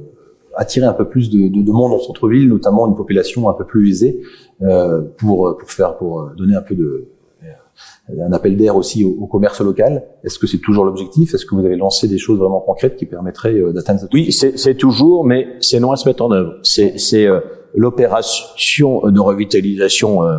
attirer 0.56 0.86
un 0.86 0.92
peu 0.92 1.04
plus 1.04 1.30
de, 1.30 1.48
de, 1.48 1.62
de 1.62 1.70
monde 1.70 1.92
en 1.92 2.00
centre-ville, 2.00 2.48
notamment 2.48 2.88
une 2.88 2.96
population 2.96 3.48
un 3.48 3.52
peu 3.54 3.64
plus 3.64 3.88
aisée, 3.88 4.20
euh, 4.62 5.02
pour 5.18 5.56
pour 5.56 5.70
faire 5.70 5.96
pour 5.96 6.30
donner 6.36 6.56
un 6.56 6.62
peu 6.62 6.74
de 6.74 7.06
euh, 7.44 8.26
un 8.26 8.32
appel 8.32 8.56
d'air 8.56 8.74
aussi 8.74 9.04
au, 9.04 9.16
au 9.20 9.26
commerce 9.26 9.60
local. 9.60 10.02
Est-ce 10.24 10.40
que 10.40 10.48
c'est 10.48 10.58
toujours 10.58 10.84
l'objectif? 10.84 11.34
Est-ce 11.34 11.46
que 11.46 11.54
vous 11.54 11.64
avez 11.64 11.76
lancé 11.76 12.08
des 12.08 12.18
choses 12.18 12.40
vraiment 12.40 12.60
concrètes 12.60 12.96
qui 12.96 13.06
permettraient 13.06 13.54
euh, 13.54 13.72
d'atteindre 13.72 14.00
cette 14.00 14.12
Oui, 14.12 14.32
c'est 14.32 14.58
c'est 14.58 14.74
toujours, 14.74 15.24
mais 15.24 15.46
c'est 15.60 15.78
loin 15.78 15.92
à 15.92 15.96
se 15.96 16.08
mettre 16.08 16.24
en 16.24 16.32
œuvre. 16.32 16.54
C'est 16.64 16.98
c'est, 16.98 17.26
euh, 17.26 17.38
l'opération 17.74 19.00
de 19.08 19.20
revitalisation 19.20 20.22
euh, 20.24 20.38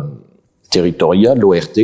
territoriale, 0.70 1.38
l'ORT, 1.38 1.78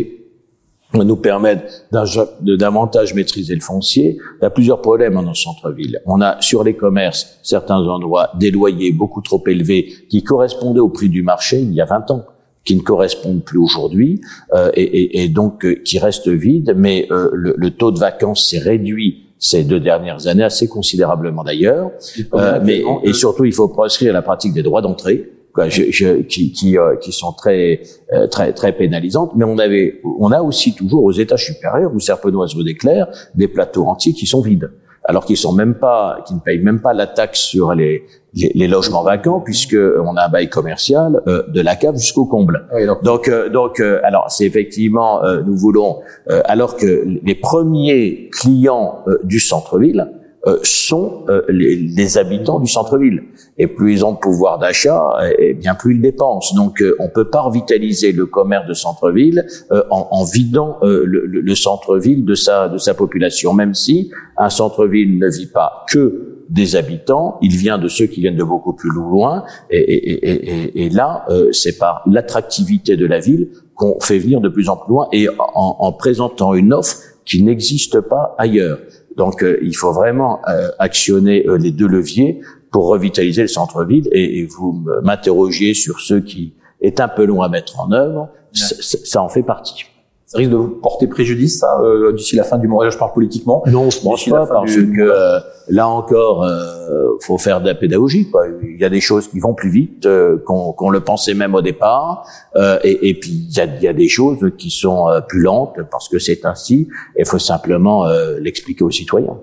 nous 0.94 1.16
permet 1.16 1.62
d'un- 1.92 2.04
de 2.40 2.56
davantage 2.56 3.12
maîtriser 3.14 3.54
le 3.54 3.60
foncier. 3.60 4.16
Il 4.40 4.42
y 4.42 4.46
a 4.46 4.50
plusieurs 4.50 4.80
problèmes 4.80 5.14
dans 5.14 5.22
nos 5.22 5.34
centres-villes. 5.34 6.00
On 6.06 6.22
a 6.22 6.40
sur 6.40 6.64
les 6.64 6.74
commerces 6.74 7.38
certains 7.42 7.76
endroits 7.86 8.30
des 8.38 8.50
loyers 8.50 8.90
beaucoup 8.92 9.20
trop 9.20 9.42
élevés 9.46 9.92
qui 10.08 10.22
correspondaient 10.22 10.80
au 10.80 10.88
prix 10.88 11.10
du 11.10 11.22
marché 11.22 11.60
il 11.60 11.74
y 11.74 11.82
a 11.82 11.84
20 11.84 12.10
ans 12.10 12.24
qui 12.64 12.74
ne 12.74 12.80
correspondent 12.80 13.44
plus 13.44 13.58
aujourd'hui 13.58 14.20
euh, 14.54 14.70
et, 14.74 14.82
et- 14.82 15.24
et 15.24 15.28
donc 15.28 15.64
euh, 15.66 15.74
qui 15.84 15.98
restent 15.98 16.28
vides, 16.28 16.72
mais 16.76 17.06
euh, 17.10 17.28
le, 17.34 17.54
le 17.56 17.70
taux 17.70 17.90
de 17.90 17.98
vacances 17.98 18.48
s'est 18.48 18.58
réduit 18.58 19.24
ces 19.38 19.64
deux 19.64 19.80
dernières 19.80 20.26
années 20.26 20.42
assez 20.42 20.68
considérablement 20.68 21.44
d'ailleurs. 21.44 21.90
Euh, 22.34 22.60
mais 22.64 22.82
et 23.04 23.12
surtout, 23.12 23.44
il 23.44 23.52
faut 23.52 23.68
proscrire 23.68 24.12
la 24.14 24.22
pratique 24.22 24.52
des 24.54 24.62
droits 24.62 24.82
d'entrée, 24.82 25.30
je, 25.68 25.84
je- 25.90 26.22
qui, 26.22 26.52
qui, 26.52 26.78
euh, 26.78 26.96
qui 26.96 27.12
sont 27.12 27.32
très, 27.32 27.80
euh, 28.12 28.26
très, 28.28 28.52
très 28.52 28.72
pénalisantes. 28.72 29.32
Mais 29.36 29.44
on 29.44 29.58
avait, 29.58 30.00
on 30.18 30.30
a 30.32 30.40
aussi 30.42 30.74
toujours 30.74 31.02
aux 31.04 31.12
étages 31.12 31.46
supérieurs, 31.46 31.92
ou 31.94 32.00
Serpenoise 32.00 32.54
ou 32.54 32.62
Desclères, 32.62 33.08
des 33.34 33.48
plateaux 33.48 33.86
entiers 33.86 34.12
qui 34.12 34.26
sont 34.26 34.40
vides, 34.40 34.70
alors 35.04 35.24
qu'ils 35.24 35.36
sont 35.38 35.52
même 35.52 35.74
pas, 35.74 36.22
qui 36.26 36.34
ne 36.34 36.40
payent 36.40 36.62
même 36.62 36.80
pas 36.80 36.92
la 36.92 37.06
taxe 37.06 37.40
sur 37.40 37.74
les, 37.74 38.04
les, 38.34 38.52
les 38.54 38.68
logements 38.68 39.02
vacants, 39.02 39.40
puisque 39.40 39.76
on 40.08 40.14
a 40.16 40.26
un 40.26 40.28
bail 40.28 40.48
commercial 40.50 41.20
euh, 41.26 41.42
de 41.48 41.60
la 41.62 41.76
cave 41.76 41.96
jusqu'au 41.96 42.26
comble. 42.26 42.66
Oui, 42.74 42.84
donc, 42.86 43.02
Donc, 43.02 43.28
euh, 43.28 43.48
donc, 43.48 43.80
euh, 43.80 44.00
alors 44.04 44.26
c'est 44.30 44.44
effectivement, 44.44 45.24
euh, 45.24 45.42
nous 45.46 45.56
voulons, 45.56 46.00
euh, 46.30 46.42
alors 46.44 46.76
que 46.76 47.06
les 47.24 47.34
premiers 47.34 48.28
clients 48.32 48.98
euh, 49.08 49.18
du 49.24 49.40
centre-ville 49.40 50.08
euh, 50.46 50.58
sont 50.62 51.24
euh, 51.30 51.42
les, 51.48 51.74
les 51.76 52.18
habitants 52.18 52.60
du 52.60 52.68
centre-ville, 52.68 53.24
et 53.58 53.66
plus 53.66 53.92
ils 53.92 54.04
ont 54.04 54.12
de 54.12 54.18
pouvoir 54.18 54.58
d'achat, 54.58 55.02
et, 55.38 55.54
bien 55.54 55.74
plus 55.74 55.94
ils 55.96 56.00
dépensent. 56.00 56.54
Donc, 56.54 56.80
euh, 56.80 56.94
on 57.00 57.08
peut 57.08 57.28
pas 57.28 57.40
revitaliser 57.42 58.12
le 58.12 58.26
commerce 58.26 58.66
de 58.66 58.74
centre-ville 58.74 59.46
euh, 59.72 59.82
en, 59.90 60.08
en 60.10 60.24
vidant 60.24 60.78
euh, 60.82 61.02
le, 61.04 61.26
le- 61.26 61.40
le 61.40 61.54
centre-ville 61.54 62.24
de 62.24 62.34
sa 62.34 62.68
de 62.68 62.78
sa 62.78 62.94
population, 62.94 63.52
même 63.54 63.74
si 63.74 64.10
un 64.36 64.50
centre-ville 64.50 65.18
ne 65.18 65.28
vit 65.28 65.46
pas 65.46 65.84
que 65.90 66.34
des 66.48 66.76
habitants, 66.76 67.36
il 67.42 67.54
vient 67.56 67.76
de 67.78 67.88
ceux 67.88 68.06
qui 68.06 68.20
viennent 68.22 68.36
de 68.36 68.44
beaucoup 68.44 68.72
plus 68.72 68.90
loin, 68.90 69.44
et, 69.70 69.78
et, 69.78 70.30
et, 70.30 70.50
et, 70.50 70.84
et 70.86 70.88
là, 70.88 71.24
euh, 71.28 71.52
c'est 71.52 71.76
par 71.78 72.02
l'attractivité 72.06 72.96
de 72.96 73.06
la 73.06 73.18
ville 73.20 73.48
qu'on 73.74 74.00
fait 74.00 74.18
venir 74.18 74.40
de 74.40 74.48
plus 74.48 74.68
en 74.70 74.76
plus 74.76 74.90
loin, 74.90 75.08
et 75.12 75.28
en, 75.28 75.76
en 75.78 75.92
présentant 75.92 76.54
une 76.54 76.72
offre 76.72 76.96
qui 77.26 77.42
n'existe 77.42 78.00
pas 78.00 78.34
ailleurs. 78.38 78.78
Donc, 79.16 79.42
euh, 79.42 79.58
il 79.62 79.76
faut 79.76 79.92
vraiment 79.92 80.40
euh, 80.48 80.68
actionner 80.78 81.46
euh, 81.46 81.58
les 81.58 81.70
deux 81.72 81.88
leviers 81.88 82.40
pour 82.70 82.88
revitaliser 82.88 83.42
le 83.42 83.48
centre-ville, 83.48 84.08
et, 84.12 84.40
et 84.40 84.46
vous 84.46 84.84
m'interrogiez 85.02 85.74
sur 85.74 86.00
ce 86.00 86.14
qui 86.14 86.54
est 86.80 87.00
un 87.00 87.08
peu 87.08 87.24
long 87.24 87.42
à 87.42 87.48
mettre 87.48 87.80
en 87.80 87.90
œuvre, 87.92 88.28
c- 88.52 89.00
ça 89.04 89.22
en 89.22 89.28
fait 89.28 89.42
partie. 89.42 89.84
ça 90.26 90.38
risque 90.38 90.50
de 90.50 90.56
vous 90.56 90.68
porter 90.68 91.06
préjudice, 91.06 91.58
ça, 91.60 91.80
euh, 91.82 92.12
d'ici 92.12 92.36
la 92.36 92.44
fin 92.44 92.58
du 92.58 92.68
mandat. 92.68 92.90
Je 92.90 92.98
parle 92.98 93.12
politiquement? 93.14 93.62
Non, 93.66 93.88
je 93.90 94.00
pense 94.00 94.24
pas 94.28 94.46
parce 94.46 94.70
du- 94.72 94.92
que 94.92 95.00
euh, 95.00 95.40
là 95.68 95.88
encore, 95.88 96.44
euh, 96.44 97.16
faut 97.22 97.38
faire 97.38 97.60
de 97.60 97.66
la 97.66 97.74
pédagogie. 97.74 98.30
Quoi. 98.30 98.44
Il 98.62 98.78
y 98.80 98.84
a 98.84 98.90
des 98.90 99.00
choses 99.00 99.26
qui 99.28 99.40
vont 99.40 99.54
plus 99.54 99.70
vite 99.70 100.06
euh, 100.06 100.36
qu'on 100.46 100.72
qu'on 100.72 100.90
le 100.90 101.00
pensait 101.00 101.34
même 101.34 101.54
au 101.54 101.62
départ, 101.62 102.26
euh, 102.56 102.78
et, 102.84 103.08
et 103.08 103.14
puis 103.14 103.30
il 103.48 103.56
y 103.56 103.60
a, 103.60 103.64
il 103.64 103.82
y 103.82 103.88
a 103.88 103.92
des 103.94 104.08
choses 104.08 104.38
qui 104.58 104.70
sont 104.70 105.08
euh, 105.08 105.20
plus 105.20 105.40
lentes 105.40 105.76
parce 105.90 106.08
que 106.08 106.18
c'est 106.18 106.44
ainsi. 106.44 106.88
Il 107.18 107.24
faut 107.26 107.38
simplement 107.40 108.06
euh, 108.06 108.38
l'expliquer 108.38 108.84
aux 108.84 108.90
citoyens. 108.90 109.38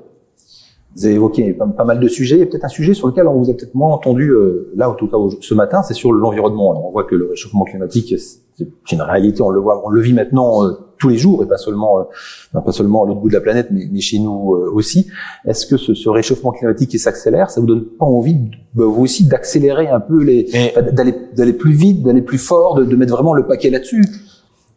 Vous 0.96 1.06
avez 1.06 1.16
évoqué 1.16 1.54
pas, 1.54 1.68
pas 1.68 1.84
mal 1.84 2.00
de 2.00 2.08
sujets. 2.08 2.38
Il 2.38 2.40
y 2.40 2.44
a 2.44 2.46
peut-être 2.46 2.64
un 2.64 2.70
sujet 2.70 2.94
sur 2.94 3.08
lequel 3.08 3.28
on 3.28 3.34
vous 3.34 3.50
a 3.50 3.54
peut-être 3.54 3.76
moins 3.76 3.92
entendu, 3.92 4.30
euh, 4.30 4.72
là, 4.76 4.90
en 4.90 4.94
tout 4.94 5.08
cas, 5.08 5.18
ce 5.42 5.54
matin, 5.54 5.84
c'est 5.84 5.94
sur 5.94 6.14
l'environnement. 6.14 6.72
Alors, 6.72 6.86
on 6.86 6.92
voit 6.92 7.04
que 7.04 7.16
le 7.16 7.30
réchauffement 7.30 7.66
climatique, 7.66 8.16
c'est 8.18 8.94
une 8.94 9.02
réalité, 9.02 9.42
on 9.42 9.50
le 9.50 9.60
voit, 9.60 9.86
on 9.86 9.90
le 9.90 10.00
vit 10.00 10.14
maintenant 10.14 10.64
euh, 10.64 10.72
tous 10.98 11.10
les 11.10 11.18
jours, 11.18 11.44
et 11.44 11.48
pas 11.48 11.58
seulement, 11.58 12.00
euh, 12.00 12.62
pas 12.62 12.72
seulement 12.72 13.04
à 13.04 13.08
l'autre 13.08 13.20
bout 13.20 13.28
de 13.28 13.34
la 13.34 13.42
planète, 13.42 13.68
mais, 13.72 13.90
mais 13.92 14.00
chez 14.00 14.20
nous 14.20 14.54
euh, 14.56 14.72
aussi. 14.74 15.08
Est-ce 15.46 15.66
que 15.66 15.76
ce, 15.76 15.94
ce 15.94 16.08
réchauffement 16.08 16.54
climatique 16.54 16.92
qui 16.92 17.00
s'accélère, 17.00 17.50
ça 17.50 17.60
vous 17.60 17.68
donne 17.68 17.84
pas 17.84 18.06
envie, 18.06 18.38
bah, 18.74 18.86
vous 18.86 19.04
aussi, 19.04 19.28
d'accélérer 19.28 19.90
un 19.90 20.00
peu 20.00 20.24
les, 20.24 20.50
d'aller 20.94 21.54
plus 21.54 21.74
vite, 21.74 22.04
d'aller 22.04 22.22
plus 22.22 22.38
fort, 22.38 22.76
de, 22.76 22.86
de 22.86 22.96
mettre 22.96 23.12
vraiment 23.12 23.34
le 23.34 23.46
paquet 23.46 23.70
là-dessus? 23.70 24.06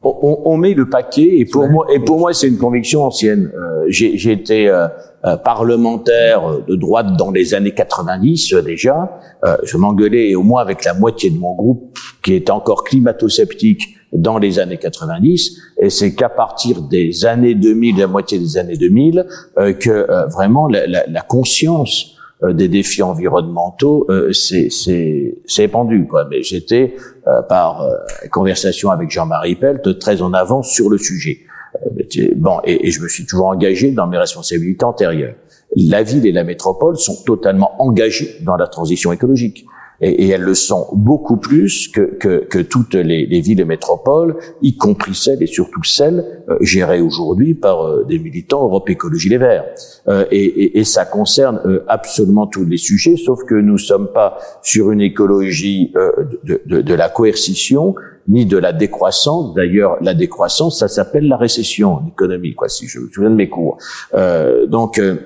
On, 0.02 0.40
on- 0.44 0.56
met 0.56 0.74
le 0.74 0.88
paquet 0.88 1.38
et 1.38 1.44
pour 1.44 1.68
moi 1.68 1.86
et 1.92 1.98
pour 1.98 2.18
moi 2.18 2.32
c'est 2.32 2.48
une 2.48 2.58
conviction 2.58 3.02
ancienne. 3.04 3.50
Euh, 3.56 3.84
j'ai 3.88 4.30
été 4.32 4.68
euh, 4.68 4.86
euh, 5.24 5.36
parlementaire 5.36 6.60
de 6.66 6.76
droite 6.76 7.16
dans 7.16 7.30
les 7.30 7.54
années 7.54 7.72
90 7.74 8.52
euh, 8.54 8.62
déjà. 8.62 9.18
Euh, 9.44 9.56
je 9.64 9.76
m'engueulais 9.76 10.34
au 10.34 10.42
moins 10.42 10.62
avec 10.62 10.84
la 10.84 10.94
moitié 10.94 11.30
de 11.30 11.38
mon 11.38 11.54
groupe 11.54 11.98
qui 12.22 12.34
était 12.34 12.50
encore 12.52 12.84
climato-sceptique 12.84 13.96
dans 14.12 14.38
les 14.38 14.58
années 14.58 14.78
90 14.78 15.58
et 15.82 15.90
c'est 15.90 16.14
qu'à 16.14 16.28
partir 16.28 16.80
des 16.82 17.26
années 17.26 17.54
2000, 17.54 17.98
la 17.98 18.06
moitié 18.06 18.38
des 18.38 18.56
années 18.56 18.76
2000 18.76 19.26
euh, 19.58 19.72
que 19.74 19.90
euh, 19.90 20.26
vraiment 20.26 20.66
la, 20.68 20.86
la- 20.86 21.06
la 21.06 21.20
conscience 21.20 22.14
euh, 22.44 22.52
des 22.52 22.68
défis 22.68 23.02
environnementaux 23.02 24.06
euh, 24.10 24.32
c'est 24.32 24.70
c'est 24.70 25.38
c'est 25.46 25.64
épandu 25.64 26.06
quoi 26.06 26.24
mais 26.30 26.42
j'étais 26.42 26.94
euh, 26.94 27.17
par 27.48 27.82
euh, 27.82 27.96
conversation 28.30 28.90
avec 28.90 29.10
Jean-Marie 29.10 29.56
Pelt 29.56 29.98
très 29.98 30.22
en 30.22 30.32
avance 30.32 30.70
sur 30.70 30.88
le 30.88 30.98
sujet. 30.98 31.40
Euh, 31.86 32.28
bon 32.36 32.60
et, 32.64 32.88
et 32.88 32.90
je 32.90 33.02
me 33.02 33.08
suis 33.08 33.26
toujours 33.26 33.48
engagé 33.48 33.90
dans 33.90 34.06
mes 34.06 34.18
responsabilités 34.18 34.84
antérieures. 34.84 35.34
La 35.76 36.02
ville 36.02 36.26
et 36.26 36.32
la 36.32 36.44
métropole 36.44 36.96
sont 36.96 37.22
totalement 37.26 37.80
engagées 37.82 38.38
dans 38.42 38.56
la 38.56 38.66
transition 38.66 39.12
écologique 39.12 39.66
et, 40.00 40.24
et 40.24 40.28
elles 40.28 40.42
le 40.42 40.54
sont 40.54 40.86
beaucoup 40.92 41.36
plus 41.36 41.88
que, 41.88 42.02
que, 42.02 42.44
que 42.44 42.58
toutes 42.58 42.94
les, 42.94 43.26
les 43.26 43.40
villes 43.40 43.60
et 43.60 43.64
métropoles, 43.64 44.36
y 44.62 44.76
compris 44.76 45.14
celles 45.14 45.42
et 45.42 45.46
surtout 45.46 45.84
celles 45.84 46.42
euh, 46.48 46.56
gérées 46.60 47.00
aujourd'hui 47.00 47.54
par 47.54 47.82
euh, 47.82 48.04
des 48.04 48.18
militants 48.18 48.62
Europe 48.62 48.88
Écologie 48.90 49.28
Les 49.28 49.38
Verts. 49.38 49.64
Euh, 50.08 50.24
et, 50.30 50.44
et, 50.44 50.78
et 50.78 50.84
ça 50.84 51.04
concerne 51.04 51.60
euh, 51.66 51.84
absolument 51.88 52.46
tous 52.46 52.64
les 52.64 52.78
sujets, 52.78 53.16
sauf 53.16 53.44
que 53.44 53.54
nous 53.54 53.78
sommes 53.78 54.08
pas 54.12 54.38
sur 54.62 54.90
une 54.90 55.00
écologie 55.00 55.92
euh, 55.96 56.10
de, 56.44 56.60
de, 56.66 56.80
de 56.80 56.94
la 56.94 57.08
coercition 57.08 57.94
ni 58.28 58.44
de 58.44 58.58
la 58.58 58.72
décroissance. 58.74 59.54
D'ailleurs, 59.54 59.96
la 60.02 60.14
décroissance, 60.14 60.78
ça 60.78 60.88
s'appelle 60.88 61.28
la 61.28 61.38
récession 61.38 61.92
en 61.92 62.12
quoi, 62.56 62.68
si 62.68 62.86
je 62.86 62.98
me 63.00 63.08
souviens 63.08 63.30
de 63.30 63.34
mes 63.34 63.48
cours. 63.48 63.78
Euh, 64.14 64.66
donc, 64.66 64.98
euh, 64.98 65.16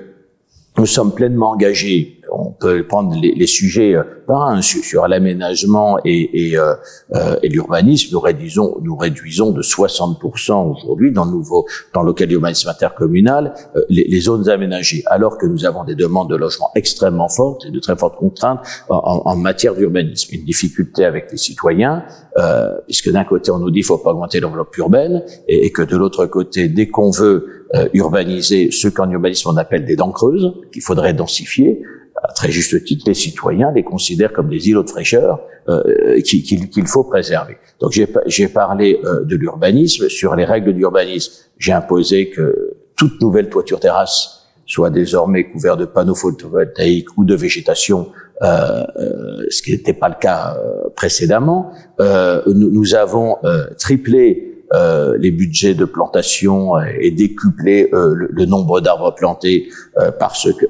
nous 0.78 0.86
sommes 0.86 1.12
pleinement 1.12 1.50
engagés. 1.50 2.20
On 2.34 2.52
peut 2.52 2.86
prendre 2.86 3.14
les, 3.20 3.34
les 3.34 3.46
sujets 3.46 3.94
euh, 3.94 4.02
par 4.26 4.46
un 4.48 4.62
sur, 4.62 4.82
sur 4.84 5.06
l'aménagement 5.08 5.98
et, 6.04 6.48
et, 6.48 6.56
euh, 6.58 6.74
euh, 7.14 7.36
et 7.42 7.48
l'urbanisme. 7.48 8.08
Nous 8.12 8.20
réduisons, 8.20 8.76
nous 8.82 8.96
réduisons 8.96 9.50
de 9.52 9.62
60% 9.62 10.72
aujourd'hui 10.72 11.12
dans 11.12 11.24
le 11.24 11.30
nouveau, 11.32 11.66
dans 11.94 12.02
lequel 12.02 12.28
l'urbanisme 12.30 12.68
intercommunal, 12.68 13.54
les, 13.88 14.04
les 14.04 14.20
zones 14.20 14.48
aménagées, 14.48 15.02
alors 15.06 15.38
que 15.38 15.46
nous 15.46 15.64
avons 15.64 15.84
des 15.84 15.94
demandes 15.94 16.30
de 16.30 16.36
logement 16.36 16.70
extrêmement 16.74 17.28
fortes 17.28 17.64
et 17.66 17.70
de 17.70 17.80
très 17.80 17.96
fortes 17.96 18.16
contraintes 18.16 18.60
en, 18.88 19.22
en- 19.24 19.36
matière 19.36 19.74
d'urbanisme. 19.74 20.34
Une 20.34 20.44
difficulté 20.44 21.04
avec 21.04 21.30
les 21.32 21.36
citoyens, 21.38 22.04
euh, 22.38 22.76
puisque 22.86 23.10
d'un 23.10 23.24
côté 23.24 23.50
on 23.50 23.58
nous 23.58 23.70
dit 23.70 23.82
faut 23.82 23.98
pas 23.98 24.10
augmenter 24.10 24.40
l'enveloppe 24.40 24.76
urbaine, 24.78 25.24
et, 25.48 25.66
et 25.66 25.72
que 25.72 25.82
de 25.82 25.96
l'autre 25.96 26.26
côté, 26.26 26.68
dès 26.68 26.88
qu'on 26.88 27.10
veut 27.10 27.66
euh, 27.74 27.88
urbaniser 27.94 28.70
ce 28.70 28.88
qu'en 28.88 29.10
urbanisme 29.10 29.48
on 29.50 29.56
appelle 29.56 29.84
des 29.84 29.96
dents 29.96 30.12
creuses, 30.12 30.52
qu'il 30.72 30.82
faudrait 30.82 31.12
densifier, 31.14 31.82
à 32.22 32.32
très 32.32 32.50
juste 32.50 32.84
titre, 32.84 33.04
les 33.06 33.14
citoyens 33.14 33.72
les 33.72 33.82
considèrent 33.82 34.32
comme 34.32 34.48
des 34.48 34.68
îlots 34.68 34.84
de 34.84 34.90
fraîcheur 34.90 35.40
euh, 35.68 36.20
qu'il 36.20 36.86
faut 36.86 37.04
préserver. 37.04 37.56
Donc 37.80 37.92
j'ai 37.92 38.48
parlé 38.48 39.00
euh, 39.04 39.24
de 39.24 39.36
l'urbanisme. 39.36 40.08
Sur 40.08 40.36
les 40.36 40.44
règles 40.44 40.72
d'urbanisme, 40.72 41.32
j'ai 41.58 41.72
imposé 41.72 42.30
que 42.30 42.74
toute 42.96 43.20
nouvelle 43.20 43.48
toiture 43.48 43.80
terrasse 43.80 44.46
soit 44.66 44.90
désormais 44.90 45.50
couverte 45.50 45.80
de 45.80 45.84
panneaux 45.84 46.14
photovoltaïques 46.14 47.16
ou 47.16 47.24
de 47.24 47.34
végétation, 47.34 48.10
euh, 48.42 48.84
euh 48.96 49.46
ce 49.50 49.60
qui 49.60 49.72
n'était 49.72 49.92
pas 49.92 50.08
le 50.08 50.14
cas 50.20 50.56
précédemment. 50.94 51.72
Nous, 51.98 52.70
nous, 52.70 52.94
avons 52.94 53.36
triplé 53.76 54.51
euh, 54.74 55.18
les 55.18 55.30
budgets 55.30 55.74
de 55.74 55.84
plantation 55.84 56.78
et 56.78 57.10
décupler 57.10 57.90
euh, 57.92 58.14
le, 58.30 58.46
nombre 58.46 58.80
d'arbres 58.80 59.14
plantés 59.14 59.68
euh, 59.98 60.10
parce 60.18 60.48
que 60.52 60.64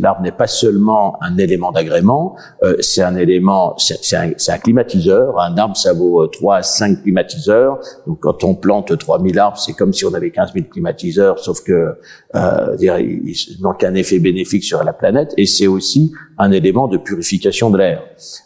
l'arbre 0.00 0.20
n'est 0.20 0.32
pas 0.32 0.46
seulement 0.46 1.16
un 1.22 1.38
élément 1.38 1.72
d'agrément, 1.72 2.36
c'est 2.80 3.02
un 3.02 3.16
élément, 3.16 3.74
c'est 3.78 4.16
un, 4.16 4.30
un, 4.48 4.58
climatiseur. 4.58 5.38
Un 5.40 5.56
arbre, 5.56 5.76
ça 5.76 5.92
vaut 5.92 6.26
3 6.26 6.56
à 6.56 6.62
5 6.62 7.02
climatiseurs. 7.02 7.78
Donc 8.06 8.20
quand 8.20 8.44
on 8.44 8.54
plante 8.54 8.96
3000 8.96 9.38
arbres, 9.38 9.58
c'est 9.58 9.72
comme 9.72 9.92
si 9.92 10.04
on 10.04 10.12
avait 10.12 10.30
15 10.30 10.52
000 10.52 10.66
climatiseurs, 10.70 11.38
sauf 11.38 11.62
que 11.62 11.94
euh, 12.34 12.76
il 12.78 13.34
un 13.82 13.94
effet 13.94 14.18
bénéfique 14.18 14.64
sur 14.64 14.82
la 14.84 14.92
planète. 14.92 15.32
Et 15.36 15.46
c'est 15.46 15.66
aussi 15.66 16.12
un 16.38 16.50
élément 16.50 16.88
de 16.88 16.98
purification 16.98 17.70
de 17.70 17.78
l'air. 17.78 18.02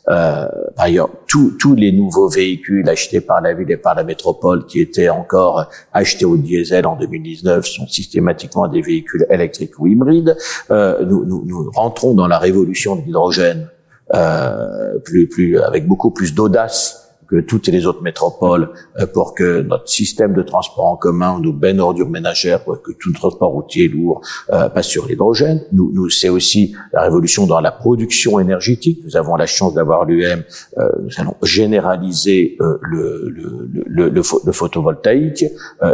Euh, 0.09 0.47
par 0.77 0.87
ailleurs, 0.87 1.11
tous 1.27 1.75
les 1.75 1.93
nouveaux 1.93 2.29
véhicules 2.29 2.89
achetés 2.89 3.21
par 3.21 3.41
la 3.41 3.55
ville 3.55 3.71
et 3.71 3.77
par 3.77 3.95
la 3.95 4.05
métropole 4.05 4.67
qui 4.67 4.81
étaient 4.93 5.09
encore 5.09 5.69
achetés 5.93 6.25
au 6.25 6.37
diesel 6.37 6.87
en 6.87 6.97
2019 6.97 7.67
sont 7.67 7.87
systématiquement 7.89 8.69
des 8.69 8.83
véhicules 8.83 9.27
électriques 9.31 9.79
ou 9.79 9.87
hybrides. 9.87 10.37
Euh, 10.71 11.05
nous, 11.05 11.71
rentrons 11.75 12.15
dans 12.15 12.29
la 12.29 12.39
révolution 12.39 12.97
de 12.97 13.03
l'hydrogène 13.03 13.69
euh, 14.15 14.99
plus, 15.05 15.59
avec 15.59 15.87
beaucoup 15.87 16.11
plus 16.11 16.35
d'audace 16.35 17.02
que 17.33 17.41
toutes 17.41 17.69
les 17.69 17.87
autres 17.87 18.03
métropoles 18.03 18.69
euh, 19.01 19.07
pour 19.07 19.35
que 19.35 19.63
notre 19.63 19.89
système 19.89 20.35
de 20.35 20.43
transport 20.43 20.85
en 20.85 20.97
commun, 20.97 21.41
nos 21.41 21.55
bennes 21.55 21.81
ordures 21.81 22.11
ménagères, 22.11 22.63
pour 22.63 22.83
que 22.83 22.93
tout 22.93 23.09
le 23.09 23.15
transport 23.15 23.51
routier 23.51 23.89
lourd 23.89 24.21
euh, 24.53 24.69
passe 24.69 24.89
sur 24.89 25.07
l'hydrogène. 25.07 25.63
Nous, 25.73 25.91
nous 25.95 26.11
c'est 26.11 26.29
aussi 26.29 26.75
la 26.93 27.01
révolution 27.01 27.47
dans 27.47 27.61
la 27.61 27.73
production 27.73 28.39
énergétique. 28.39 29.01
Nous 29.05 29.17
avons 29.17 29.37
la 29.37 29.47
chance 29.47 29.73
d'avoir 29.73 30.05
l'UM. 30.05 30.43
Euh, 30.77 30.89
nous 31.03 31.11
allons 31.17 31.37
généraliser 31.43 32.59
euh, 32.61 32.77
le, 32.83 33.31
le, 33.31 33.85
le, 33.87 34.11
le, 34.11 34.53
photovoltaïque. 34.53 35.47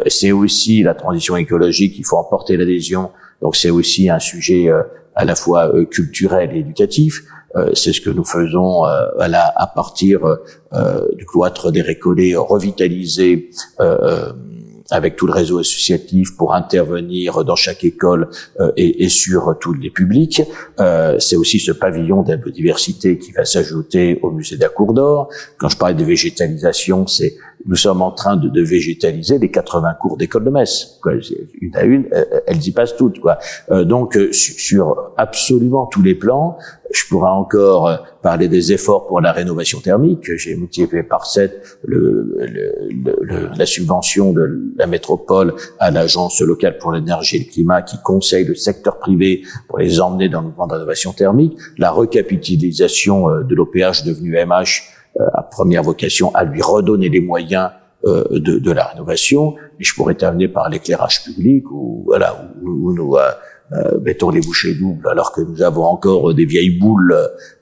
c'est 0.07 0.33
aussi 0.33 0.83
la 0.83 0.95
transition 0.95 1.37
écologique. 1.37 1.95
Il 1.99 2.05
faut 2.05 2.17
emporter 2.17 2.57
l'adhésion. 2.57 3.11
Donc 3.43 3.55
c'est 3.55 3.71
aussi 3.71 4.11
un 4.11 4.19
sujet 4.19 4.69
à 5.15 5.25
la 5.25 5.37
fois 5.37 5.71
culturel 5.87 6.51
et 6.53 6.59
éducatif. 6.59 7.23
Euh, 7.57 7.71
c'est 7.75 7.93
ce 7.93 8.01
que 8.01 8.11
nous 8.11 8.25
faisons 8.25 8.85
euh, 8.85 9.07
à 9.17 9.67
partir 9.67 10.21
euh, 10.73 11.09
du 11.15 11.25
cloître 11.25 11.73
des 11.73 11.83
récollets 11.83 12.35
revitalisé 12.37 13.51
avec 14.91 15.17
tout 15.17 15.27
le 15.27 15.33
réseau 15.33 15.59
associatif 15.59 16.37
pour 16.37 16.55
intervenir 16.55 17.45
dans 17.45 17.57
chaque 17.57 17.85
école 17.85 18.31
et, 18.77 19.05
et, 19.05 19.09
sur 19.09 19.55
tous 19.61 19.75
les 19.75 19.91
publics. 19.91 20.43
Euh, 20.81 21.19
c'est 21.19 21.37
aussi 21.37 21.59
ce 21.59 21.73
pavillon 21.73 22.23
de 22.23 22.37
biodiversité 22.37 23.19
qui 23.19 23.33
va 23.33 23.45
s'ajouter 23.45 24.19
au 24.23 24.31
musée 24.31 24.57
de 24.57 24.67
d'Or. 24.93 25.29
Quand 25.59 25.69
je 25.69 25.77
parle 25.77 25.97
de 25.97 26.05
végétalisation, 26.05 27.07
c'est 27.07 27.37
nous 27.67 27.77
sommes 27.77 28.03
en 28.03 28.11
train 28.11 28.37
de, 28.37 28.49
de 28.49 28.63
végétaliser 28.63 29.39
les 29.39 29.51
80 29.51 29.95
cours 30.01 30.17
d'école 30.17 30.45
de 30.45 30.51
Metz. 30.51 30.99
Quoi. 31.03 31.15
Une 31.61 31.77
à 31.77 31.83
une, 31.85 32.09
elles 32.47 32.67
y 32.67 32.73
passent 32.73 32.97
toutes. 32.97 33.21
Quoi. 33.21 33.39
Euh, 33.71 33.85
donc, 33.85 34.17
euh, 34.17 34.33
sur 34.33 35.13
absolument 35.17 35.87
tous 35.87 36.03
les 36.03 36.15
plans, 36.15 36.59
je 36.91 37.07
pourrais 37.09 37.31
encore 37.31 37.89
euh, 37.89 37.97
parler 38.23 38.49
des 38.49 38.73
efforts 38.73 39.07
pour 39.07 39.21
la 39.21 39.33
rénovation 39.33 39.81
thermique. 39.81 40.35
J'ai 40.37 40.57
multiplié 40.57 41.03
par 41.03 41.27
7 41.27 41.81
le, 41.85 42.37
le, 42.91 43.51
la 43.57 43.67
subvention 43.67 44.33
de 44.33 44.73
la 44.77 44.87
métropole 44.87 45.55
à 45.79 45.91
l'agence 45.91 46.41
locale 46.41 46.79
pour 46.79 46.93
l'énergie 46.93 47.37
et 47.37 47.41
le 47.41 47.51
climat 47.51 47.83
qui 47.83 47.97
conseille 48.03 48.45
le 48.45 48.55
secteur 48.55 48.99
privé 48.99 49.43
pour 49.69 49.79
les 49.79 50.01
emmener 50.01 50.29
dans 50.29 50.41
le 50.41 50.49
mouvement 50.49 50.67
de 50.67 50.75
rénovation 50.75 51.13
thermique. 51.13 51.59
La 51.77 51.91
recapitalisation 51.91 53.29
de 53.43 53.55
l'OPH 53.55 54.05
devenu 54.05 54.37
MH 54.37 54.98
à 55.35 55.43
première 55.43 55.83
vocation 55.83 56.35
à 56.35 56.45
lui 56.45 56.63
redonner 56.63 57.09
les 57.09 57.21
moyens 57.21 57.71
euh, 58.07 58.23
de, 58.31 58.61
de, 58.61 58.71
la 58.71 58.85
rénovation. 58.85 59.57
Et 59.81 59.83
je 59.83 59.93
pourrais 59.93 60.15
terminer 60.15 60.47
par 60.47 60.69
l'éclairage 60.69 61.25
public 61.25 61.69
où 61.73 62.05
voilà 62.07 62.49
où, 62.63 62.93
nous 62.95 63.17
euh, 63.17 63.31
euh, 63.73 63.99
mettons 64.01 64.31
les 64.31 64.41
bouchées 64.41 64.75
doubles 64.75 65.09
alors 65.09 65.33
que 65.33 65.41
nous 65.41 65.63
avons 65.63 65.83
encore 65.83 66.33
des 66.33 66.45
vieilles 66.45 66.79
boules 66.79 67.13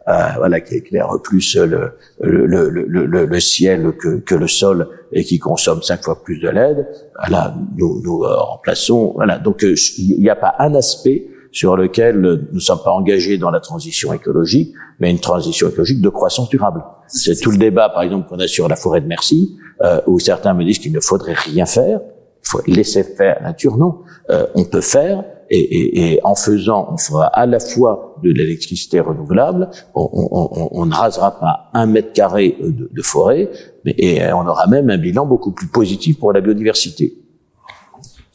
voilà 0.04 0.60
qui 0.60 0.74
éclairent 0.74 1.22
plus 1.24 1.56
le, 1.56 1.92
le, 2.20 2.68
le, 2.68 3.24
le 3.24 3.40
ciel 3.40 3.92
que, 3.98 4.18
que, 4.18 4.34
le 4.34 4.46
sol 4.46 4.90
et 5.10 5.24
qui 5.24 5.38
consomment 5.38 5.80
cinq 5.80 6.04
fois 6.04 6.22
plus 6.22 6.38
de 6.38 6.50
LED. 6.50 6.86
Voilà, 7.18 7.54
nous, 7.78 8.02
nous 8.04 8.18
remplaçons. 8.18 9.12
Voilà, 9.14 9.38
donc 9.38 9.62
il 9.62 10.20
n'y 10.20 10.28
a 10.28 10.36
pas 10.36 10.54
un 10.58 10.74
aspect 10.74 11.28
sur 11.56 11.74
lequel 11.74 12.20
nous 12.20 12.36
ne 12.52 12.58
sommes 12.58 12.82
pas 12.84 12.90
engagés 12.90 13.38
dans 13.38 13.50
la 13.50 13.60
transition 13.60 14.12
écologique, 14.12 14.74
mais 15.00 15.10
une 15.10 15.20
transition 15.20 15.70
écologique 15.70 16.02
de 16.02 16.10
croissance 16.10 16.50
durable. 16.50 16.84
C'est 17.06 17.40
tout 17.40 17.50
le 17.50 17.56
débat, 17.56 17.88
par 17.88 18.02
exemple, 18.02 18.28
qu'on 18.28 18.38
a 18.40 18.46
sur 18.46 18.68
la 18.68 18.76
forêt 18.76 19.00
de 19.00 19.06
Merci, 19.06 19.56
euh, 19.82 20.02
où 20.06 20.18
certains 20.18 20.52
me 20.52 20.64
disent 20.66 20.78
qu'il 20.78 20.92
ne 20.92 21.00
faudrait 21.00 21.32
rien 21.32 21.64
faire, 21.64 22.00
il 22.44 22.46
faut 22.46 22.60
laisser 22.66 23.02
faire 23.04 23.38
la 23.40 23.48
nature. 23.48 23.78
Non, 23.78 24.00
euh, 24.28 24.46
on 24.54 24.64
peut 24.64 24.82
faire, 24.82 25.24
et, 25.48 25.58
et, 25.58 26.12
et, 26.12 26.20
en 26.24 26.34
faisant, 26.34 26.90
on 26.92 26.98
fera 26.98 27.24
à 27.28 27.46
la 27.46 27.58
fois 27.58 28.16
de 28.22 28.30
l'électricité 28.32 29.00
renouvelable, 29.00 29.70
on, 29.94 30.10
on, 30.12 30.68
on, 30.72 30.84
ne 30.84 30.94
rasera 30.94 31.40
pas 31.40 31.70
un 31.72 31.86
mètre 31.86 32.12
carré 32.12 32.58
de, 32.60 32.90
de 32.92 33.02
forêt, 33.02 33.48
mais, 33.86 33.94
et 33.96 34.30
on 34.30 34.46
aura 34.46 34.66
même 34.66 34.90
un 34.90 34.98
bilan 34.98 35.24
beaucoup 35.24 35.52
plus 35.52 35.68
positif 35.68 36.18
pour 36.18 36.34
la 36.34 36.42
biodiversité 36.42 37.14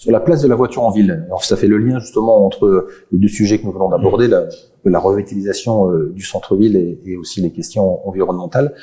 sur 0.01 0.11
la 0.11 0.19
place 0.19 0.41
de 0.41 0.47
la 0.47 0.55
voiture 0.55 0.81
en 0.81 0.89
ville. 0.89 1.25
Alors 1.27 1.43
ça 1.43 1.55
fait 1.55 1.67
le 1.67 1.77
lien 1.77 1.99
justement 1.99 2.43
entre 2.43 2.87
les 3.11 3.19
deux 3.19 3.27
sujets 3.27 3.59
que 3.59 3.65
nous 3.65 3.71
venons 3.71 3.87
d'aborder, 3.87 4.27
la, 4.27 4.47
la 4.83 4.97
revitalisation 4.97 5.91
euh, 5.91 6.11
du 6.15 6.23
centre-ville 6.23 6.75
et, 6.75 6.99
et, 7.05 7.15
aussi 7.17 7.39
les 7.39 7.51
questions 7.51 8.07
environnementales. 8.07 8.73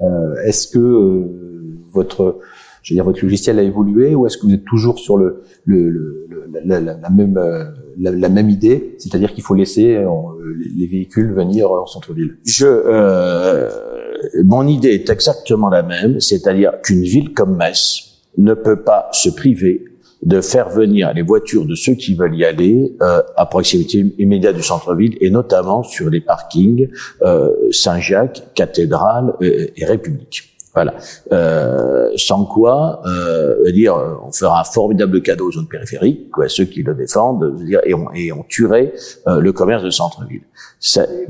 Euh, 0.00 0.34
est-ce 0.46 0.66
que 0.66 0.78
euh, 0.78 1.78
votre, 1.92 2.38
je 2.82 2.94
veux 2.94 2.96
dire, 2.96 3.04
votre 3.04 3.20
logiciel 3.22 3.58
a 3.58 3.62
évolué 3.62 4.14
ou 4.14 4.26
est-ce 4.26 4.38
que 4.38 4.46
vous 4.46 4.54
êtes 4.54 4.64
toujours 4.64 4.98
sur 4.98 5.18
le, 5.18 5.42
le, 5.66 5.90
le 5.90 6.26
la, 6.64 6.80
la, 6.80 6.96
la, 6.96 7.10
même 7.10 7.38
la, 7.98 8.28
même 8.30 8.48
idée, 8.48 8.96
c'est-à-dire 8.98 9.34
qu'il 9.34 9.44
faut 9.44 9.54
laisser 9.54 10.02
les 10.74 10.86
véhicules 10.86 11.34
venir 11.34 11.70
en 11.70 11.84
centre-ville? 11.84 12.38
Je, 12.44 12.68
mon 14.42 14.66
idée 14.66 14.90
est 14.90 15.10
exactement 15.10 15.68
la 15.68 15.82
même, 15.82 16.18
c'est-à-dire 16.20 16.80
qu'une 16.82 17.02
ville 17.02 17.34
comme 17.34 17.56
Metz 17.56 18.22
ne 18.38 18.54
peut 18.54 18.82
pas 18.82 19.08
se 19.12 19.28
priver 19.28 19.91
de 20.22 20.40
faire 20.40 20.68
venir 20.68 21.12
les 21.14 21.22
voitures 21.22 21.66
de 21.66 21.74
ceux 21.74 21.94
qui 21.94 22.14
veulent 22.14 22.36
y 22.36 22.44
aller 22.44 22.96
euh, 23.02 23.22
à 23.36 23.46
proximité 23.46 24.14
immédiate 24.18 24.54
du 24.54 24.62
centre-ville 24.62 25.16
et 25.20 25.30
notamment 25.30 25.82
sur 25.82 26.10
les 26.10 26.20
parkings 26.20 26.88
euh, 27.22 27.50
Saint-Jacques, 27.70 28.42
Cathédrale 28.54 29.34
euh, 29.42 29.66
et, 29.76 29.84
République. 29.84 30.48
Voilà. 30.74 30.94
Euh, 31.32 32.10
sans 32.16 32.46
quoi, 32.46 33.02
euh, 33.04 33.70
dire, 33.72 33.94
on 34.24 34.32
fera 34.32 34.60
un 34.60 34.64
formidable 34.64 35.20
cadeau 35.20 35.48
aux 35.48 35.52
zones 35.52 35.68
périphériques, 35.68 36.30
quoi, 36.30 36.48
ceux 36.48 36.64
qui 36.64 36.82
le 36.82 36.94
défendent, 36.94 37.56
dire, 37.56 37.80
et 37.84 37.92
on, 37.92 38.10
et 38.14 38.32
on 38.32 38.42
tuerait 38.48 38.94
euh, 39.26 39.40
le 39.40 39.52
commerce 39.52 39.82
de 39.82 39.90
centre-ville. 39.90 40.44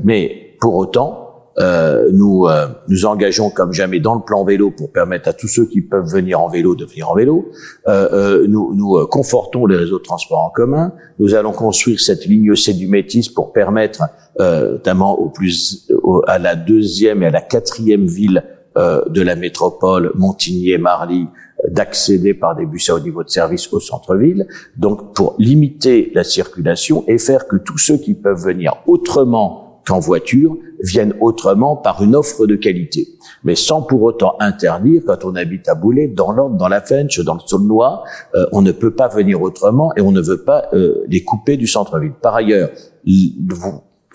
Mais 0.03 0.55
pour 0.61 0.75
autant, 0.75 1.32
euh, 1.59 2.09
nous 2.11 2.47
euh, 2.47 2.67
nous 2.87 3.05
engageons 3.05 3.51
comme 3.51 3.73
jamais 3.73 3.99
dans 3.99 4.15
le 4.15 4.21
plan 4.21 4.43
vélo 4.43 4.71
pour 4.71 4.91
permettre 4.91 5.29
à 5.29 5.33
tous 5.33 5.47
ceux 5.47 5.65
qui 5.65 5.81
peuvent 5.81 6.11
venir 6.11 6.41
en 6.41 6.49
vélo 6.49 6.75
de 6.75 6.85
venir 6.85 7.11
en 7.11 7.15
vélo. 7.15 7.51
Euh, 7.87 8.09
euh 8.11 8.47
nous, 8.47 8.73
nous 8.73 9.05
confortons 9.07 9.65
les 9.65 9.75
réseaux 9.75 9.99
de 9.99 10.03
transport 10.03 10.39
en 10.39 10.49
commun. 10.49 10.93
Nous 11.19 11.35
allons 11.35 11.51
construire 11.51 11.99
cette 11.99 12.25
ligne 12.25 12.55
C 12.55 12.73
du 12.73 12.87
Métis 12.87 13.29
pour 13.29 13.53
permettre, 13.53 14.03
notamment 14.39 15.17
au 15.19 15.29
plus 15.29 15.87
à 16.27 16.39
la 16.39 16.55
deuxième 16.55 17.23
et 17.23 17.27
à 17.27 17.31
la 17.31 17.41
quatrième 17.41 18.05
ville 18.05 18.43
de 18.75 19.21
la 19.21 19.35
métropole, 19.35 20.11
Montigny 20.15 20.71
et 20.71 20.77
Marly, 20.77 21.27
d'accéder 21.67 22.33
par 22.33 22.55
des 22.55 22.65
bus 22.65 22.89
à 22.89 22.95
haut 22.95 22.99
niveau 22.99 23.23
de 23.23 23.29
service 23.29 23.71
au 23.71 23.79
centre-ville. 23.79 24.47
Donc, 24.75 25.13
pour 25.13 25.35
limiter 25.37 26.11
la 26.15 26.23
circulation 26.23 27.03
et 27.07 27.17
faire 27.17 27.47
que 27.47 27.57
tous 27.57 27.77
ceux 27.77 27.97
qui 27.97 28.15
peuvent 28.15 28.43
venir 28.43 28.73
autrement 28.87 29.62
qu'en 29.85 29.99
voiture 29.99 30.57
viennent 30.79 31.13
autrement 31.21 31.75
par 31.75 32.03
une 32.03 32.15
offre 32.15 32.45
de 32.45 32.55
qualité, 32.55 33.07
mais 33.43 33.55
sans 33.55 33.81
pour 33.81 34.03
autant 34.03 34.35
interdire, 34.39 35.01
quand 35.05 35.25
on 35.25 35.35
habite 35.35 35.67
à 35.69 35.75
Boulet, 35.75 36.07
dans 36.07 36.31
l'Ordre, 36.31 36.57
dans 36.57 36.67
la 36.67 36.81
Fench, 36.81 37.19
dans 37.21 37.35
le 37.35 37.39
Saulnois, 37.45 38.03
euh, 38.35 38.45
on 38.51 38.61
ne 38.61 38.71
peut 38.71 38.91
pas 38.91 39.07
venir 39.07 39.41
autrement 39.41 39.93
et 39.95 40.01
on 40.01 40.11
ne 40.11 40.21
veut 40.21 40.43
pas 40.43 40.67
euh, 40.73 41.03
les 41.07 41.23
couper 41.23 41.57
du 41.57 41.67
centre-ville. 41.67 42.13
Par 42.21 42.35
ailleurs, 42.35 42.69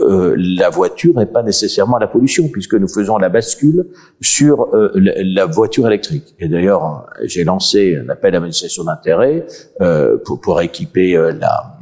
euh, 0.00 0.34
la 0.38 0.70
voiture 0.70 1.14
n'est 1.16 1.26
pas 1.26 1.42
nécessairement 1.42 1.98
la 1.98 2.06
pollution, 2.06 2.48
puisque 2.48 2.74
nous 2.74 2.88
faisons 2.88 3.18
la 3.18 3.28
bascule 3.28 3.86
sur 4.20 4.68
la, 4.94 5.46
voiture 5.46 5.86
électrique. 5.88 6.34
Et 6.38 6.48
d'ailleurs, 6.48 7.06
j'ai 7.24 7.44
lancé 7.44 7.96
un 7.96 8.08
appel 8.08 8.36
à 8.36 8.40
manifestation 8.40 8.84
d'intérêt 8.84 9.44
pour, 10.24 10.40
pour 10.40 10.60
équiper 10.60 11.14
la 11.40 11.78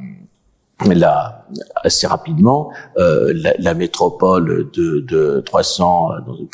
là, 0.84 1.46
assez 1.76 2.06
rapidement, 2.06 2.70
euh, 2.98 3.32
la, 3.34 3.54
la, 3.58 3.74
métropole 3.74 4.70
de, 4.72 5.00
de 5.00 5.40
300, 5.40 6.10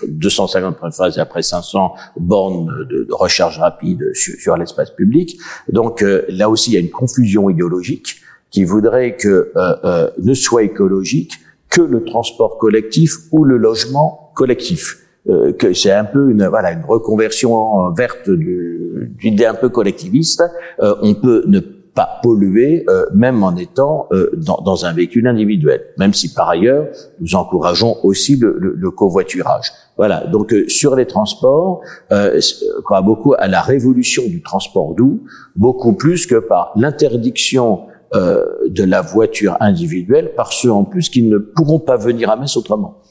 250 0.06 0.76
phases 0.94 1.18
et 1.18 1.20
après 1.20 1.42
500 1.42 1.94
bornes 2.18 2.86
de, 2.88 3.04
de 3.04 3.12
recharge 3.12 3.58
rapide 3.58 4.14
sur, 4.14 4.38
sur 4.38 4.56
l'espace 4.56 4.90
public. 4.90 5.38
Donc 5.68 6.02
euh, 6.02 6.24
là 6.28 6.48
aussi, 6.48 6.70
il 6.70 6.74
y 6.74 6.76
a 6.76 6.80
une 6.80 6.90
confusion 6.90 7.50
idéologique 7.50 8.22
qui 8.50 8.64
voudrait 8.64 9.16
que 9.16 9.50
euh, 9.56 9.76
euh, 9.84 10.10
ne 10.22 10.34
soit 10.34 10.62
écologique 10.62 11.32
que 11.68 11.80
le 11.80 12.04
transport 12.04 12.58
collectif 12.58 13.14
ou 13.32 13.44
le 13.44 13.56
logement 13.56 14.30
collectif. 14.34 14.98
Euh, 15.28 15.52
que 15.52 15.72
c'est 15.72 15.92
un 15.92 16.04
peu 16.04 16.30
une 16.30 16.48
voilà 16.48 16.72
une 16.72 16.84
reconversion 16.84 17.90
verte 17.90 18.28
d'une 18.28 19.12
idée 19.22 19.46
un 19.46 19.54
peu 19.54 19.68
collectiviste. 19.68 20.42
Euh, 20.80 20.96
on 21.00 21.14
peut 21.14 21.44
ne 21.46 21.60
pas 21.94 22.20
polluer, 22.22 22.84
euh, 22.88 23.04
même 23.14 23.42
en 23.42 23.54
étant 23.56 24.06
euh, 24.12 24.30
dans, 24.34 24.62
dans, 24.64 24.86
un 24.86 24.92
véhicule 24.92 25.26
individuel, 25.26 25.84
même 25.98 26.14
si 26.14 26.32
par 26.32 26.48
ailleurs 26.48 26.86
nous 27.20 27.34
encourageons 27.34 27.96
aussi 28.02 28.36
le, 28.36 28.56
le, 28.58 28.90
covoiturage. 28.90 29.72
Voilà. 29.98 30.26
Donc 30.26 30.52
euh, 30.52 30.68
sur 30.68 30.96
les 30.96 31.06
transports, 31.06 31.82
euh, 32.10 32.40
crois 32.84 33.02
beaucoup 33.02 33.34
à 33.38 33.46
la 33.46 33.60
révolution 33.60 34.22
du 34.26 34.42
transport 34.42 34.94
doux, 34.94 35.24
beaucoup 35.54 35.92
plus 35.92 36.26
que 36.26 36.36
par 36.36 36.72
l'interdiction 36.76 37.86
de 38.14 38.84
la 38.84 39.00
voiture 39.00 39.56
individuelle 39.60 40.34
par 40.36 40.52
ceux 40.52 40.70
en 40.70 40.84
plus 40.84 41.08
qui 41.08 41.22
ne 41.22 41.38
pourront 41.38 41.78
pas 41.78 41.96
venir 41.96 42.28
à 42.28 42.36
Metz 42.36 42.58
autrement. 42.58 43.01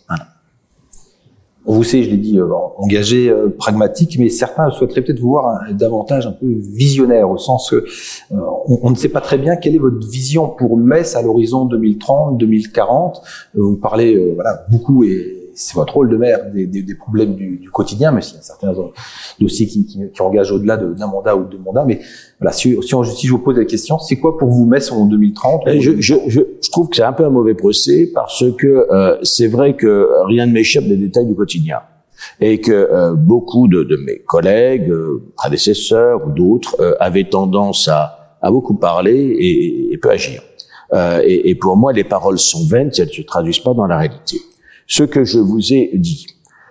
On 1.66 1.76
vous 1.76 1.84
sait, 1.84 2.02
je 2.02 2.10
l'ai 2.10 2.18
dit, 2.18 2.40
euh, 2.40 2.48
engagé, 2.78 3.30
euh, 3.30 3.50
pragmatique, 3.56 4.18
mais 4.20 4.30
certains 4.30 4.72
souhaiteraient 4.72 5.02
peut-être 5.02 5.20
vous 5.20 5.30
voir 5.30 5.62
davantage 5.74 6.26
un 6.26 6.32
peu 6.32 6.48
visionnaire, 6.48 7.30
au 7.30 7.38
sens 7.38 7.70
que 7.70 7.76
euh, 7.76 8.38
on, 8.66 8.90
ne 8.90 8.96
sait 8.96 9.10
pas 9.10 9.22
très 9.22 9.38
bien 9.38 9.56
quelle 9.56 9.76
est 9.76 9.80
votre 9.80 10.08
vision 10.08 10.48
pour 10.48 10.76
Metz 10.76 11.16
à 11.16 11.22
l'horizon 11.22 11.66
2030, 11.66 12.38
2040. 12.38 13.22
vous 13.54 13.78
parlez 13.78 14.34
voilà 14.34 14.66
beaucoup 14.72 15.04
et 15.04 15.41
c'est 15.62 15.76
votre 15.76 15.94
rôle 15.94 16.10
de 16.10 16.18
maire 16.18 16.52
des, 16.52 16.66
des, 16.66 16.82
des 16.82 16.96
problèmes 16.96 17.36
du, 17.36 17.58
du, 17.58 17.70
quotidien, 17.70 18.12
mais 18.12 18.22
s'il 18.22 18.36
y 18.36 18.40
a 18.40 18.42
certains 18.42 18.74
dossiers 19.40 19.68
qui, 19.68 19.86
qui, 19.86 20.00
qui 20.12 20.22
engagent 20.22 20.52
au-delà 20.52 20.76
d'un 20.78 21.08
mandat 21.08 21.36
ou 21.36 21.44
de 21.44 21.50
deux 21.52 21.60
mandats. 21.60 21.86
Mais 21.86 22.00
voilà, 22.40 22.52
si, 22.52 22.76
si, 22.82 22.96
si, 23.16 23.28
je 23.28 23.32
vous 23.32 23.40
pose 23.40 23.58
la 23.58 23.66
question, 23.66 24.00
c'est 24.00 24.18
quoi 24.18 24.38
pour 24.38 24.50
vous 24.50 24.66
Metz 24.66 24.92
en 24.92 25.06
2030 25.06 25.64
je, 25.80 26.02
je, 26.02 26.16
je, 26.28 26.42
trouve 26.72 26.90
que 26.90 26.96
c'est 26.96 27.04
un 27.04 27.14
peu 27.14 27.26
un 27.26 27.30
mauvais 27.30 27.54
procès 27.54 28.10
parce 28.14 28.44
que 28.58 28.88
euh, 28.92 29.18
c'est 29.22 29.48
vrai 29.48 29.76
que 29.76 30.10
rien 30.26 30.48
ne 30.48 30.52
m'échappe 30.52 30.86
des 30.86 30.98
détails 30.98 31.28
du 31.28 31.36
quotidien 31.36 31.78
et 32.40 32.60
que 32.60 32.72
euh, 32.72 33.14
beaucoup 33.14 33.68
de, 33.68 33.84
de, 33.84 33.98
mes 33.98 34.20
collègues, 34.20 34.90
euh, 34.90 35.22
prédécesseurs 35.36 36.26
ou 36.26 36.32
d'autres 36.32 36.76
euh, 36.80 36.96
avaient 37.00 37.30
tendance 37.30 37.88
à, 37.88 38.38
à, 38.42 38.50
beaucoup 38.50 38.76
parler 38.76 39.16
et, 39.16 39.94
et 39.94 39.98
peu 39.98 40.10
agir. 40.10 40.42
Et, 41.24 41.50
et, 41.50 41.56
pour 41.56 41.78
moi, 41.78 41.94
les 41.94 42.04
paroles 42.04 42.38
sont 42.38 42.68
vaines 42.68 42.92
si 42.92 43.02
elles 43.02 43.08
ne 43.08 43.14
se 43.14 43.22
traduisent 43.22 43.60
pas 43.60 43.74
dans 43.74 43.88
la 43.88 43.98
réalité 43.98 44.42
ce 44.92 45.04
que 45.04 45.24
je 45.24 45.40
vous 45.40 45.72
ai 45.74 45.90
dit 45.94 46.28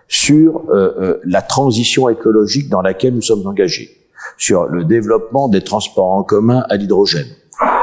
sur 0.07 0.65
euh, 0.69 0.93
euh, 1.01 1.21
la 1.25 1.41
transition 1.41 2.11
écologique 2.11 2.69
dans 2.69 2.83
laquelle 2.83 3.15
nous 3.15 3.23
sommes 3.23 3.47
engagés, 3.47 3.89
sur 4.37 4.67
le 4.67 4.85
développement 4.85 5.49
des 5.49 5.63
transports 5.63 6.13
en 6.13 6.23
commun 6.23 6.63
à 6.69 6.77
l'hydrogène, 6.77 7.29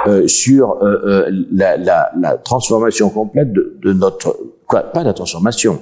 euh, 0.05 0.27
sur 0.27 0.77
euh, 0.83 1.25
la, 1.51 1.77
la, 1.77 2.11
la, 2.19 2.37
transformation 2.37 3.09
complète 3.09 3.51
de, 3.51 3.79
de, 3.81 3.93
notre 3.93 4.37
quoi, 4.67 4.83
pas 4.83 5.03
la 5.03 5.13
transformation, 5.13 5.79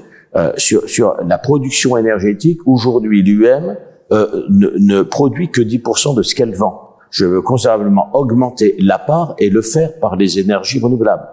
sur, 0.58 0.90
sur 0.90 1.16
la 1.26 1.38
production 1.38 1.96
énergétique. 1.96 2.60
Aujourd'hui, 2.66 3.24
l'UM 3.24 3.78
ne, 4.12 4.70
ne 4.78 5.02
produit 5.02 5.50
que 5.50 5.62
10% 5.62 6.16
de 6.16 6.24
ce 6.24 6.36
qu'elle 6.36 6.54
vend. 6.56 6.98
Je 7.10 7.26
veux 7.26 7.42
considérablement 7.42 8.10
augmenter 8.14 8.76
la 8.80 9.00
part 9.00 9.36
et 9.40 9.50
le 9.50 9.62
faire 9.62 9.98
par 10.00 10.18
les 10.18 10.40
énergies 10.40 10.82
renouvelables. 10.82 11.28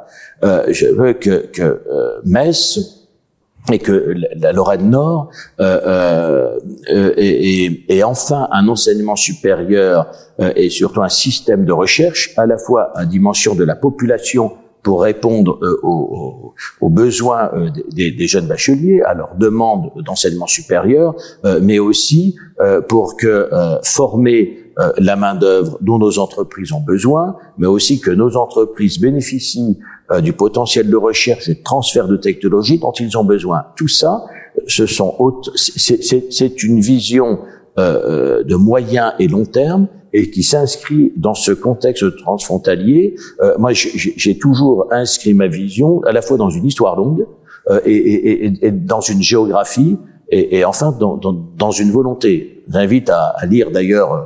Euh, 0.45 0.65
je 0.69 0.87
veux 0.87 1.13
que, 1.13 1.47
que 1.47 1.63
euh, 1.63 2.21
Metz 2.25 3.02
et 3.71 3.79
que 3.79 4.15
la 4.37 4.53
Lorraine 4.53 4.91
Nord 4.91 5.31
euh, 5.61 6.59
euh, 6.91 7.13
et, 7.17 8.03
enfin 8.03 8.49
un 8.51 8.67
enseignement 8.69 9.17
supérieur 9.17 10.11
euh, 10.41 10.53
et 10.57 10.69
surtout 10.69 11.03
un 11.03 11.09
système 11.09 11.65
de 11.65 11.73
recherche 11.73 12.33
à 12.37 12.47
la 12.47 12.59
fois 12.59 12.91
à 12.97 13.05
dimension 13.05 13.55
de 13.55 13.65
la 13.65 13.77
population 13.77 14.53
pour 14.83 15.03
répondre 15.03 15.61
euh, 15.63 15.79
aux, 15.85 16.55
aux, 16.81 16.89
besoins 16.89 17.51
euh, 17.55 17.71
des, 17.93 18.11
des, 18.11 18.27
jeunes 18.27 18.49
bacheliers, 18.49 19.01
à 19.03 19.15
leurs 19.15 19.37
demandes 19.37 19.93
d'enseignement 20.05 20.49
supérieur, 20.49 21.15
mais 21.61 21.79
aussi 21.79 22.37
pour 22.89 23.17
que 23.17 23.49
former 23.85 24.59
la 24.99 25.17
main 25.17 25.35
d'œuvre 25.35 25.79
dont 25.81 25.99
nos 25.99 26.19
entreprises 26.19 26.73
ont 26.73 26.81
besoin, 26.81 27.37
mais 27.59 27.67
aussi 27.67 28.01
que 28.01 28.11
nos 28.11 28.37
entreprises 28.37 28.99
bénéficient 28.99 29.79
euh, 29.81 29.92
du 30.21 30.33
potentiel 30.33 30.91
de 30.91 30.97
recherche 30.97 31.49
et 31.49 31.55
de 31.55 31.63
transfert 31.63 32.09
de 32.09 32.17
technologie 32.17 32.79
dont 32.79 32.93
ils 32.93 33.17
ont 33.17 33.25
besoin. 33.25 33.65
Tout 33.77 33.89
ça, 33.89 34.25
ce 34.67 34.87
sont 34.87 35.15
c'est 35.57 36.63
une 36.63 36.81
vision 36.81 37.39
euh, 37.79 38.41
euh, 38.41 38.45
de 38.45 38.55
moyen 38.55 39.15
et 39.19 39.29
long 39.29 39.47
terme 39.47 39.89
et 40.13 40.31
qui 40.31 40.43
s'inscrit 40.43 41.11
dans 41.17 41.35
ce 41.35 41.53
contexte 41.53 42.17
transfrontalier. 42.19 43.15
Euh, 43.41 43.55
moi, 43.59 43.71
j'ai 43.73 44.37
toujours 44.37 44.87
inscrit 44.91 45.33
ma 45.33 45.47
vision 45.47 46.03
à 46.03 46.13
la 46.13 46.21
fois 46.21 46.37
dans 46.37 46.51
une 46.51 46.67
histoire 46.67 46.97
longue 46.97 47.27
euh, 47.71 47.81
et, 47.87 47.97
et, 47.97 48.67
et, 48.67 48.71
dans 48.71 49.01
une 49.01 49.23
géographie 49.23 49.97
et, 50.33 50.59
et 50.59 50.65
enfin 50.65 50.93
dans, 50.99 51.17
dans, 51.17 51.33
dans, 51.33 51.71
une 51.71 51.93
volonté. 51.93 52.65
J'invite 52.73 53.11
à, 53.11 53.35
à, 53.37 53.45
lire 53.45 53.71
d'ailleurs 53.71 54.13
euh, 54.15 54.21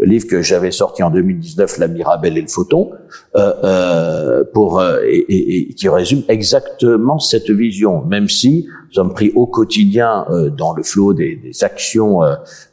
le 0.00 0.06
livre 0.06 0.26
que 0.26 0.42
j'avais 0.42 0.72
sorti 0.72 1.02
en 1.02 1.10
2019, 1.10 1.78
La 1.78 1.88
Mirabelle 1.88 2.36
et 2.36 2.40
le 2.40 2.48
Photon, 2.48 2.90
euh, 3.36 3.52
euh, 3.62 4.44
pour 4.52 4.80
euh, 4.80 5.00
et, 5.06 5.68
et, 5.68 5.74
qui 5.74 5.88
résume 5.88 6.22
exactement 6.28 7.18
cette 7.20 7.50
vision, 7.50 8.04
même 8.04 8.28
si 8.28 8.66
nous 8.88 8.94
sommes 8.94 9.14
pris 9.14 9.30
au 9.36 9.46
quotidien 9.46 10.26
euh, 10.30 10.50
dans 10.50 10.74
le 10.74 10.82
flot 10.82 11.14
des, 11.14 11.36
des 11.36 11.62
actions 11.62 12.22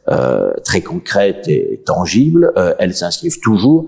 euh, 0.08 0.52
très 0.64 0.80
concrètes 0.80 1.46
et 1.48 1.82
tangibles, 1.86 2.52
elles 2.80 2.94
s'inscrivent 2.94 3.38
toujours 3.40 3.86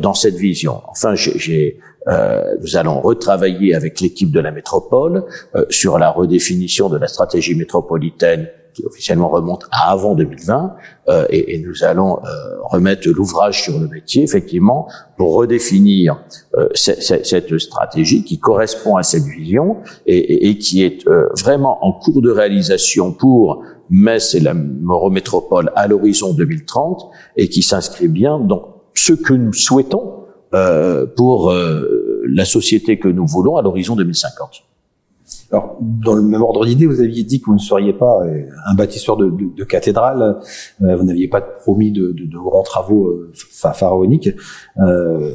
dans 0.00 0.14
cette 0.14 0.34
vision. 0.34 0.80
Enfin, 0.88 1.14
j'ai 1.14 1.78
euh, 2.08 2.56
nous 2.60 2.76
allons 2.76 3.00
retravailler 3.00 3.74
avec 3.74 4.00
l'équipe 4.00 4.30
de 4.30 4.40
la 4.40 4.50
métropole 4.50 5.24
euh, 5.54 5.64
sur 5.70 5.98
la 5.98 6.10
redéfinition 6.10 6.88
de 6.88 6.96
la 6.96 7.06
stratégie 7.06 7.54
métropolitaine 7.54 8.48
qui 8.74 8.84
officiellement 8.84 9.28
remonte 9.28 9.66
à 9.70 9.90
avant 9.90 10.14
2020, 10.14 10.74
euh, 11.08 11.26
et, 11.30 11.54
et, 11.54 11.58
nous 11.58 11.84
allons 11.84 12.18
euh, 12.18 12.60
remettre 12.62 13.08
l'ouvrage 13.08 13.62
sur 13.62 13.78
le 13.78 13.88
métier, 13.88 14.22
effectivement, 14.22 14.88
pour 15.16 15.34
redéfinir 15.34 16.22
euh, 16.56 16.68
cette 16.74 17.58
stratégie 17.58 18.24
qui 18.24 18.38
correspond 18.38 18.96
à 18.96 19.02
cette 19.02 19.24
vision 19.24 19.78
et, 20.06 20.48
et 20.48 20.58
qui 20.58 20.84
est 20.84 21.04
vraiment 21.38 21.84
en 21.84 21.92
cours 21.92 22.22
de 22.22 22.30
réalisation 22.30 23.12
pour 23.12 23.62
Metz 23.90 24.34
et 24.34 24.40
la 24.40 24.54
métropole 24.54 25.72
à 25.74 25.88
l'horizon 25.88 26.32
2030 26.32 27.10
et 27.36 27.48
qui 27.48 27.62
s'inscrit 27.62 28.08
bien 28.08 28.38
dans 28.38 28.82
ce 28.94 29.12
que 29.12 29.34
nous 29.34 29.52
souhaitons 29.52 30.19
euh, 30.52 31.06
pour 31.06 31.50
euh, 31.50 32.22
la 32.26 32.44
société 32.44 32.98
que 32.98 33.08
nous 33.08 33.26
voulons 33.26 33.56
à 33.56 33.62
l'horizon 33.62 33.94
2050. 33.94 34.64
Alors, 35.52 35.78
dans 35.80 36.14
le 36.14 36.22
même 36.22 36.42
ordre 36.42 36.64
d'idée, 36.66 36.86
vous 36.86 37.00
aviez 37.00 37.22
dit 37.22 37.40
que 37.40 37.46
vous 37.46 37.54
ne 37.54 37.58
seriez 37.58 37.92
pas 37.92 38.20
euh, 38.24 38.42
un 38.66 38.74
bâtisseur 38.74 39.16
de, 39.16 39.30
de, 39.30 39.54
de 39.56 39.64
cathédrale, 39.64 40.38
vous 40.80 41.02
n'aviez 41.04 41.28
pas 41.28 41.40
promis 41.40 41.92
de, 41.92 42.12
de, 42.12 42.38
grands 42.38 42.62
travaux 42.62 43.12
pharaoniques 43.32 44.30
euh, 44.78 45.32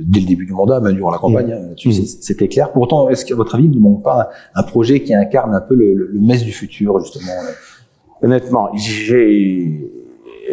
dès 0.00 0.20
le 0.20 0.26
début 0.26 0.46
du 0.46 0.52
mandat, 0.52 0.80
Manu 0.80 1.02
en 1.02 1.10
la 1.10 1.18
campagne, 1.18 1.54
mmh. 1.84 1.88
mmh. 1.88 1.92
c'était 1.92 2.48
clair. 2.48 2.72
Pourtant, 2.72 3.08
est-ce 3.08 3.24
qu'à 3.24 3.34
votre 3.34 3.54
avis, 3.54 3.64
il 3.64 3.70
ne 3.70 3.80
manque 3.80 4.02
pas 4.02 4.30
un, 4.54 4.62
projet 4.62 5.02
qui 5.02 5.14
incarne 5.14 5.54
un 5.54 5.60
peu 5.60 5.74
le, 5.74 5.94
le, 5.94 6.06
le 6.06 6.20
mess 6.20 6.42
du 6.42 6.52
futur, 6.52 6.98
justement 7.00 7.32
Honnêtement, 8.22 8.68
j'ai 8.74 9.90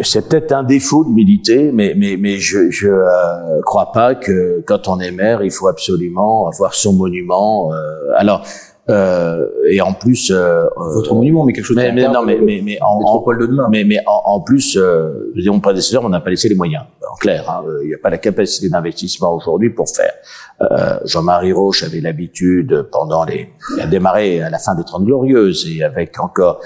c'est 0.01 0.29
peut-être 0.29 0.51
un 0.51 0.63
défaut 0.63 1.03
de 1.03 1.09
militer, 1.09 1.71
mais 1.71 2.39
je 2.39 2.69
je 2.69 2.87
euh, 2.87 3.61
crois 3.65 3.91
pas 3.91 4.15
que 4.15 4.63
quand 4.65 4.87
on 4.87 4.99
est 4.99 5.11
maire, 5.11 5.43
il 5.43 5.51
faut 5.51 5.67
absolument 5.67 6.47
avoir 6.47 6.73
son 6.73 6.93
monument. 6.93 7.71
Euh, 7.73 7.77
alors 8.15 8.45
euh, 8.89 9.47
et 9.69 9.81
en 9.81 9.93
plus 9.93 10.31
euh, 10.31 10.65
votre 10.77 11.13
monument, 11.13 11.43
mais 11.43 11.53
quelque 11.53 11.65
chose. 11.65 11.75
Mais, 11.75 11.91
mais 11.91 12.07
non, 12.07 12.23
mais 12.23 12.39
mais 12.39 12.61
mais 12.63 12.77
en, 12.81 12.99
métropole 12.99 13.39
de 13.39 13.45
demain. 13.47 13.67
Mais 13.69 13.83
mais 13.83 13.99
en, 14.05 14.21
en 14.25 14.39
plus, 14.41 14.77
euh, 14.77 15.31
mon 15.47 15.59
prédécesseur, 15.59 16.05
on 16.05 16.09
n'a 16.09 16.21
pas 16.21 16.29
laissé 16.29 16.47
les 16.49 16.55
moyens. 16.55 16.83
En 17.11 17.15
clair, 17.15 17.49
hein, 17.49 17.63
il 17.83 17.87
n'y 17.87 17.93
a 17.93 17.97
pas 17.97 18.09
la 18.09 18.17
capacité 18.17 18.69
d'investissement 18.69 19.33
aujourd'hui 19.33 19.69
pour 19.69 19.89
faire. 19.89 20.13
Euh, 20.61 20.99
Jean-Marie 21.05 21.53
Roche 21.53 21.83
avait 21.83 22.01
l'habitude, 22.01 22.87
pendant 22.91 23.25
les, 23.25 23.49
il 23.75 23.81
a 23.81 23.87
démarré 23.87 24.41
à 24.41 24.49
la 24.49 24.57
fin 24.57 24.75
des 24.75 24.83
Trente 24.83 25.05
Glorieuses 25.05 25.67
et 25.69 25.83
avec 25.83 26.19
encore 26.19 26.61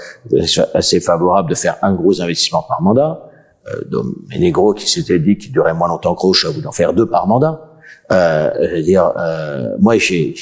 assez 0.74 1.00
favorable 1.00 1.50
de 1.50 1.54
faire 1.54 1.76
un 1.82 1.92
gros 1.92 2.20
investissement 2.20 2.64
par 2.66 2.80
mandat. 2.80 3.28
Euh, 3.68 3.84
donc 3.88 4.06
Ménégro 4.28 4.74
qui 4.74 4.88
s'était 4.88 5.18
dit 5.18 5.36
qu'il 5.36 5.52
durait 5.52 5.74
moins 5.74 5.88
longtemps 5.88 6.14
que 6.14 6.20
Roche 6.20 6.46
a 6.46 6.50
voulu 6.50 6.66
en 6.66 6.72
faire 6.72 6.92
deux 6.92 7.06
par 7.06 7.26
mandat. 7.26 7.71
Euh, 8.12 8.50
je 8.60 8.76
veux 8.76 8.82
dire, 8.82 9.12
euh, 9.16 9.76
moi 9.80 9.96
j'ai, 9.98 10.34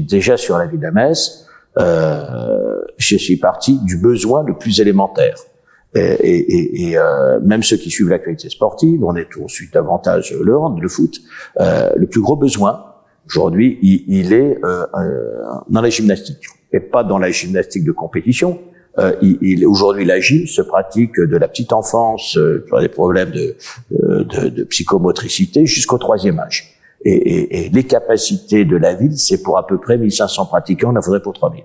déjà 0.00 0.36
sur 0.36 0.56
la 0.58 0.66
ville 0.66 0.80
de 0.80 0.90
Metz, 0.90 1.46
euh, 1.78 2.80
je 2.96 3.16
suis 3.16 3.36
parti 3.36 3.78
du 3.84 3.96
besoin 3.96 4.44
le 4.44 4.56
plus 4.56 4.80
élémentaire. 4.80 5.36
Et, 5.94 6.00
et, 6.00 6.90
et 6.90 6.98
euh, 6.98 7.40
même 7.40 7.62
ceux 7.62 7.76
qui 7.76 7.90
suivent 7.90 8.10
l'actualité 8.10 8.50
sportive, 8.50 9.02
on 9.04 9.16
est 9.16 9.28
ensuite 9.42 9.72
davantage 9.72 10.34
le 10.38 10.56
hand, 10.56 10.78
le 10.80 10.88
foot. 10.88 11.18
Euh, 11.60 11.90
le 11.96 12.06
plus 12.06 12.20
gros 12.20 12.36
besoin 12.36 12.84
aujourd'hui, 13.26 13.78
il, 13.82 14.04
il, 14.06 14.32
est 14.32 14.58
euh, 14.64 14.86
euh, 14.94 15.42
dans 15.68 15.80
la 15.80 15.90
gymnastique 15.90 16.44
et 16.72 16.80
pas 16.80 17.04
dans 17.04 17.18
la 17.18 17.30
gymnastique 17.30 17.84
de 17.84 17.92
compétition. 17.92 18.60
Euh, 18.98 19.12
il, 19.22 19.38
il, 19.40 19.66
aujourd'hui, 19.66 20.04
la 20.04 20.20
gym 20.20 20.46
se 20.46 20.62
pratique 20.62 21.20
de 21.20 21.36
la 21.36 21.48
petite 21.48 21.72
enfance, 21.72 22.36
euh, 22.36 22.64
des 22.80 22.88
problèmes 22.88 23.30
de, 23.30 23.56
de, 23.90 24.48
de 24.48 24.64
psychomotricité, 24.64 25.66
jusqu'au 25.66 25.98
troisième 25.98 26.38
âge. 26.40 26.74
Et, 27.04 27.12
et, 27.12 27.66
et, 27.66 27.68
les 27.68 27.84
capacités 27.84 28.64
de 28.64 28.76
la 28.76 28.94
ville, 28.94 29.16
c'est 29.16 29.42
pour 29.42 29.56
à 29.58 29.66
peu 29.66 29.78
près 29.78 29.98
1500 29.98 30.46
pratiquants, 30.46 30.92
on 30.92 30.96
en 30.96 31.02
faudrait 31.02 31.22
pour 31.22 31.32
3000. 31.32 31.62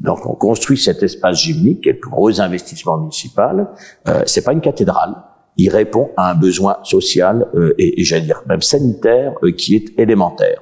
Donc 0.00 0.26
on 0.26 0.34
construit 0.34 0.76
cet 0.76 1.02
espace 1.02 1.42
gymnique, 1.42 1.82
qui 1.82 1.88
est 1.88 1.92
le 1.92 1.98
plus 1.98 2.10
gros 2.10 2.40
investissement 2.40 2.98
municipal. 2.98 3.68
Euh, 4.08 4.22
c'est 4.26 4.42
pas 4.42 4.52
une 4.52 4.60
cathédrale. 4.60 5.14
Il 5.56 5.70
répond 5.70 6.10
à 6.16 6.32
un 6.32 6.34
besoin 6.34 6.78
social 6.82 7.46
euh, 7.54 7.74
et, 7.78 8.00
et 8.00 8.04
j'allais 8.04 8.26
dire 8.26 8.42
même 8.48 8.62
sanitaire 8.62 9.34
euh, 9.42 9.52
qui 9.52 9.76
est 9.76 9.98
élémentaire. 9.98 10.60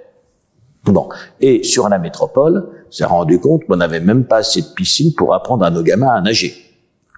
Bon, 0.85 1.09
et 1.41 1.63
sur 1.63 1.89
la 1.89 1.99
métropole, 1.99 2.69
s'est 2.91 3.05
rendu 3.05 3.39
compte 3.39 3.65
qu'on 3.67 3.77
n'avait 3.77 4.01
même 4.01 4.25
pas 4.25 4.39
assez 4.39 4.63
de 4.63 4.67
piscine 4.75 5.15
pour 5.15 5.33
apprendre 5.33 5.65
à 5.65 5.71
nos 5.71 5.83
gamins 5.83 6.13
à 6.13 6.21
nager. 6.21 6.55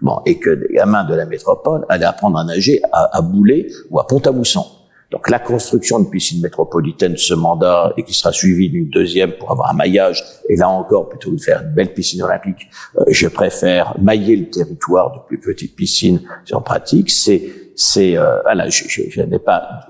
Bon, 0.03 0.21
et 0.27 0.39
que 0.39 0.51
des 0.51 0.75
gamins 0.75 1.05
de 1.05 1.15
la 1.15 1.25
métropole 1.25 1.87
allaient 1.89 2.05
apprendre 2.05 2.39
à 2.39 2.45
nager 2.45 2.83
à, 2.93 3.17
à 3.17 3.23
Boulet 3.23 3.69
ou 3.91 3.99
à 3.99 4.07
Pont-à-Mousson. 4.07 4.67
Donc 5.11 5.31
la 5.31 5.39
construction 5.39 6.01
de 6.01 6.09
piscine 6.09 6.43
métropolitaine, 6.43 7.17
ce 7.17 7.35
mandat, 7.35 7.93
et 7.97 8.03
qui 8.03 8.13
sera 8.13 8.33
suivi 8.33 8.69
d'une 8.69 8.89
deuxième 8.89 9.33
pour 9.39 9.53
avoir 9.53 9.71
un 9.71 9.75
maillage, 9.75 10.25
et 10.49 10.57
là 10.57 10.69
encore, 10.69 11.09
plutôt 11.09 11.31
que 11.31 11.37
de 11.37 11.41
faire 11.41 11.63
une 11.63 11.73
belle 11.73 11.95
piscine 11.95 12.23
olympique, 12.23 12.69
euh, 12.99 13.05
je 13.09 13.29
préfère 13.29 13.95
mailler 14.01 14.35
le 14.35 14.51
territoire 14.51 15.13
de 15.13 15.19
plus 15.29 15.39
petites 15.39 15.77
piscines 15.77 16.21
en 16.53 16.61
pratique. 16.61 17.11
C'est 17.11 17.64
c'est 17.77 18.17
euh, 18.17 18.41
voilà, 18.43 18.69
je, 18.69 18.85
je, 18.89 19.03
je 19.11 19.23
n'ai 19.23 19.39
pas 19.39 19.81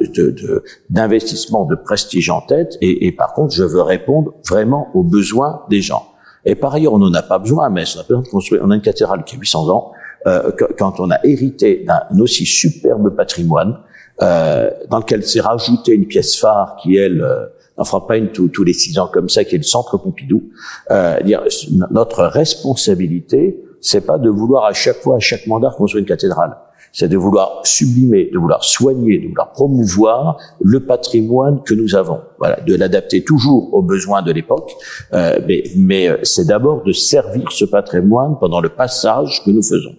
d'investissement 0.91 1.64
de, 1.64 1.74
de, 1.74 1.80
prestige 1.80 2.30
en 2.30 2.41
tête, 2.41 2.76
et, 2.80 3.07
et, 3.07 3.12
par 3.12 3.32
contre, 3.35 3.55
je 3.55 3.64
veux 3.64 3.82
répondre 3.82 4.35
vraiment 4.49 4.89
aux 4.95 5.03
besoins 5.03 5.62
des 5.70 5.82
gens. 5.82 6.07
Et 6.47 6.55
par 6.55 6.74
ailleurs, 6.74 6.93
on 6.93 6.99
n'en 6.99 7.12
a 7.14 7.22
pas 7.22 7.39
besoin, 7.39 7.70
mais 7.70 7.85
on 7.97 8.01
a 8.01 8.03
besoin 8.03 8.22
de 8.22 8.28
construire. 8.28 8.62
On 8.64 8.70
a 8.70 8.74
une 8.74 8.82
cathédrale 8.82 9.24
qui 9.24 9.37
a 9.37 9.39
800 9.39 9.68
ans. 9.70 9.93
Euh, 10.26 10.51
quand 10.78 11.01
on 11.01 11.11
a 11.11 11.18
hérité 11.24 11.85
d'un 11.87 12.18
aussi 12.18 12.47
superbe 12.47 13.14
patrimoine, 13.14 13.78
euh, 14.22 14.70
dans 14.91 14.99
lequel 14.99 15.24
s'est 15.24 15.41
rajouté 15.41 15.93
une 15.93 16.07
pièce 16.07 16.37
phare 16.37 16.76
qui, 16.76 16.97
elle, 16.97 17.20
euh, 17.20 17.47
n'en 17.76 17.85
fera 17.85 18.07
pas 18.07 18.16
une 18.16 18.30
tous 18.30 18.62
les 18.62 18.72
six 18.72 18.97
ans 18.99 19.09
comme 19.12 19.28
ça, 19.28 19.45
qui 19.45 19.57
est 19.57 19.59
le 19.59 19.64
Centre 19.64 19.99
Pompidou. 19.99 20.45
Euh, 20.93 21.20
dire, 21.22 21.43
notre 21.91 22.24
responsabilité, 22.24 23.61
c'est 23.80 24.07
pas 24.07 24.18
de 24.18 24.30
vouloir 24.30 24.66
à 24.66 24.72
chaque 24.72 24.99
fois, 24.99 25.16
à 25.16 25.18
chaque 25.18 25.47
mandat, 25.49 25.74
construire 25.76 26.03
une 26.03 26.09
cathédrale. 26.09 26.57
C'est 26.97 27.09
de 27.09 27.16
vouloir 27.16 27.61
sublimer, 27.64 28.30
de 28.32 28.38
vouloir 28.38 28.62
soigner, 28.62 29.18
de 29.18 29.26
vouloir 29.26 29.51
promouvoir 29.51 30.38
le 30.61 30.78
patrimoine 30.78 31.61
que 31.64 31.74
nous 31.74 31.97
avons. 31.97 32.20
Voilà, 32.38 32.61
de 32.61 32.72
l'adapter 32.76 33.24
toujours 33.24 33.74
aux 33.74 33.82
besoins 33.82 34.22
de 34.22 34.30
l'époque, 34.30 34.70
euh, 35.12 35.40
mais, 35.47 35.64
mais 35.76 36.09
euh, 36.09 36.18
c'est 36.22 36.47
d'abord 36.47 36.84
de 36.84 36.92
servir 36.92 37.51
ce 37.51 37.64
patrimoine 37.64 38.36
pendant 38.38 38.61
le 38.61 38.68
passage 38.68 39.42
que 39.45 39.51
nous 39.51 39.62
faisons. 39.62 39.97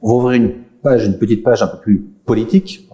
On 0.00 0.08
va 0.08 0.14
ouvrir 0.14 0.42
une 0.42 0.54
page, 0.82 1.04
une 1.04 1.18
petite 1.18 1.44
page 1.44 1.62
un 1.62 1.66
peu 1.66 1.78
plus 1.78 1.98
politique, 2.24 2.88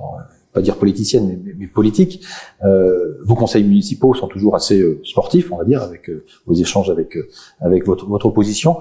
pas 0.52 0.62
dire 0.62 0.76
politicienne, 0.76 1.40
mais, 1.44 1.54
mais, 1.58 1.66
politique. 1.66 2.24
Euh, 2.64 3.18
vos 3.24 3.34
conseils 3.34 3.64
municipaux 3.64 4.14
sont 4.14 4.28
toujours 4.28 4.54
assez 4.56 4.80
euh, 4.80 5.00
sportifs, 5.04 5.52
on 5.52 5.58
va 5.58 5.64
dire, 5.64 5.82
avec 5.82 6.08
euh, 6.08 6.24
vos 6.46 6.54
échanges 6.54 6.90
avec 6.90 7.16
euh, 7.16 7.28
avec 7.60 7.86
votre, 7.86 8.06
votre 8.06 8.26
opposition. 8.26 8.78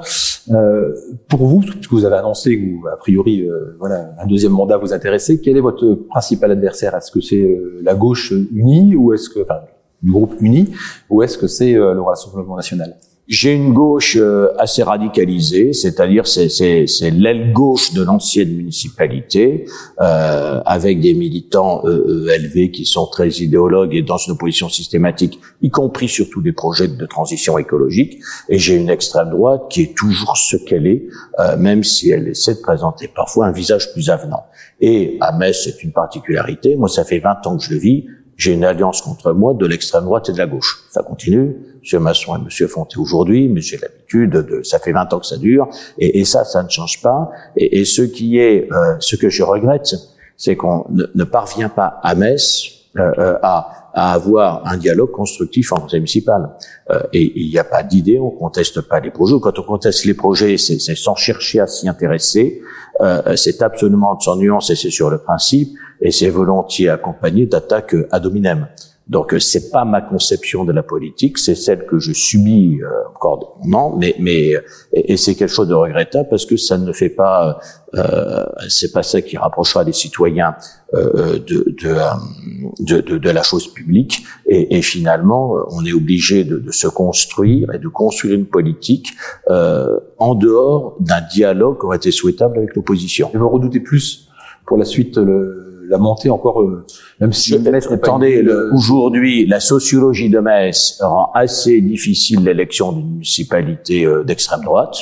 Euh, 0.52 0.96
pour 1.28 1.46
vous, 1.46 1.60
puisque 1.60 1.92
vous 1.92 2.06
avez 2.06 2.16
annoncé 2.16 2.56
vous, 2.56 2.88
a 2.88 2.98
priori, 2.98 3.42
euh, 3.42 3.76
voilà, 3.80 4.12
un 4.20 4.26
deuxième 4.26 4.54
mandat 4.54 4.78
vous 4.78 4.94
intéressait, 4.94 5.40
quel 5.40 5.58
est 5.58 5.62
votre 5.62 5.94
principal 6.10 6.52
adversaire? 6.52 6.96
Est-ce 6.96 7.12
que 7.12 7.22
c'est 7.22 7.60
la 7.82 7.96
gauche 7.96 8.32
unie 8.54 8.96
ou 8.96 9.14
est-ce 9.14 9.30
que, 9.30 9.42
enfin, 9.42 9.60
du 10.02 10.12
groupe 10.12 10.36
uni, 10.40 10.74
ou 11.10 11.22
est-ce 11.24 11.38
que 11.38 11.48
c'est 11.48 11.74
le 11.74 12.02
Rassemblement 12.02 12.56
national? 12.56 12.96
J'ai 13.28 13.54
une 13.54 13.74
gauche 13.74 14.16
euh, 14.16 14.54
assez 14.58 14.84
radicalisée, 14.84 15.74
c'est-à-dire 15.74 16.26
c'est, 16.28 16.88
l'aile 17.12 17.52
gauche 17.52 17.94
de 17.94 18.02
l'ancienne 18.02 18.54
municipalité, 18.54 19.66
euh, 20.00 20.62
avec 20.66 21.02
des 21.02 21.14
militants 21.14 21.82
euh, 21.86 22.34
élevés 22.34 22.72
qui 22.72 22.86
sont 22.86 23.08
très 23.08 23.30
idéologues 23.30 23.94
et 23.96 24.02
dans 24.02 24.18
une 24.18 24.34
opposition 24.34 24.70
systématique, 24.70 25.40
y 25.62 25.70
compris 25.70 26.08
sur 26.08 26.30
tous 26.30 26.40
les 26.40 26.54
projets 26.54 26.88
de 26.88 27.06
transition 27.06 27.58
écologique. 27.58 28.20
Et 28.48 28.58
j'ai 28.60 28.76
une 28.76 28.90
extrême 28.90 29.30
droite 29.32 29.64
qui 29.70 29.82
est 29.82 29.98
toujours 29.98 30.38
ce 30.38 30.56
qu'elle 30.56 30.88
est, 30.88 31.08
euh, 31.40 31.58
même 31.58 31.84
si 31.84 32.12
elle 32.12 32.30
essaie 32.30 32.56
de 32.56 32.62
présenter 32.62 33.10
parfois 33.14 33.48
un 33.48 33.52
visage 33.52 33.92
plus 33.92 34.10
avenant. 34.10 34.46
Et 34.80 35.18
à 35.20 35.36
Metz, 35.36 35.64
c'est 35.66 35.84
une 35.84 35.92
particularité. 35.92 36.78
Moi, 36.78 36.88
ça 36.88 37.04
fait 37.04 37.20
20 37.20 37.46
ans 37.46 37.58
que 37.58 37.64
je 37.64 37.74
le 37.74 37.80
vis 37.80 38.06
j'ai 38.38 38.54
une 38.54 38.64
alliance 38.64 39.02
contre 39.02 39.34
moi 39.34 39.56
de 39.56 39.66
l'extrême 39.66 40.06
droite 40.06 40.30
et 40.30 40.32
de 40.32 40.38
la 40.38 40.46
gauche. 40.46 40.84
Ça 40.92 41.02
continue. 41.02 41.56
Monsieur 41.88 42.00
Masson 42.00 42.36
et 42.36 42.40
Monsieur 42.40 42.68
Fonté 42.68 42.98
aujourd'hui, 42.98 43.48
mais 43.48 43.62
j'ai 43.62 43.78
l'habitude 43.78 44.32
de, 44.32 44.62
ça 44.62 44.78
fait 44.78 44.92
20 44.92 45.14
ans 45.14 45.20
que 45.20 45.26
ça 45.26 45.38
dure, 45.38 45.70
et, 45.98 46.20
et 46.20 46.26
ça, 46.26 46.44
ça 46.44 46.62
ne 46.62 46.68
change 46.68 47.02
pas. 47.02 47.32
Et, 47.56 47.80
et 47.80 47.86
ce 47.86 48.02
qui 48.02 48.40
est, 48.40 48.68
euh, 48.74 48.98
ce 49.00 49.16
que 49.16 49.30
je 49.30 49.42
regrette, 49.42 49.96
c'est 50.36 50.58
qu'on 50.58 50.86
ne, 50.90 51.06
ne, 51.16 51.24
parvient 51.24 51.70
pas 51.70 52.02
à 52.04 52.14
Metz 52.14 52.74
euh, 53.00 53.12
euh, 53.18 53.38
à, 53.42 53.92
à, 53.94 54.12
avoir 54.12 54.68
un 54.68 54.76
dialogue 54.76 55.12
constructif 55.12 55.72
en 55.72 55.78
conseil 55.78 56.02
municipal. 56.02 56.50
Euh, 56.90 57.00
et 57.14 57.40
il 57.40 57.50
n'y 57.50 57.58
a 57.58 57.64
pas 57.64 57.84
d'idée, 57.84 58.20
on 58.20 58.32
conteste 58.32 58.82
pas 58.82 59.00
les 59.00 59.12
projets. 59.12 59.36
Quand 59.42 59.58
on 59.58 59.64
conteste 59.64 60.04
les 60.04 60.14
projets, 60.14 60.58
c'est 60.58 60.80
sans 60.80 61.16
chercher 61.16 61.62
à 61.62 61.68
s'y 61.68 61.88
intéresser. 61.88 62.62
Euh, 63.00 63.38
c'est 63.38 63.62
absolument 63.62 64.20
sans 64.20 64.36
nuance 64.36 64.72
et 64.72 64.76
c'est 64.76 64.90
sur 64.90 65.10
le 65.10 65.20
principe 65.20 65.70
et 66.02 66.12
c'est 66.12 66.30
volontiers 66.30 66.90
accompagné 66.90 67.46
d'attaques 67.46 67.96
ad 68.12 68.26
hominem. 68.26 68.68
Donc 69.10 69.34
euh, 69.34 69.40
c'est 69.40 69.72
pas 69.72 69.86
ma 69.86 70.02
conception 70.02 70.66
de 70.66 70.74
la 70.74 70.84
politique, 70.84 71.38
c'est 71.38 71.56
celle 71.56 71.86
que 71.86 71.98
je 71.98 72.12
subis 72.12 72.82
euh, 72.82 73.08
encore 73.16 73.58
non, 73.66 73.96
mais 73.96 74.16
mais 74.20 74.54
et, 74.94 75.14
et 75.14 75.18
c'est 75.18 75.36
quelque 75.36 75.54
chose 75.54 75.70
de 75.70 75.74
regrettable 75.74 76.28
parce 76.30 76.46
que 76.46 76.58
ça 76.58 76.78
ne 76.78 76.92
fait 76.92 77.10
pas, 77.10 77.60
euh, 77.96 78.46
c'est 78.68 78.92
pas 78.92 79.04
ça 79.04 79.22
qui 79.22 79.38
rapprochera 79.38 79.84
les 79.84 79.94
citoyens 79.94 80.56
euh, 80.94 81.40
de, 81.40 81.74
de, 81.82 81.88
euh, 81.88 83.02
de, 83.02 83.18
de, 83.18 83.30
la 83.30 83.44
chose 83.44 83.74
publique 83.74 84.24
et, 84.46 84.78
et, 84.78 84.82
finalement 84.82 85.56
on 85.72 85.86
est 85.86 85.94
obligé 85.94 86.44
de, 86.44 86.58
de, 86.58 86.72
se 86.72 86.88
construire 86.88 87.74
et 87.74 87.80
de 87.80 87.88
construire 87.88 88.36
une 88.36 88.46
politique 88.46 89.14
euh, 89.50 90.00
en 90.18 90.36
dehors 90.36 90.98
d'un 91.00 91.22
dialogue 91.22 91.80
qui 91.80 91.86
aurait 91.86 91.98
été 91.98 92.12
souhaitable 92.12 92.58
avec 92.58 92.76
l'opposition. 92.76 93.32
Vous 93.34 93.50
redoutez 93.50 93.80
plus 93.80 94.30
pour 94.66 94.78
la 94.78 94.86
suite 94.86 95.18
le 95.18 95.67
la 95.90 95.98
montée 95.98 96.30
encore, 96.30 96.62
euh, 96.62 96.86
même 97.20 97.34
si 97.34 97.58
Metz 97.60 97.88
Attendez, 97.90 98.46
aujourd'hui, 98.74 99.46
la 99.46 99.60
sociologie 99.60 100.30
de 100.30 100.40
Metz 100.40 101.00
rend 101.02 101.32
assez 101.34 101.82
difficile 101.82 102.44
l'élection 102.44 102.92
d'une 102.92 103.12
municipalité 103.14 104.06
euh, 104.06 104.24
d'extrême 104.24 104.62
droite. 104.62 104.98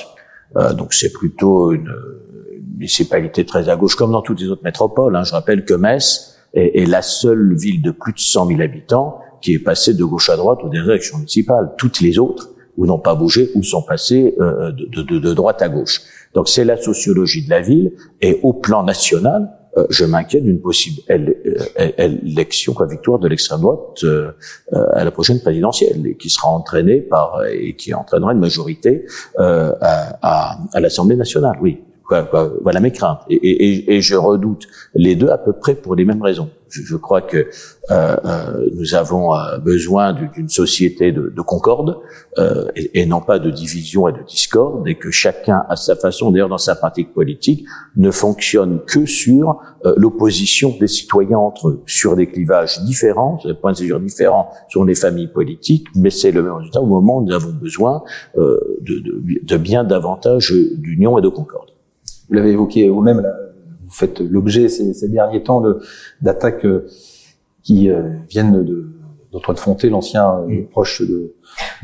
Euh, 0.57 0.73
donc 0.73 0.93
c'est 0.93 1.11
plutôt 1.11 1.71
une, 1.71 1.91
une, 2.51 2.65
municipalité 2.77 3.45
très 3.45 3.69
à 3.69 3.75
gauche, 3.75 3.95
comme 3.95 4.11
dans 4.11 4.21
toutes 4.21 4.41
les 4.41 4.49
autres 4.49 4.63
métropoles. 4.63 5.15
Hein. 5.15 5.23
Je 5.23 5.31
rappelle 5.31 5.65
que 5.65 5.73
Metz 5.73 6.38
est, 6.53 6.81
est, 6.81 6.86
la 6.86 7.01
seule 7.01 7.55
ville 7.55 7.81
de 7.81 7.91
plus 7.91 8.13
de 8.13 8.19
100 8.19 8.47
000 8.47 8.61
habitants 8.61 9.19
qui 9.41 9.53
est 9.53 9.59
passée 9.59 9.93
de 9.93 10.03
gauche 10.03 10.29
à 10.29 10.38
droite 10.38 10.59
aux 10.63 10.69
dernières 10.69 10.91
élections 10.91 11.17
municipales. 11.17 11.73
Toutes 11.77 12.01
les 12.01 12.19
autres, 12.19 12.49
ou 12.77 12.86
n'ont 12.86 12.99
pas 12.99 13.15
bougé, 13.15 13.51
ou 13.55 13.63
sont 13.63 13.81
passées 13.81 14.36
euh, 14.39 14.71
de, 14.71 15.01
de, 15.01 15.19
de 15.19 15.33
droite 15.33 15.61
à 15.61 15.69
gauche. 15.69 16.01
Donc 16.33 16.49
c'est 16.49 16.65
la 16.65 16.77
sociologie 16.77 17.45
de 17.45 17.49
la 17.49 17.61
ville, 17.61 17.93
et 18.21 18.39
au 18.43 18.53
plan 18.53 18.83
national, 18.83 19.49
euh, 19.78 19.86
je 19.89 20.05
m'inquiète 20.05 20.43
d'une 20.43 20.61
possible 20.61 21.01
euh, 21.09 21.91
élection, 21.97 22.73
quoi, 22.73 22.88
victoire 22.88 23.19
de 23.19 23.28
l'extrême 23.28 23.61
droite 23.61 24.03
euh, 24.03 24.32
à 24.93 25.03
la 25.03 25.11
prochaine 25.11 25.41
présidentielle, 25.41 26.15
qui 26.17 26.30
sera 26.30 26.49
entraînée 26.49 27.01
par 27.01 27.43
et 27.45 27.76
qui 27.76 27.93
entraînera 27.93 28.34
une 28.34 28.39
majorité 28.39 29.05
à, 29.38 30.17
à, 30.21 30.57
à 30.73 30.80
l'Assemblée 30.80 31.15
nationale. 31.15 31.57
Oui, 31.61 31.82
voilà 32.10 32.80
mes 32.80 32.91
craintes. 32.91 33.22
Et, 33.30 34.01
je 34.01 34.16
redoute 34.16 34.68
les 34.93 35.16
deux 35.16 35.30
à 35.30 35.38
peu 35.38 35.53
près 35.53 35.76
pour 35.76 35.95
les 35.95 36.06
mêmes 36.06 36.22
raisons. 36.22 36.49
Je, 36.70 36.95
crois 36.97 37.22
que 37.22 37.38
euh, 37.38 37.47
euh, 38.26 38.70
nous 38.74 38.95
avons 38.95 39.34
euh, 39.34 39.60
besoin 39.60 40.14
d'une 40.14 40.49
société 40.49 41.12
de, 41.12 41.30
de 41.30 41.41
concorde 41.41 41.99
euh, 42.38 42.66
et, 42.76 43.06
non 43.06 43.22
pas 43.22 43.39
de 43.39 43.49
division 43.49 44.10
et 44.10 44.12
de 44.12 44.24
discorde, 44.28 44.86
et 44.88 44.95
que 44.95 45.10
chacun, 45.10 45.64
à 45.70 45.76
sa 45.78 45.95
façon, 45.95 46.32
d'ailleurs 46.32 46.49
dans 46.49 46.58
sa 46.58 46.76
pratique 46.76 47.14
politique, 47.14 47.66
ne 47.95 48.12
fonctionne 48.12 48.82
que 48.86 49.06
sur 49.06 49.60
euh, 49.86 49.93
l'opposition 49.95 50.76
des 50.78 50.88
citoyens 50.88 51.38
entre 51.38 51.70
eux, 51.70 51.84
sur 51.86 52.16
des 52.16 52.28
clivages 52.28 52.82
différents, 52.82 53.39
sur 53.39 53.49
des 53.49 53.56
points 53.56 53.72
de 53.72 53.78
vue 53.78 53.99
différents 53.99 54.49
sur 54.68 54.84
les 54.84 54.95
familles 54.95 55.32
politiques, 55.32 55.88
mais 55.95 56.10
c'est 56.10 56.32
le 56.32 56.43
même 56.43 56.53
résultat 56.53 56.82
au 56.82 56.88
moment 56.88 57.20
où 57.20 57.26
nous 57.26 57.34
avons 57.34 57.51
besoin 57.51 58.03
de 58.36 59.58
bien 59.58 59.84
davantage 59.84 60.51
d'union 60.51 61.18
et 61.18 61.22
de 61.22 61.30
concorde 61.30 61.74
vous 62.28 62.36
l'avez 62.36 62.51
évoqué 62.51 62.89
vous-même, 62.89 63.26
vous 63.86 63.91
faites 63.91 64.19
l'objet 64.19 64.67
ces, 64.67 64.93
ces, 64.93 65.09
derniers 65.09 65.43
temps 65.43 65.61
d'attaques 66.21 66.65
euh, 66.65 66.88
qui 67.63 67.89
euh, 67.89 68.09
viennent 68.30 68.63
de, 68.63 68.89
d'Antoine 69.36 69.57
Fonté, 69.57 69.89
l'ancien 69.89 70.45
euh, 70.49 70.63
proche 70.71 71.01
de, 71.01 71.34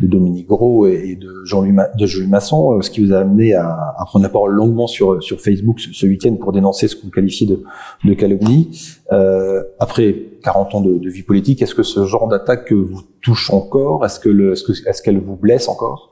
de 0.02 0.08
Dominique 0.08 0.48
Gros 0.48 0.88
et, 0.88 1.16
de 1.16 1.44
Jean-Louis 1.44 1.76
Jean 1.98 2.28
Masson, 2.30 2.82
ce 2.82 2.90
qui 2.90 3.04
vous 3.04 3.14
a 3.14 3.20
amené 3.20 3.54
à, 3.54 3.94
à 3.98 4.06
prendre 4.06 4.24
la 4.24 4.30
parole 4.30 4.52
longuement 4.52 4.88
sur 4.88 5.22
sur 5.22 5.42
Facebook 5.42 5.80
ce, 5.80 5.92
ce 5.92 6.06
week-end 6.06 6.36
pour 6.36 6.54
dénoncer 6.54 6.88
ce 6.88 6.96
que 6.96 7.04
vous 7.04 7.12
qualifiez 7.12 7.48
de, 7.48 7.64
de 8.06 8.14
calomnie. 8.14 8.70
Euh, 9.12 9.64
après 9.80 10.16
40 10.44 10.76
ans 10.76 10.82
de, 10.82 10.98
de 10.98 11.10
vie 11.10 11.24
politique, 11.24 11.62
est-ce 11.62 11.76
que 11.76 11.84
ce 11.84 12.06
genre 12.06 12.28
d'attaque 12.28 12.72
vous 12.72 13.02
touche 13.22 13.52
encore? 13.52 14.06
Est-ce 14.06 14.20
que 14.20 14.30
le, 14.30 14.54
est-ce 14.54 14.64
que 14.64 14.72
est-ce 14.88 15.02
qu'elle 15.02 15.20
vous 15.20 15.36
blesse 15.36 15.68
encore? 15.68 16.11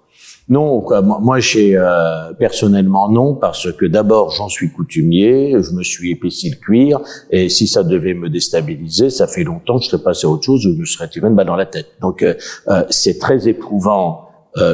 Non, 0.50 0.82
quoi. 0.82 1.02
moi 1.04 1.40
j'ai 1.40 1.78
euh, 1.78 2.34
personnellement 2.34 3.08
non 3.12 3.36
parce 3.36 3.72
que 3.72 3.86
d'abord 3.86 4.32
j'en 4.32 4.50
suis 4.50 4.72
coutumier, 4.72 5.56
je 5.62 5.72
me 5.74 5.84
suis 5.84 6.12
épaissi 6.12 6.50
le 6.50 6.56
cuir 6.56 7.00
et 7.30 7.50
si 7.50 7.68
ça 7.68 7.84
devait 7.84 8.16
me 8.16 8.30
déstabiliser, 8.30 9.12
ça 9.12 9.28
fait 9.28 9.44
longtemps 9.44 9.78
que 9.78 9.84
je 9.84 9.90
serais 9.92 10.02
passé 10.02 10.26
à 10.26 10.30
autre 10.32 10.44
chose 10.44 10.66
ou 10.66 10.76
je 10.84 10.92
serais 10.92 11.08
tiré 11.08 11.28
une 11.28 11.36
balle 11.36 11.46
dans 11.46 11.56
la 11.56 11.68
tête. 11.68 11.90
Donc 12.02 12.24
euh, 12.24 12.34
euh, 12.68 12.84
c'est 12.90 13.20
très 13.20 13.48
éprouvant 13.48 14.26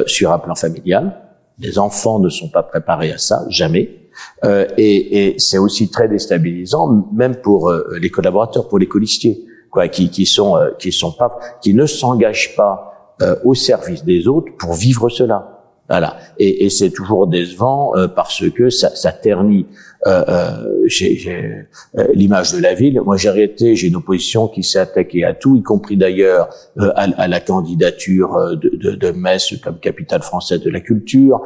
sur 0.06 0.32
un 0.32 0.38
plan 0.40 0.56
familial. 0.56 1.14
Les 1.60 1.78
enfants 1.78 2.18
ne 2.18 2.28
sont 2.28 2.48
pas 2.48 2.64
préparés 2.64 3.12
à 3.12 3.18
ça, 3.18 3.44
jamais. 3.50 4.10
et, 4.42 5.28
et 5.28 5.38
c'est 5.38 5.58
aussi 5.58 5.90
très 5.90 6.08
déstabilisant, 6.08 7.06
même 7.14 7.36
pour 7.36 7.70
les 8.00 8.10
collaborateurs, 8.10 8.66
pour 8.68 8.80
les 8.80 8.88
colistiers, 8.88 9.44
quoi, 9.70 9.86
qui, 9.86 10.10
qui 10.10 10.26
sont 10.26 10.56
qui 10.80 10.90
sont 10.90 11.12
pas, 11.12 11.38
qui 11.62 11.72
ne 11.72 11.86
s'engagent 11.86 12.56
pas 12.56 13.14
au 13.44 13.54
service 13.54 14.02
des 14.02 14.26
autres 14.26 14.56
pour 14.58 14.72
vivre 14.72 15.08
cela. 15.08 15.55
Voilà. 15.88 16.16
Et, 16.38 16.64
et 16.64 16.70
c'est 16.70 16.90
toujours 16.90 17.26
décevant 17.26 17.94
euh, 17.96 18.08
parce 18.08 18.48
que 18.50 18.70
ça, 18.70 18.94
ça 18.94 19.12
ternit 19.12 19.66
euh, 20.06 20.24
euh, 20.28 21.62
euh, 21.98 22.06
l'image 22.14 22.52
de 22.52 22.60
la 22.60 22.74
ville. 22.74 23.00
Moi, 23.04 23.16
j'ai 23.16 23.28
arrêté, 23.28 23.74
j'ai 23.74 23.88
une 23.88 23.96
opposition 23.96 24.46
qui 24.46 24.62
s'est 24.62 24.78
attaquée 24.78 25.24
à 25.24 25.34
tout, 25.34 25.56
y 25.56 25.62
compris 25.62 25.96
d'ailleurs 25.96 26.48
euh, 26.78 26.92
à, 26.94 27.08
à, 27.20 27.26
la 27.26 27.40
candidature 27.40 28.56
de, 28.56 28.70
de, 28.76 28.94
de, 28.94 29.10
Metz 29.10 29.54
comme 29.64 29.80
capitale 29.80 30.22
française 30.22 30.60
de 30.60 30.70
la 30.70 30.80
culture, 30.80 31.40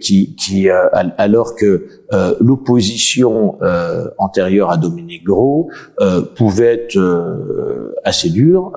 qui, 0.00 0.34
qui 0.34 0.68
alors 0.70 1.54
que 1.54 1.86
l'opposition 2.40 3.58
antérieure 4.18 4.70
à 4.70 4.76
Dominique 4.76 5.24
Gros 5.24 5.70
pouvait 6.34 6.74
être 6.74 6.98
assez 8.04 8.30
dure 8.30 8.72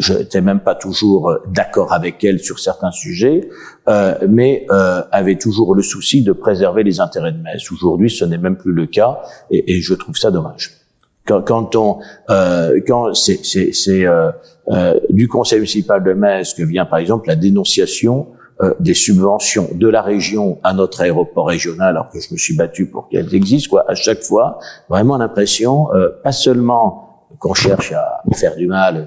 je 0.00 0.14
n'étais 0.14 0.40
même 0.40 0.60
pas 0.60 0.74
toujours 0.74 1.30
euh, 1.30 1.38
d'accord 1.48 1.92
avec 1.92 2.22
elle 2.24 2.40
sur 2.40 2.58
certains 2.58 2.90
sujets, 2.90 3.48
euh, 3.88 4.14
mais 4.28 4.66
euh, 4.70 5.02
avait 5.12 5.36
toujours 5.36 5.74
le 5.74 5.82
souci 5.82 6.22
de 6.22 6.32
préserver 6.32 6.82
les 6.82 7.00
intérêts 7.00 7.32
de 7.32 7.38
Metz. 7.38 7.70
Aujourd'hui, 7.72 8.10
ce 8.10 8.24
n'est 8.24 8.38
même 8.38 8.56
plus 8.56 8.72
le 8.72 8.86
cas, 8.86 9.20
et, 9.50 9.76
et, 9.76 9.80
je 9.80 9.94
trouve 9.94 10.16
ça 10.16 10.30
dommage. 10.30 10.80
Quand, 11.26 11.42
quand 11.42 11.76
on, 11.76 11.98
euh, 12.30 12.80
quand 12.86 13.14
c'est, 13.14 13.44
c'est, 13.44 13.72
c'est 13.72 14.06
euh, 14.06 14.30
euh, 14.68 14.98
du 15.10 15.28
Conseil 15.28 15.58
municipal 15.58 16.02
de 16.02 16.12
Metz 16.12 16.54
que 16.54 16.62
vient 16.62 16.86
par 16.86 16.98
exemple 16.98 17.28
la 17.28 17.36
dénonciation 17.36 18.28
des 18.78 18.92
subventions 18.92 19.70
de 19.72 19.88
la 19.88 20.02
région 20.02 20.58
à 20.62 20.74
notre 20.74 21.00
aéroport 21.00 21.46
régional, 21.46 21.96
alors 21.96 22.10
que 22.10 22.20
je 22.20 22.30
me 22.30 22.36
suis 22.36 22.54
battu 22.54 22.84
pour 22.84 23.08
qu'elles 23.08 23.34
existent, 23.34 23.70
quoi, 23.70 23.90
à 23.90 23.94
chaque 23.94 24.22
fois, 24.22 24.58
vraiment 24.90 25.16
l'impression, 25.16 25.86
pas 26.22 26.32
seulement 26.32 27.26
qu'on 27.38 27.54
cherche 27.54 27.92
à 27.92 28.20
faire 28.34 28.56
du 28.56 28.66
mal 28.66 29.06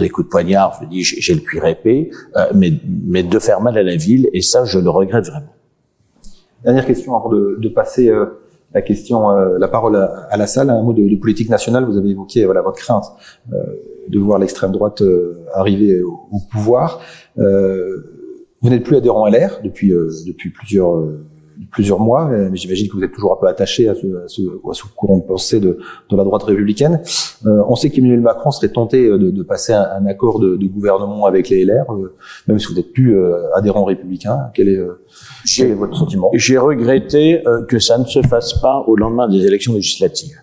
des 0.00 0.08
coups 0.08 0.26
de 0.26 0.30
poignard, 0.30 0.78
je 0.80 0.86
dis 0.86 1.02
j'ai 1.02 1.34
le 1.34 1.40
cuir 1.40 1.64
épais, 1.66 2.10
euh, 2.36 2.46
mais, 2.54 2.72
mais 2.86 3.22
de 3.22 3.38
faire 3.38 3.60
mal 3.60 3.76
à 3.76 3.82
la 3.82 3.96
ville, 3.96 4.28
et 4.32 4.42
ça 4.42 4.64
je 4.64 4.78
le 4.78 4.90
regrette 4.90 5.26
vraiment. 5.26 5.52
Dernière 6.64 6.86
question 6.86 7.16
avant 7.16 7.28
de, 7.28 7.56
de 7.60 7.68
passer 7.68 8.08
euh, 8.08 8.26
la 8.74 8.82
question, 8.82 9.30
euh, 9.30 9.58
la 9.58 9.68
parole 9.68 9.96
à, 9.96 10.36
la 10.36 10.46
salle, 10.46 10.70
un 10.70 10.82
mot 10.82 10.92
de, 10.92 11.08
de, 11.08 11.16
politique 11.16 11.48
nationale. 11.48 11.84
Vous 11.84 11.96
avez 11.96 12.10
évoqué 12.10 12.44
voilà 12.44 12.62
votre 12.62 12.78
crainte 12.78 13.04
de 14.08 14.18
voir 14.18 14.38
l'extrême 14.38 14.72
droite 14.72 15.02
arriver 15.54 16.02
au, 16.02 16.20
au 16.30 16.38
pouvoir. 16.50 17.00
vous 17.36 18.70
n'êtes 18.70 18.84
plus 18.84 18.96
adhérent 18.96 19.24
à 19.24 19.30
l'air 19.30 19.60
depuis 19.62 19.90
depuis 19.90 20.50
plusieurs 20.50 21.02
plusieurs 21.70 22.00
mois, 22.00 22.28
euh, 22.30 22.48
mais 22.50 22.56
j'imagine 22.56 22.88
que 22.88 22.96
vous 22.96 23.04
êtes 23.04 23.12
toujours 23.12 23.32
un 23.32 23.36
peu 23.40 23.46
attaché 23.46 23.88
à 23.88 23.94
ce, 23.94 24.06
à 24.24 24.28
ce, 24.28 24.42
à 24.42 24.74
ce 24.74 24.82
courant 24.94 25.18
de 25.18 25.22
pensée 25.22 25.60
de, 25.60 25.78
de 26.10 26.16
la 26.16 26.24
droite 26.24 26.42
républicaine. 26.44 27.00
Euh, 27.46 27.62
on 27.68 27.76
sait 27.76 27.90
qu'Emmanuel 27.90 28.20
Macron 28.20 28.50
serait 28.50 28.68
tenté 28.68 29.06
euh, 29.06 29.18
de, 29.18 29.30
de 29.30 29.42
passer 29.42 29.72
un, 29.72 29.86
un 29.98 30.06
accord 30.06 30.38
de, 30.40 30.56
de, 30.56 30.66
gouvernement 30.66 31.26
avec 31.26 31.48
les 31.48 31.64
LR, 31.64 31.90
euh, 31.90 32.14
même 32.46 32.58
si 32.58 32.66
vous 32.68 32.74
n'êtes 32.74 32.92
plus 32.92 33.16
adhérent 33.54 33.84
républicain. 33.84 34.50
Quel 34.54 34.68
est, 34.68 34.80
quel 35.56 35.70
est 35.70 35.74
votre 35.74 35.96
sentiment? 35.96 36.30
J'ai 36.34 36.58
regretté 36.58 37.42
que 37.68 37.78
ça 37.78 37.98
ne 37.98 38.04
se 38.04 38.22
fasse 38.22 38.54
pas 38.60 38.84
au 38.86 38.96
lendemain 38.96 39.28
des 39.28 39.46
élections 39.46 39.74
législatives. 39.74 40.36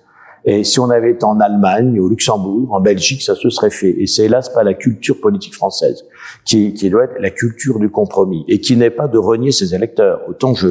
Et 0.46 0.64
si 0.64 0.80
on 0.80 0.90
avait 0.90 1.12
été 1.12 1.24
en 1.24 1.40
Allemagne, 1.40 2.00
au 2.00 2.10
Luxembourg, 2.10 2.74
en 2.74 2.82
Belgique, 2.82 3.22
ça 3.22 3.36
se 3.36 3.50
serait 3.50 3.70
fait. 3.70 3.96
Et 3.98 4.08
c'est 4.08 4.26
hélas 4.26 4.50
pas 4.50 4.64
la 4.64 4.74
culture 4.74 5.20
politique 5.22 5.56
française 5.56 6.06
qui, 6.44 6.74
qui 6.74 6.90
doit 6.90 7.06
être 7.06 7.16
la 7.20 7.30
culture 7.30 7.80
du 7.80 7.90
compromis 7.90 8.44
et 8.50 8.60
qui 8.60 8.76
n'est 8.76 8.90
pas 8.90 9.08
de 9.08 9.18
renier 9.18 9.52
ses 9.52 9.74
électeurs. 9.74 10.22
Autant 10.28 10.54
je 10.54 10.68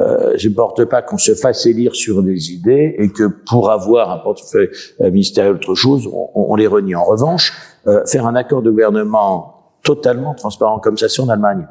euh, 0.00 0.34
je 0.36 0.48
porte 0.48 0.84
pas 0.84 1.00
qu'on 1.02 1.18
se 1.18 1.34
fasse 1.34 1.64
élire 1.66 1.94
sur 1.94 2.22
des 2.22 2.52
idées 2.52 2.96
et 2.98 3.08
que 3.08 3.24
pour 3.24 3.70
avoir 3.70 4.10
un 4.10 4.18
portefeuille 4.18 4.70
euh, 5.00 5.10
ministériel 5.10 5.54
autre 5.54 5.74
chose, 5.74 6.06
on, 6.12 6.28
on, 6.34 6.54
les 6.56 6.66
renie. 6.66 6.94
En 6.94 7.04
revanche, 7.04 7.52
euh, 7.86 8.04
faire 8.06 8.26
un 8.26 8.34
accord 8.34 8.62
de 8.62 8.70
gouvernement 8.70 9.54
totalement 9.82 10.34
transparent 10.34 10.80
comme 10.80 10.98
ça, 10.98 11.08
c'est 11.08 11.22
en 11.22 11.28
Allemagne. 11.28 11.66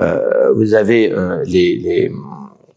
Euh, 0.00 0.52
vous 0.52 0.74
avez 0.74 1.12
euh, 1.12 1.42
les, 1.44 1.76
les, 1.76 2.12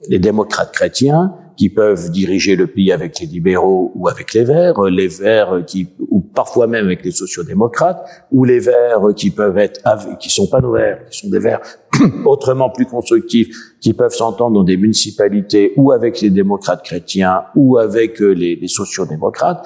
les 0.09 0.19
démocrates 0.19 0.71
chrétiens 0.71 1.35
qui 1.61 1.69
peuvent 1.69 2.09
diriger 2.09 2.55
le 2.55 2.65
pays 2.65 2.91
avec 2.91 3.19
les 3.19 3.27
libéraux 3.27 3.91
ou 3.93 4.07
avec 4.07 4.33
les 4.33 4.43
Verts, 4.43 4.81
les 4.81 5.07
Verts 5.07 5.63
qui 5.67 5.87
ou 6.09 6.19
parfois 6.19 6.65
même 6.65 6.85
avec 6.85 7.05
les 7.05 7.11
sociodémocrates, 7.11 8.03
ou 8.31 8.45
les 8.45 8.57
Verts 8.57 9.13
qui 9.15 9.29
peuvent 9.29 9.59
être 9.59 9.79
qui 10.19 10.31
sont 10.31 10.47
pas 10.47 10.59
nos 10.59 10.71
Verts, 10.71 11.05
qui 11.11 11.19
sont 11.19 11.29
des 11.29 11.37
Verts 11.37 11.61
autrement 12.25 12.71
plus 12.71 12.87
constructifs, 12.87 13.55
qui 13.79 13.93
peuvent 13.93 14.15
s'entendre 14.15 14.55
dans 14.55 14.63
des 14.63 14.75
municipalités 14.75 15.73
ou 15.75 15.91
avec 15.91 16.19
les 16.21 16.31
démocrates 16.31 16.83
chrétiens 16.83 17.43
ou 17.55 17.77
avec 17.77 18.19
euh, 18.23 18.31
les, 18.31 18.55
les 18.55 18.67
sociodémocrates, 18.67 19.63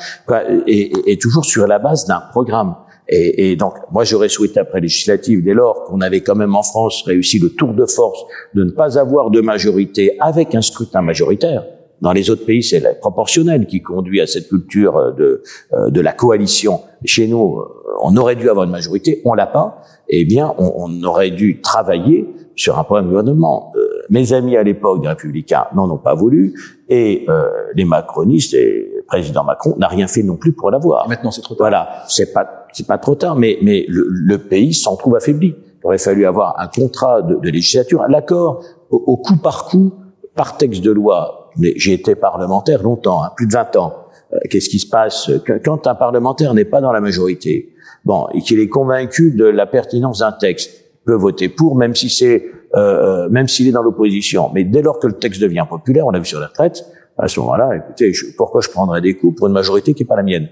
et, 0.67 1.17
toujours 1.21 1.45
sur 1.45 1.65
la 1.65 1.79
base 1.79 2.05
d'un 2.05 2.19
programme. 2.31 2.75
Et, 3.07 3.55
donc, 3.55 3.75
moi, 3.91 4.03
j'aurais 4.03 4.29
souhaité 4.29 4.59
après 4.59 4.81
législative, 4.81 5.43
dès 5.45 5.53
lors 5.53 5.85
qu'on 5.85 6.01
avait 6.01 6.21
quand 6.21 6.35
même 6.35 6.55
en 6.55 6.63
France 6.63 7.03
réussi 7.05 7.39
le 7.39 7.51
tour 7.51 7.73
de 7.73 7.85
force 7.85 8.19
de 8.53 8.65
ne 8.65 8.71
pas 8.71 8.97
avoir 8.97 9.29
de 9.29 9.39
majorité 9.39 10.17
avec 10.19 10.55
un 10.55 10.61
scrutin 10.61 11.01
majoritaire, 11.01 11.63
dans 12.01 12.11
les 12.11 12.29
autres 12.29 12.45
pays, 12.45 12.63
c'est 12.63 12.79
la 12.79 12.93
proportionnelle 12.93 13.65
qui 13.65 13.81
conduit 13.81 14.21
à 14.21 14.27
cette 14.27 14.49
culture 14.49 14.97
euh, 14.97 15.11
de, 15.11 15.43
euh, 15.73 15.89
de 15.89 16.01
la 16.01 16.11
coalition. 16.11 16.81
Chez 17.03 17.27
nous, 17.27 17.59
euh, 17.59 17.65
on 18.01 18.15
aurait 18.17 18.35
dû 18.35 18.49
avoir 18.49 18.65
une 18.65 18.71
majorité, 18.71 19.21
on 19.25 19.33
l'a 19.33 19.47
pas. 19.47 19.81
Eh 20.09 20.25
bien, 20.25 20.53
on, 20.57 20.73
on, 20.75 21.03
aurait 21.03 21.31
dû 21.31 21.61
travailler 21.61 22.27
sur 22.55 22.77
un 22.77 22.83
programme 22.83 23.05
de 23.05 23.09
gouvernement. 23.09 23.73
mes 24.09 24.33
amis 24.33 24.55
à 24.55 24.63
l'époque 24.63 25.01
des 25.01 25.07
Républicains 25.07 25.65
n'en 25.75 25.89
ont 25.89 25.97
pas 25.97 26.13
voulu, 26.13 26.53
et 26.89 27.25
euh, 27.29 27.47
les 27.75 27.85
macronistes 27.85 28.53
et 28.53 28.91
le 28.97 29.03
président 29.07 29.43
Macron 29.43 29.75
n'a 29.77 29.87
rien 29.87 30.07
fait 30.07 30.23
non 30.23 30.35
plus 30.35 30.53
pour 30.53 30.71
l'avoir. 30.71 31.07
Maintenant, 31.09 31.31
c'est 31.31 31.41
trop 31.41 31.55
tard. 31.55 31.65
Voilà, 31.65 32.03
c'est 32.07 32.33
pas 32.33 32.67
c'est 32.71 32.87
pas 32.87 32.97
trop 32.97 33.15
tard, 33.15 33.35
mais 33.35 33.57
mais 33.61 33.85
le, 33.87 34.05
le 34.09 34.37
pays 34.37 34.73
s'en 34.73 34.95
trouve 34.95 35.15
affaibli. 35.15 35.55
Il 35.83 35.87
aurait 35.87 35.97
fallu 35.97 36.25
avoir 36.25 36.59
un 36.59 36.67
contrat 36.67 37.21
de, 37.21 37.35
de 37.35 37.49
législature, 37.49 38.03
l'accord 38.09 38.63
au, 38.89 38.97
au 38.97 39.17
coup 39.17 39.37
par 39.37 39.65
coup, 39.65 39.93
par 40.35 40.57
texte 40.57 40.83
de 40.83 40.91
loi 40.91 41.44
j'ai 41.59 41.93
été 41.93 42.15
parlementaire 42.15 42.83
longtemps, 42.83 43.23
hein, 43.23 43.31
plus 43.35 43.47
de 43.47 43.53
20 43.53 43.75
ans. 43.77 43.93
Euh, 44.33 44.37
qu'est-ce 44.49 44.69
qui 44.69 44.79
se 44.79 44.87
passe? 44.87 45.31
Quand 45.63 45.87
un 45.87 45.95
parlementaire 45.95 46.53
n'est 46.53 46.65
pas 46.65 46.81
dans 46.81 46.91
la 46.91 47.01
majorité 47.01 47.71
Bon, 48.03 48.27
et 48.35 48.41
qu'il 48.41 48.59
est 48.59 48.69
convaincu 48.69 49.31
de 49.31 49.45
la 49.45 49.65
pertinence 49.65 50.19
d'un 50.19 50.31
texte, 50.31 50.85
peut 51.05 51.15
voter 51.15 51.49
pour, 51.49 51.75
même 51.75 51.95
si 51.95 52.11
c'est, 52.11 52.45
euh, 52.75 52.77
euh, 53.25 53.29
même 53.29 53.47
s'il 53.47 53.67
est 53.67 53.71
dans 53.71 53.81
l'opposition. 53.81 54.51
Mais 54.53 54.63
dès 54.63 54.83
lors 54.83 54.99
que 54.99 55.07
le 55.07 55.13
texte 55.13 55.41
devient 55.41 55.65
populaire, 55.67 56.05
on 56.05 56.11
l'a 56.11 56.19
vu 56.19 56.25
sur 56.25 56.39
la 56.39 56.47
retraite, 56.47 56.85
à 57.17 57.27
ce 57.27 57.39
moment-là, 57.39 57.71
écoutez, 57.75 58.11
pourquoi 58.37 58.61
je 58.61 58.69
prendrais 58.69 59.01
des 59.01 59.15
coups 59.15 59.37
pour 59.37 59.47
une 59.47 59.53
majorité 59.53 59.95
qui 59.95 60.03
n'est 60.03 60.07
pas 60.07 60.17
la 60.17 60.23
mienne? 60.23 60.49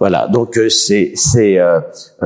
Voilà, 0.00 0.26
donc 0.26 0.58
c'est 0.68 1.12
c'est 1.14 1.58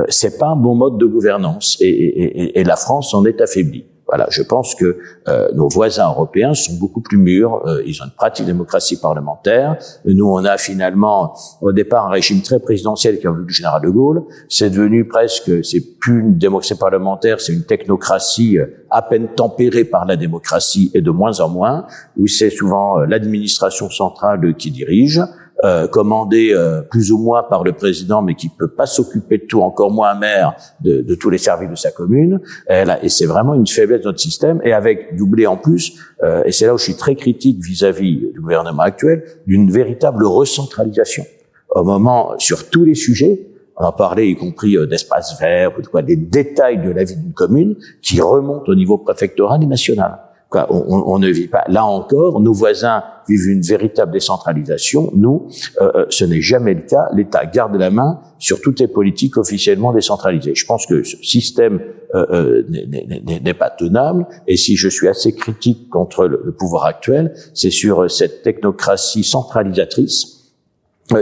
c'est 0.09 0.37
pas 0.37 0.47
un 0.47 0.55
bon 0.55 0.75
mode 0.75 0.97
de 0.97 1.05
gouvernance 1.05 1.77
et, 1.79 1.87
et, 1.87 2.59
et 2.59 2.63
la 2.63 2.75
France 2.75 3.13
en 3.13 3.23
est 3.23 3.39
affaiblie. 3.39 3.85
Voilà, 4.11 4.27
je 4.29 4.41
pense 4.41 4.75
que 4.75 4.97
euh, 5.29 5.47
nos 5.53 5.69
voisins 5.69 6.09
européens 6.09 6.53
sont 6.53 6.73
beaucoup 6.73 6.99
plus 6.99 7.17
mûrs. 7.17 7.65
Euh, 7.65 7.81
ils 7.85 8.01
ont 8.01 8.05
une 8.05 8.11
pratique 8.11 8.45
démocratie 8.45 8.99
parlementaire. 8.99 9.77
Nous, 10.03 10.25
on 10.25 10.43
a 10.43 10.57
finalement 10.57 11.33
au 11.61 11.71
départ 11.71 12.07
un 12.07 12.09
régime 12.09 12.41
très 12.41 12.59
présidentiel 12.59 13.19
qui 13.19 13.27
a 13.27 13.29
voulu 13.29 13.43
le 13.43 13.53
général 13.53 13.81
de 13.81 13.89
Gaulle. 13.89 14.23
C'est 14.49 14.69
devenu 14.69 15.07
presque, 15.07 15.63
c'est 15.63 15.97
plus 15.97 16.19
une 16.19 16.37
démocratie 16.37 16.75
parlementaire, 16.75 17.39
c'est 17.39 17.53
une 17.53 17.63
technocratie 17.63 18.59
euh, 18.59 18.65
à 18.89 19.01
peine 19.01 19.29
tempérée 19.29 19.85
par 19.85 20.05
la 20.05 20.17
démocratie 20.17 20.91
et 20.93 21.01
de 21.01 21.09
moins 21.09 21.39
en 21.39 21.47
moins, 21.47 21.85
où 22.17 22.27
c'est 22.27 22.49
souvent 22.49 22.97
l'administration 22.99 23.89
centrale 23.89 24.55
qui 24.55 24.71
dirige 24.71 25.21
euh, 25.63 25.87
commandé 25.87 26.53
euh, 26.53 26.81
plus 26.81 27.11
ou 27.11 27.19
moins 27.19 27.43
par 27.43 27.63
le 27.63 27.73
président, 27.73 28.23
mais 28.23 28.33
qui 28.33 28.49
peut 28.49 28.67
pas 28.67 28.87
s'occuper 28.87 29.37
de 29.37 29.43
tout, 29.43 29.61
encore 29.61 29.91
moins 29.91 30.15
maire 30.15 30.55
de, 30.83 31.01
de, 31.01 31.13
tous 31.13 31.29
les 31.29 31.37
services 31.37 31.69
de 31.69 31.75
sa 31.75 31.91
commune. 31.91 32.39
Et, 32.67 32.83
et 33.03 33.09
c'est 33.09 33.27
vraiment 33.27 33.53
une 33.53 33.67
faiblesse 33.67 34.01
de 34.01 34.05
notre 34.05 34.19
système. 34.19 34.59
Et 34.63 34.73
avec 34.73 35.15
doublé 35.15 35.45
en 35.45 35.57
plus, 35.57 35.93
euh, 36.23 36.41
et 36.45 36.51
c'est 36.51 36.65
là 36.65 36.73
où 36.73 36.79
je 36.79 36.85
suis 36.85 36.95
très 36.95 37.13
critique 37.13 37.63
vis-à-vis 37.63 38.15
-vis 38.15 38.33
du 38.33 38.41
gouvernement 38.41 38.81
actuel, 38.81 39.23
d'une 39.45 39.69
véritable 39.69 40.25
recentralisation. 40.25 41.25
Au 41.69 41.83
moment, 41.83 42.33
sur 42.39 42.69
tous 42.71 42.83
les 42.83 42.95
sujets, 42.95 43.47
on 43.77 43.85
en 43.85 43.91
parlait 43.91 44.29
y 44.29 44.35
compris 44.35 44.75
d'espaces 44.87 45.39
verts, 45.39 45.77
ou 45.77 45.81
de 45.83 45.87
quoi, 45.87 46.01
des 46.01 46.15
détails 46.15 46.81
de 46.81 46.89
la 46.89 47.03
vie 47.03 47.17
d'une 47.17 47.33
commune 47.33 47.75
qui 48.01 48.19
remontent 48.19 48.71
au 48.71 48.75
niveau 48.75 48.97
préfectoral 48.97 49.61
et 49.61 49.67
national 49.67 50.17
on, 50.53 51.19
ne 51.19 51.29
vit 51.29 51.47
pas. 51.47 51.63
Là 51.67 51.85
encore, 51.85 52.39
nos 52.41 52.53
voisins 52.53 53.03
vivent 53.27 53.47
une 53.47 53.61
véritable 53.61 54.11
décentralisation. 54.11 55.11
Nous, 55.15 55.47
euh, 55.79 55.91
euh, 55.95 56.05
ce 56.09 56.25
n'est 56.25 56.41
jamais 56.41 56.73
le 56.73 56.81
cas. 56.81 57.07
L'État 57.13 57.45
garde 57.45 57.75
la 57.75 57.89
main 57.89 58.19
sur 58.37 58.61
toutes 58.61 58.79
les 58.79 58.87
politiques 58.87 59.37
officiellement 59.37 59.93
décentralisées. 59.93 60.53
Je 60.55 60.65
pense 60.65 60.85
que 60.85 61.03
ce 61.03 61.17
système 61.23 61.81
euh, 62.15 62.63
n'est 62.67 63.53
pas 63.53 63.69
tenable. 63.69 64.25
Et 64.47 64.57
si 64.57 64.75
je 64.75 64.89
suis 64.89 65.07
assez 65.07 65.33
critique 65.33 65.89
contre 65.89 66.25
le, 66.25 66.51
pouvoir 66.51 66.85
actuel, 66.85 67.33
c'est 67.53 67.71
sur 67.71 68.09
cette 68.11 68.43
technocratie 68.43 69.23
centralisatrice 69.23 70.37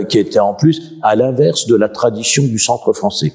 qui 0.08 0.20
était 0.20 0.40
en 0.40 0.54
plus 0.54 0.94
à 1.02 1.16
l'inverse 1.16 1.66
de 1.66 1.76
la 1.76 1.90
tradition 1.90 2.44
du 2.44 2.60
centre 2.60 2.94
français. 2.94 3.34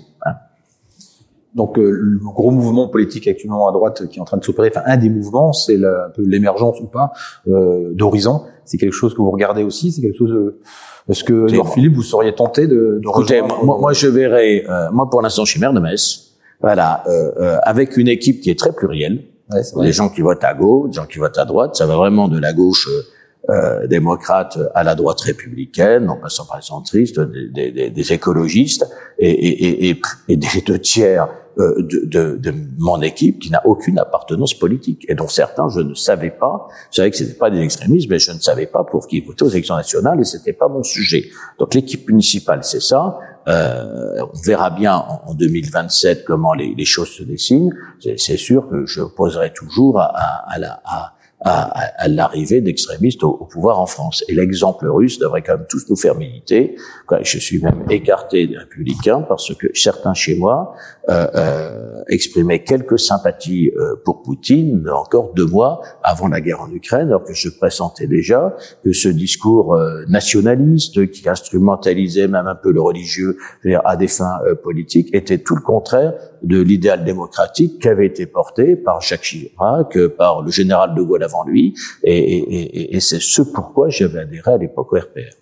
Donc 1.54 1.78
euh, 1.78 1.90
le 1.90 2.18
gros 2.18 2.50
mouvement 2.50 2.88
politique 2.88 3.28
actuellement 3.28 3.68
à 3.68 3.72
droite 3.72 4.08
qui 4.08 4.18
est 4.18 4.22
en 4.22 4.24
train 4.24 4.38
de 4.38 4.44
s'opérer, 4.44 4.70
enfin 4.74 4.82
un 4.86 4.96
des 4.96 5.08
mouvements, 5.08 5.52
c'est 5.52 5.76
un 5.76 6.10
peu 6.14 6.22
l'émergence 6.22 6.80
ou 6.80 6.86
pas 6.86 7.12
euh, 7.48 7.92
d'Horizon. 7.92 8.42
C'est 8.64 8.78
quelque 8.78 8.92
chose 8.92 9.12
que 9.14 9.18
vous 9.18 9.30
regardez 9.30 9.62
aussi. 9.62 9.92
C'est 9.92 10.00
quelque 10.00 10.16
chose. 10.16 10.32
Euh, 10.32 10.60
est-ce 11.08 11.22
que 11.22 11.46
Philippe, 11.74 11.94
vous 11.94 12.02
seriez 12.02 12.34
tenté 12.34 12.66
de, 12.66 13.00
de 13.02 13.08
Écoutez, 13.08 13.42
moi, 13.42 13.78
moi, 13.78 13.92
je 13.92 14.08
verrais. 14.08 14.64
Euh, 14.68 14.90
moi, 14.90 15.08
pour 15.10 15.20
l'instant, 15.22 15.44
je 15.44 15.52
suis 15.52 15.60
maire 15.60 15.72
de 15.72 15.80
Metz. 15.80 16.32
Voilà, 16.60 17.02
euh, 17.08 17.58
avec 17.62 17.98
une 17.98 18.08
équipe 18.08 18.40
qui 18.40 18.48
est 18.48 18.58
très 18.58 18.72
plurielle. 18.72 19.24
Ouais, 19.52 19.60
des 19.82 19.92
gens 19.92 20.08
qui 20.08 20.22
votent 20.22 20.42
à 20.42 20.54
gauche, 20.54 20.90
des 20.90 20.96
gens 20.96 21.04
qui 21.04 21.18
votent 21.18 21.36
à 21.36 21.44
droite. 21.44 21.76
Ça 21.76 21.86
va 21.86 21.96
vraiment 21.96 22.28
de 22.28 22.38
la 22.38 22.54
gauche 22.54 22.88
euh, 23.50 23.86
démocrates 23.86 24.58
à 24.74 24.84
la 24.84 24.94
droite 24.94 25.20
républicaine, 25.20 26.08
en 26.08 26.16
passant 26.16 26.46
par 26.46 26.56
les 26.56 26.62
centristes, 26.62 27.20
des, 27.20 28.12
écologistes 28.12 28.86
et, 29.18 29.96
des 30.28 30.60
deux 30.66 30.78
tiers 30.78 31.28
euh, 31.58 31.82
de, 31.82 32.54
mon 32.78 33.00
équipe 33.02 33.38
qui 33.38 33.50
n'a 33.50 33.64
aucune 33.66 33.98
appartenance 33.98 34.54
politique 34.54 35.04
et 35.08 35.14
dont 35.14 35.28
certains 35.28 35.68
je 35.68 35.80
ne 35.80 35.94
savais 35.94 36.30
pas. 36.30 36.68
Je 36.90 36.96
savais 36.96 37.10
que 37.10 37.16
c'était 37.16 37.34
pas 37.38 37.50
des 37.50 37.60
extrémistes, 37.60 38.08
mais 38.08 38.18
je 38.18 38.32
ne 38.32 38.38
savais 38.38 38.66
pas 38.66 38.82
pour 38.82 39.06
qui 39.06 39.20
voter 39.20 39.44
aux 39.44 39.50
élections 39.50 39.76
nationales 39.76 40.18
et 40.20 40.24
c'était 40.24 40.52
pas 40.52 40.68
mon 40.68 40.82
sujet. 40.82 41.26
Donc 41.58 41.74
l'équipe 41.74 42.08
municipale, 42.08 42.64
c'est 42.64 42.82
ça. 42.82 43.18
Euh, 43.46 44.22
on 44.22 44.40
verra 44.42 44.70
bien 44.70 44.96
en, 44.96 45.22
en 45.26 45.34
2027 45.34 46.24
comment 46.24 46.54
les, 46.54 46.84
choses 46.84 47.10
se 47.10 47.22
dessinent. 47.22 47.74
C'est 48.16 48.38
sûr 48.38 48.68
que 48.68 48.86
je 48.86 49.02
poserai 49.02 49.52
toujours 49.52 50.00
à, 50.00 50.06
à 50.06 50.58
la, 50.58 50.80
à, 50.84 51.13
à, 51.44 52.04
à 52.04 52.08
l'arrivée 52.08 52.60
d'extrémistes 52.60 53.22
au, 53.22 53.32
pouvoir 53.44 53.78
en 53.78 53.86
France. 53.86 54.24
Et 54.28 54.34
l'exemple 54.34 54.88
russe 54.88 55.18
devrait 55.18 55.42
quand 55.42 55.58
même 55.58 55.66
tous 55.68 55.88
nous 55.88 55.96
faire 55.96 56.16
militer. 56.16 56.76
Je 57.22 57.38
suis 57.38 57.62
même 57.62 57.84
écarté 57.90 58.46
des 58.46 58.56
républicains 58.56 59.20
parce 59.22 59.54
que 59.54 59.68
certains 59.74 60.14
chez 60.14 60.36
moi 60.36 60.74
euh, 61.10 61.26
euh, 61.34 62.02
exprimaient 62.08 62.64
quelques 62.64 62.98
sympathies 62.98 63.70
euh, 63.76 63.96
pour 64.04 64.22
Poutine 64.22 64.88
encore 64.90 65.32
deux 65.34 65.46
mois 65.46 65.82
avant 66.02 66.28
la 66.28 66.40
guerre 66.40 66.62
en 66.62 66.70
Ukraine, 66.70 67.08
alors 67.08 67.24
que 67.24 67.34
je 67.34 67.48
pressentais 67.48 68.06
déjà 68.06 68.56
que 68.82 68.92
ce 68.92 69.08
discours 69.08 69.74
euh, 69.74 70.04
nationaliste 70.08 71.10
qui 71.10 71.28
instrumentalisait 71.28 72.28
même 72.28 72.46
un 72.46 72.54
peu 72.54 72.72
le 72.72 72.80
religieux 72.80 73.36
à 73.84 73.96
des 73.96 74.08
fins 74.08 74.38
euh, 74.46 74.54
politiques 74.54 75.14
était 75.14 75.38
tout 75.38 75.56
le 75.56 75.62
contraire 75.62 76.14
de 76.44 76.60
l'idéal 76.60 77.04
démocratique 77.04 77.80
qui 77.80 77.88
avait 77.88 78.06
été 78.06 78.26
porté 78.26 78.76
par 78.76 79.00
Jacques 79.00 79.22
Chirac, 79.22 79.98
par 80.18 80.42
le 80.42 80.50
général 80.50 80.94
de 80.94 81.02
Gaulle 81.02 81.24
avant 81.24 81.44
lui, 81.44 81.74
et, 82.02 82.18
et, 82.18 82.96
et, 82.96 83.00
c'est 83.00 83.20
ce 83.20 83.42
pourquoi 83.42 83.88
j'avais 83.88 84.20
adhéré 84.20 84.52
à 84.52 84.58
l'époque 84.58 84.92
au 84.92 84.96
RPR. 84.96 85.34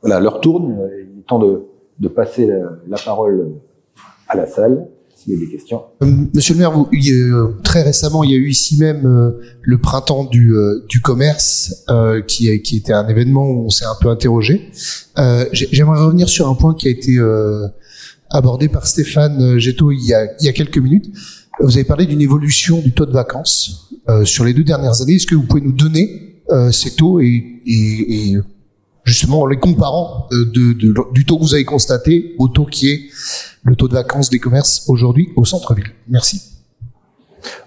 Voilà, 0.00 0.18
leur 0.18 0.40
tourne, 0.40 0.88
il 0.98 1.20
est 1.20 1.26
temps 1.26 1.38
de, 1.38 1.62
de 1.98 2.08
passer 2.08 2.46
la, 2.46 2.98
parole 2.98 3.52
à 4.28 4.36
la 4.36 4.46
salle. 4.46 4.86
S'il 5.14 5.34
y 5.34 5.36
a 5.36 5.38
des 5.38 5.52
questions. 5.52 5.82
Euh, 6.02 6.06
monsieur 6.34 6.54
le 6.54 6.58
maire, 6.58 6.72
vous, 6.72 6.88
euh, 6.92 7.54
très 7.62 7.82
récemment, 7.82 8.24
il 8.24 8.32
y 8.32 8.34
a 8.34 8.38
eu 8.38 8.48
ici 8.48 8.76
même 8.80 9.06
euh, 9.06 9.40
le 9.60 9.78
printemps 9.78 10.24
du, 10.24 10.52
du 10.88 11.00
commerce, 11.00 11.84
qui, 12.26 12.60
qui 12.62 12.76
était 12.78 12.92
un 12.92 13.06
événement 13.06 13.44
où 13.44 13.66
on 13.66 13.70
s'est 13.70 13.84
un 13.84 13.94
peu 14.00 14.08
interrogé. 14.08 14.70
J'aimerais 15.52 16.00
revenir 16.00 16.28
sur 16.28 16.48
un 16.48 16.54
point 16.54 16.74
qui 16.74 16.88
a 16.88 16.90
été 16.90 17.18
abordé 18.32 18.68
par 18.68 18.86
Stéphane 18.86 19.58
Getto 19.58 19.92
il 19.92 20.04
y 20.04 20.14
a, 20.14 20.24
il 20.40 20.46
y 20.46 20.48
a 20.48 20.52
quelques 20.52 20.78
minutes. 20.78 21.10
Vous 21.60 21.76
avez 21.76 21.84
parlé 21.84 22.06
d'une 22.06 22.20
évolution 22.20 22.80
du 22.80 22.92
taux 22.92 23.06
de 23.06 23.12
vacances 23.12 23.90
euh, 24.08 24.24
sur 24.24 24.44
les 24.44 24.54
deux 24.54 24.64
dernières 24.64 25.00
années. 25.02 25.14
Est-ce 25.14 25.26
que 25.26 25.34
vous 25.34 25.44
pouvez 25.44 25.60
nous 25.60 25.72
donner 25.72 26.42
euh, 26.50 26.72
ces 26.72 26.96
taux 26.96 27.20
et, 27.20 27.60
et, 27.66 28.32
et, 28.32 28.38
justement 29.04 29.46
les 29.46 29.58
comparant 29.58 30.28
euh, 30.32 30.44
de, 30.46 30.72
de, 30.72 30.94
du 31.12 31.24
taux 31.24 31.36
que 31.36 31.42
vous 31.42 31.54
avez 31.54 31.64
constaté 31.64 32.34
au 32.38 32.48
taux 32.48 32.66
qui 32.66 32.90
est 32.90 33.00
le 33.64 33.76
taux 33.76 33.88
de 33.88 33.94
vacances 33.94 34.30
des 34.30 34.38
commerces 34.38 34.84
aujourd'hui 34.88 35.28
au 35.36 35.44
centre-ville? 35.44 35.92
Merci. 36.08 36.40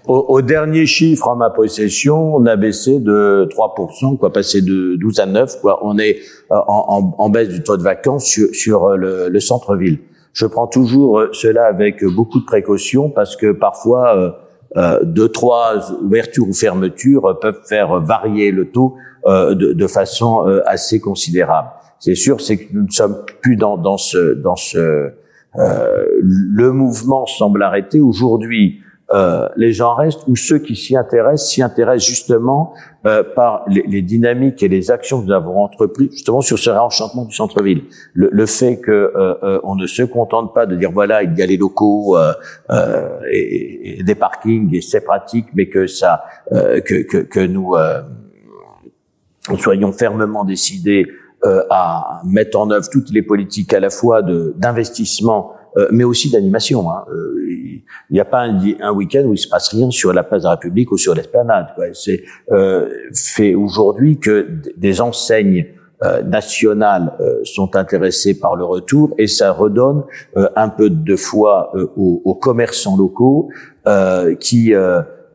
Au, 0.06 0.24
au, 0.28 0.42
dernier 0.42 0.86
chiffre 0.86 1.28
en 1.28 1.36
ma 1.36 1.50
possession, 1.50 2.36
on 2.36 2.46
a 2.46 2.56
baissé 2.56 2.98
de 2.98 3.46
3%, 3.50 4.16
quoi, 4.18 4.32
passé 4.32 4.62
de 4.62 4.96
12 4.96 5.20
à 5.20 5.26
9, 5.26 5.60
quoi. 5.60 5.80
On 5.84 5.98
est 5.98 6.20
en, 6.50 6.56
en, 6.66 7.14
en 7.18 7.30
baisse 7.30 7.50
du 7.50 7.62
taux 7.62 7.76
de 7.76 7.82
vacances 7.82 8.24
sur, 8.24 8.48
sur 8.54 8.96
le, 8.96 9.28
le 9.28 9.40
centre-ville. 9.40 9.98
Je 10.36 10.44
prends 10.44 10.66
toujours 10.66 11.18
euh, 11.18 11.30
cela 11.32 11.64
avec 11.64 12.04
beaucoup 12.04 12.40
de 12.40 12.44
précaution 12.44 13.08
parce 13.08 13.36
que 13.36 13.52
parfois 13.52 14.16
euh, 14.16 14.30
euh, 14.76 15.02
deux 15.02 15.30
trois 15.30 15.92
ouvertures 16.02 16.46
ou 16.46 16.52
fermetures 16.52 17.38
peuvent 17.40 17.62
faire 17.66 18.00
varier 18.00 18.50
le 18.50 18.70
taux 18.70 18.96
de, 19.26 19.72
de, 19.72 19.86
façon 19.88 20.44
assez 20.66 21.00
considérable. 21.00 21.68
C'est 21.98 22.14
sûr, 22.14 22.40
c'est 22.40 22.58
que 22.58 22.72
nous 22.74 22.84
ne 22.84 22.90
sommes 22.90 23.24
plus 23.42 23.56
dans, 23.56 23.76
dans 23.76 23.96
ce 23.96 24.34
dans 24.34 24.54
ce 24.54 25.10
le 25.56 26.70
mouvement 26.70 27.26
semble 27.26 27.62
arrêter 27.64 28.00
aujourd'hui. 28.00 28.82
Euh, 29.12 29.48
les 29.56 29.72
gens 29.72 29.94
restent 29.94 30.26
ou 30.26 30.34
ceux 30.34 30.58
qui 30.58 30.74
s'y 30.74 30.96
intéressent 30.96 31.48
s'y 31.48 31.62
intéressent 31.62 32.08
justement 32.08 32.74
euh, 33.06 33.22
par 33.22 33.62
les, 33.68 33.84
les, 33.86 34.02
dynamiques 34.02 34.64
et 34.64 34.68
les 34.68 34.90
actions 34.90 35.20
que 35.20 35.26
nous 35.26 35.32
avons 35.32 35.62
entreprises 35.62 36.10
justement 36.10 36.40
sur 36.40 36.58
ce 36.58 36.70
réenchantement 36.70 37.24
du 37.24 37.32
centre-ville. 37.32 37.84
Le, 38.14 38.28
le, 38.32 38.46
fait 38.46 38.80
que 38.80 38.90
euh, 38.90 39.34
euh 39.44 39.60
on 39.62 39.76
ne 39.76 39.86
se 39.86 40.02
contente 40.02 40.52
pas 40.52 40.66
de 40.66 40.74
dire 40.74 40.90
voilà 40.90 41.22
il 41.22 41.38
y 41.38 41.42
a 41.42 41.46
les 41.46 41.56
locaux 41.56 42.16
euh, 42.16 42.32
et, 43.30 44.00
et, 44.00 44.02
des 44.02 44.16
parkings 44.16 44.74
et 44.74 44.80
c'est 44.80 45.02
pratique, 45.02 45.46
mais 45.54 45.68
que 45.68 45.86
ça 45.86 46.24
que, 46.50 47.02
que, 47.04 47.18
que, 47.18 47.40
nous 47.40 47.74
soyons 49.56 49.92
fermement 49.92 50.44
décidés 50.44 51.06
à 51.70 52.22
mettre 52.24 52.58
en 52.58 52.68
œuvre 52.72 52.88
toutes 52.90 53.10
les 53.10 53.22
politiques 53.22 53.72
à 53.72 53.78
la 53.78 53.90
fois 53.90 54.22
d'investissement 54.22 55.52
euh, 55.76 55.88
mais 55.90 56.04
aussi 56.04 56.30
d'animation. 56.30 56.90
Hein. 56.90 57.04
Euh, 57.10 57.44
il 58.10 58.12
n'y 58.12 58.20
a 58.20 58.24
pas 58.24 58.40
un, 58.40 58.58
un 58.80 58.92
week-end 58.92 59.24
où 59.26 59.34
il 59.34 59.38
se 59.38 59.48
passe 59.48 59.68
rien 59.68 59.90
sur 59.90 60.12
la 60.12 60.22
place 60.22 60.42
de 60.42 60.46
la 60.46 60.52
République 60.52 60.90
ou 60.92 60.96
sur 60.96 61.14
l'esplanade. 61.14 61.66
C'est 61.92 62.22
euh, 62.50 62.88
fait 63.14 63.54
aujourd'hui 63.54 64.18
que 64.18 64.48
des 64.76 65.00
enseignes 65.00 65.66
euh, 66.04 66.22
nationales 66.22 67.14
euh, 67.20 67.40
sont 67.44 67.74
intéressées 67.74 68.38
par 68.38 68.54
le 68.54 68.64
retour 68.64 69.14
et 69.16 69.26
ça 69.26 69.52
redonne 69.52 70.02
un 70.34 70.68
peu 70.68 70.90
de 70.90 71.16
foi 71.16 71.72
aux, 71.96 72.20
aux, 72.22 72.34
commerçants 72.34 72.98
locaux 72.98 73.48
qui 74.38 74.74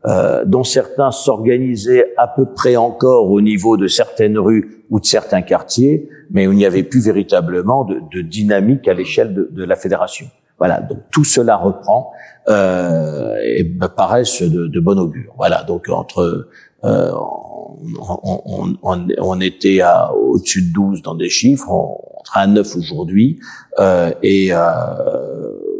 euh, 0.04 0.44
dont 0.44 0.64
certains 0.64 1.12
s'organisaient 1.12 2.12
à 2.16 2.26
peu 2.26 2.44
près 2.44 2.74
encore 2.74 3.30
au 3.30 3.40
niveau 3.40 3.76
de 3.76 3.86
certaines 3.86 4.36
rues 4.36 4.84
ou 4.90 4.98
de 4.98 5.06
certains 5.06 5.42
quartiers, 5.42 6.08
mais 6.32 6.46
où 6.46 6.52
il 6.52 6.58
n'y 6.58 6.66
avait 6.66 6.82
plus 6.82 7.04
véritablement 7.04 7.84
de, 7.84 8.00
de 8.12 8.22
dynamique 8.22 8.88
à 8.88 8.94
l'échelle 8.94 9.34
de, 9.34 9.48
de, 9.50 9.64
la 9.64 9.76
fédération. 9.76 10.26
Voilà, 10.58 10.80
donc 10.80 10.98
tout 11.10 11.24
cela 11.24 11.56
reprend 11.56 12.12
euh, 12.48 13.36
et 13.42 13.64
me 13.64 13.86
paraissent 13.86 14.42
de, 14.42 14.66
de 14.66 14.80
bon 14.80 14.98
augure. 14.98 15.34
Voilà, 15.36 15.62
donc 15.62 15.88
entre 15.88 16.48
euh, 16.84 17.12
on, 17.12 17.78
on, 18.22 18.76
on, 18.82 19.08
on, 19.18 19.40
était 19.40 19.80
à 19.80 20.12
au-dessus 20.14 20.62
de 20.62 20.72
12 20.72 21.02
dans 21.02 21.14
des 21.14 21.28
chiffres, 21.28 21.70
on, 21.70 21.98
on 22.00 22.22
à 22.34 22.46
9 22.46 22.76
aujourd'hui, 22.76 23.38
euh, 23.78 24.12
et 24.22 24.48
euh, 24.52 24.58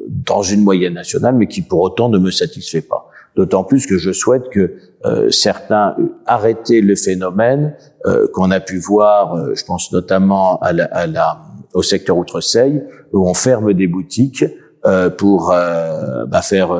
dans 0.08 0.42
une 0.42 0.62
moyenne 0.62 0.94
nationale, 0.94 1.34
mais 1.34 1.46
qui 1.46 1.62
pour 1.62 1.80
autant 1.80 2.08
ne 2.08 2.18
me 2.18 2.30
satisfait 2.30 2.82
pas. 2.82 3.08
D'autant 3.34 3.64
plus 3.64 3.86
que 3.86 3.96
je 3.96 4.12
souhaite 4.12 4.50
que 4.50 4.74
euh, 5.06 5.30
certains 5.30 5.96
arrêtent 6.26 6.68
le 6.68 6.94
phénomène 6.94 7.74
euh, 8.04 8.26
qu'on 8.32 8.50
a 8.50 8.60
pu 8.60 8.78
voir, 8.78 9.34
euh, 9.34 9.54
je 9.54 9.64
pense 9.64 9.90
notamment 9.90 10.58
à 10.58 10.72
la, 10.72 10.84
à 10.86 11.06
la, 11.06 11.38
au 11.72 11.82
secteur 11.82 12.18
Outre-Seille, 12.18 12.82
où 13.12 13.26
on 13.26 13.32
ferme 13.32 13.72
des 13.72 13.86
boutiques 13.86 14.44
euh, 14.84 15.08
pour 15.08 15.48
bah, 15.48 16.42
faire 16.42 16.74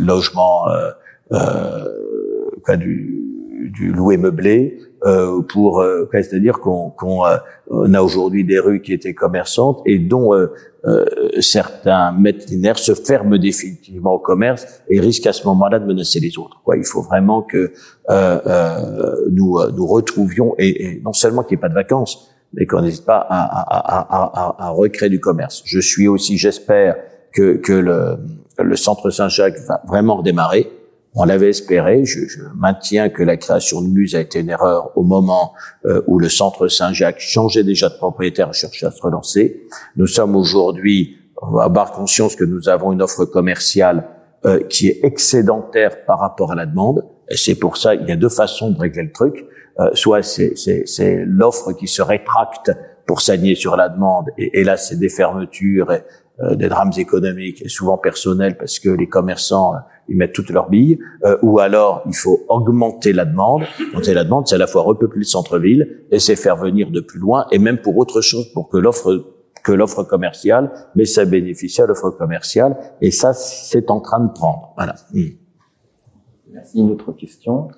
logement, 0.00 0.64
quoi, 1.30 2.76
du, 2.76 3.70
du 3.70 3.92
loué 3.92 4.16
meublé, 4.16 4.78
pour 5.50 5.84
c'est-à-dire 6.12 6.60
qu'on 6.60 6.90
qu'on 6.90 7.24
on 7.68 7.92
a 7.92 8.00
aujourd'hui 8.00 8.44
des 8.44 8.58
rues 8.58 8.80
qui 8.80 8.92
étaient 8.92 9.14
commerçantes 9.14 9.82
et 9.84 9.98
dont 9.98 10.32
euh, 10.86 11.04
certains 11.40 12.12
maîtres 12.12 12.46
linéaires 12.48 12.78
se 12.78 12.94
ferment 12.94 13.38
définitivement 13.38 14.12
au 14.12 14.18
commerce 14.18 14.66
et 14.88 15.00
risquent 15.00 15.26
à 15.26 15.32
ce 15.32 15.46
moment-là 15.46 15.78
de 15.78 15.86
menacer 15.86 16.20
les 16.20 16.38
autres. 16.38 16.60
Quoi. 16.64 16.76
Il 16.76 16.84
faut 16.84 17.02
vraiment 17.02 17.42
que 17.42 17.72
euh, 18.10 18.40
euh, 18.46 19.30
nous 19.30 19.58
nous 19.76 19.86
retrouvions 19.86 20.54
et, 20.58 20.84
et, 20.84 21.00
non 21.00 21.12
seulement 21.12 21.42
qu'il 21.42 21.56
n'y 21.56 21.60
ait 21.60 21.62
pas 21.62 21.68
de 21.68 21.74
vacances, 21.74 22.30
et 22.58 22.66
qu'on 22.66 22.82
n'hésite 22.82 23.04
pas 23.04 23.26
à, 23.28 23.42
à, 23.42 24.62
à, 24.62 24.66
à, 24.66 24.70
recréer 24.70 25.08
du 25.08 25.20
commerce. 25.20 25.62
Je 25.64 25.80
suis 25.80 26.06
aussi, 26.06 26.38
j'espère, 26.38 26.96
que, 27.32 27.56
que 27.56 27.72
le, 27.72 28.16
le 28.58 28.76
centre 28.76 29.10
Saint-Jacques 29.10 29.58
va 29.66 29.82
vraiment 29.88 30.16
redémarrer. 30.16 30.70
On 31.14 31.24
l'avait 31.24 31.50
espéré. 31.50 32.04
Je, 32.04 32.26
je, 32.26 32.40
maintiens 32.56 33.08
que 33.08 33.22
la 33.22 33.36
création 33.36 33.80
de 33.82 33.88
Muse 33.88 34.14
a 34.14 34.20
été 34.20 34.40
une 34.40 34.50
erreur 34.50 34.90
au 34.96 35.02
moment 35.02 35.52
euh, 35.86 36.02
où 36.06 36.18
le 36.18 36.28
centre 36.28 36.68
Saint-Jacques 36.68 37.20
changeait 37.20 37.64
déjà 37.64 37.88
de 37.88 37.94
propriétaire 37.94 38.50
et 38.50 38.52
cherchait 38.52 38.86
à 38.86 38.90
se 38.90 39.00
relancer. 39.00 39.62
Nous 39.96 40.06
sommes 40.06 40.34
aujourd'hui, 40.34 41.16
va 41.40 41.64
avoir 41.64 41.92
conscience 41.92 42.36
que 42.36 42.44
nous 42.44 42.68
avons 42.68 42.92
une 42.92 43.02
offre 43.02 43.24
commerciale 43.24 44.08
euh, 44.44 44.60
qui 44.64 44.88
est 44.88 45.00
excédentaire 45.04 46.04
par 46.04 46.20
rapport 46.20 46.52
à 46.52 46.54
la 46.54 46.66
demande. 46.66 47.04
Et 47.30 47.36
c'est 47.36 47.54
pour 47.54 47.76
ça, 47.76 47.94
il 47.94 48.08
y 48.08 48.12
a 48.12 48.16
deux 48.16 48.28
façons 48.28 48.70
de 48.70 48.78
régler 48.78 49.04
le 49.04 49.12
truc. 49.12 49.46
Euh, 49.80 49.90
soit 49.94 50.22
c'est 50.22 51.24
l'offre 51.26 51.72
qui 51.72 51.88
se 51.88 52.02
rétracte 52.02 52.70
pour 53.06 53.20
s'aligner 53.20 53.54
sur 53.54 53.76
la 53.76 53.88
demande, 53.88 54.30
et, 54.38 54.64
là 54.64 54.76
c'est 54.76 54.96
des 54.96 55.08
fermetures, 55.08 55.92
et, 55.92 56.02
des 56.40 56.68
drames 56.68 56.92
économiques 56.96 57.62
et 57.62 57.68
souvent 57.68 57.96
personnels 57.96 58.56
parce 58.56 58.78
que 58.78 58.88
les 58.88 59.08
commerçants 59.08 59.74
euh, 59.74 59.78
ils 60.08 60.16
mettent 60.16 60.32
toutes 60.32 60.50
leurs 60.50 60.68
billes, 60.68 60.98
euh, 61.24 61.38
ou 61.42 61.60
alors 61.60 62.02
il 62.06 62.14
faut 62.14 62.40
augmenter 62.48 63.12
la 63.12 63.24
demande. 63.24 63.62
Augmenter 63.88 64.14
la 64.14 64.24
demande, 64.24 64.46
c'est 64.46 64.56
à 64.56 64.58
la 64.58 64.66
fois 64.66 64.82
repeupler 64.82 65.20
le 65.20 65.24
centre-ville 65.24 66.04
et 66.10 66.18
c'est 66.18 66.36
faire 66.36 66.56
venir 66.56 66.90
de 66.90 67.00
plus 67.00 67.18
loin, 67.18 67.46
et 67.50 67.58
même 67.58 67.78
pour 67.78 67.96
autre 67.96 68.20
chose, 68.20 68.52
pour 68.52 68.68
que 68.68 68.76
l'offre 68.76 69.30
que 69.62 69.72
l'offre 69.72 70.02
commerciale, 70.02 70.70
mais 70.94 71.06
ça 71.06 71.24
bénéficie 71.24 71.80
à 71.80 71.86
l'offre 71.86 72.10
commerciale, 72.10 72.76
et 73.00 73.10
ça 73.10 73.32
c'est 73.32 73.90
en 73.90 74.00
train 74.00 74.20
de 74.20 74.30
prendre. 74.30 74.74
Voilà. 74.76 74.94
Merci. 76.52 76.80
Une 76.80 76.90
autre 76.90 77.12
question? 77.12 77.68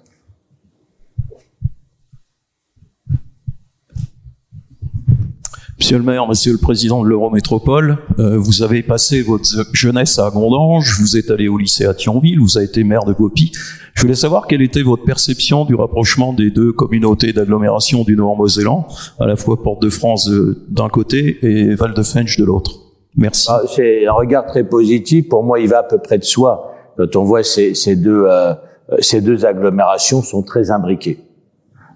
Monsieur 5.86 5.98
le 5.98 6.04
maire, 6.04 6.26
monsieur 6.26 6.50
le 6.50 6.58
président 6.58 7.04
de 7.04 7.08
l'Eurométropole, 7.08 7.98
euh, 8.18 8.36
vous 8.38 8.64
avez 8.64 8.82
passé 8.82 9.22
votre 9.22 9.46
jeunesse 9.72 10.18
à 10.18 10.30
Gondange, 10.30 10.96
vous 10.98 11.16
êtes 11.16 11.30
allé 11.30 11.46
au 11.46 11.58
lycée 11.58 11.84
à 11.84 11.94
Thionville, 11.94 12.40
vous 12.40 12.56
avez 12.56 12.66
été 12.66 12.82
maire 12.82 13.04
de 13.04 13.12
Gopi. 13.12 13.52
Je 13.94 14.02
voulais 14.02 14.16
savoir 14.16 14.48
quelle 14.48 14.62
était 14.62 14.82
votre 14.82 15.04
perception 15.04 15.64
du 15.64 15.76
rapprochement 15.76 16.32
des 16.32 16.50
deux 16.50 16.72
communautés 16.72 17.32
d'agglomération 17.32 18.02
du 18.02 18.16
Nord-Mosellan, 18.16 18.88
à 19.20 19.26
la 19.26 19.36
fois 19.36 19.62
Porte-de-France 19.62 20.28
euh, 20.28 20.60
d'un 20.68 20.88
côté 20.88 21.38
et 21.42 21.76
Val-de-Fench 21.76 22.36
de 22.36 22.44
l'autre. 22.44 22.80
Merci. 23.14 23.46
Ah, 23.48 23.60
c'est 23.68 24.08
un 24.08 24.12
regard 24.12 24.44
très 24.46 24.64
positif. 24.64 25.28
Pour 25.28 25.44
moi, 25.44 25.60
il 25.60 25.68
va 25.68 25.78
à 25.78 25.82
peu 25.84 25.98
près 25.98 26.18
de 26.18 26.24
soi. 26.24 26.74
Quand 26.96 27.14
on 27.14 27.22
voit 27.22 27.44
ces, 27.44 27.76
ces 27.76 27.94
deux, 27.94 28.24
euh, 28.26 28.54
ces 28.98 29.20
deux 29.20 29.46
agglomérations 29.46 30.20
sont 30.20 30.42
très 30.42 30.72
imbriquées. 30.72 31.25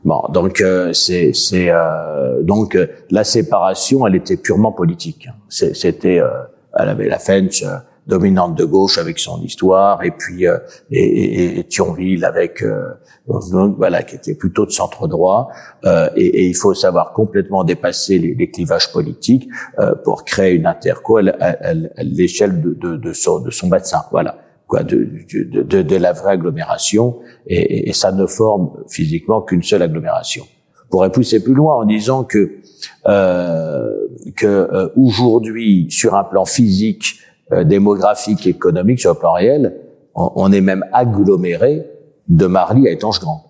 Bon, 0.05 0.23
donc 0.31 0.63
euh, 0.63 0.95
c'est 0.95 1.33
euh, 1.53 2.43
donc 2.43 2.75
euh, 2.75 2.87
la 3.11 3.23
séparation, 3.23 4.07
elle 4.07 4.15
était 4.15 4.39
purement 4.39 4.73
politique. 4.73 5.29
C'était, 5.49 6.23
elle 6.75 6.89
avait 6.89 7.09
la 7.09 7.19
French 7.19 7.65
dominante 8.07 8.57
de 8.57 8.65
gauche 8.65 8.97
avec 8.97 9.19
son 9.19 9.43
histoire, 9.43 10.03
et 10.03 10.11
puis 10.11 10.45
et, 10.45 10.51
et, 10.91 11.59
et, 11.59 11.65
Thionville 11.65 12.25
avec 12.25 12.65
voilà 13.27 14.03
qui 14.03 14.17
était 14.17 14.35
plutôt 14.35 14.65
de 14.65 14.71
centre 14.71 15.07
droit. 15.07 15.49
Et, 15.85 16.25
et, 16.25 16.47
il 16.47 16.55
faut 16.55 16.73
savoir 16.73 17.13
complètement 17.13 17.63
dépasser 17.63 18.19
les, 18.19 18.35
les 18.35 18.51
clivages 18.51 18.91
politiques 18.93 19.49
pour 20.05 20.25
créer 20.25 20.55
une 20.55 20.67
interco 20.67 21.19
à 21.19 21.23
l'échelle 22.03 22.61
de, 22.63 22.75
de, 22.75 22.97
de, 22.97 23.13
son, 23.13 23.41
de 23.41 23.51
son 23.51 23.69
bassin. 23.69 24.03
Voilà 24.11 24.39
quoi, 24.71 24.85
de, 24.85 25.09
de, 25.33 25.63
de, 25.63 25.83
de, 25.83 25.97
la 25.97 26.13
vraie 26.13 26.33
agglomération, 26.33 27.19
et, 27.47 27.89
et 27.89 27.93
ça 27.93 28.13
ne 28.13 28.25
forme 28.25 28.71
physiquement 28.89 29.43
qu'une 29.43 29.65
seule 29.65 29.83
agglomération. 29.83 30.45
On 30.87 30.89
pourrait 30.91 31.13
pousser 31.13 31.43
plus 31.43 31.55
loin 31.55 31.75
en 31.75 31.85
disant 31.85 32.25
que 32.25 32.61
euh, 33.07 34.07
que 34.37 34.47
euh, 34.47 34.89
aujourd'hui, 34.97 35.89
sur 35.91 36.15
un 36.15 36.25
plan 36.25 36.45
physique, 36.45 37.19
euh, 37.53 37.65
démographique, 37.65 38.47
économique, 38.47 39.01
sur 39.01 39.13
le 39.13 39.19
plan 39.19 39.33
réel, 39.33 39.77
on, 40.15 40.31
on 40.37 40.53
est 40.53 40.61
même 40.61 40.85
aggloméré 40.93 41.85
de 42.29 42.47
Marly 42.47 42.87
à 42.89 42.93
Étanche-Grand. 42.93 43.45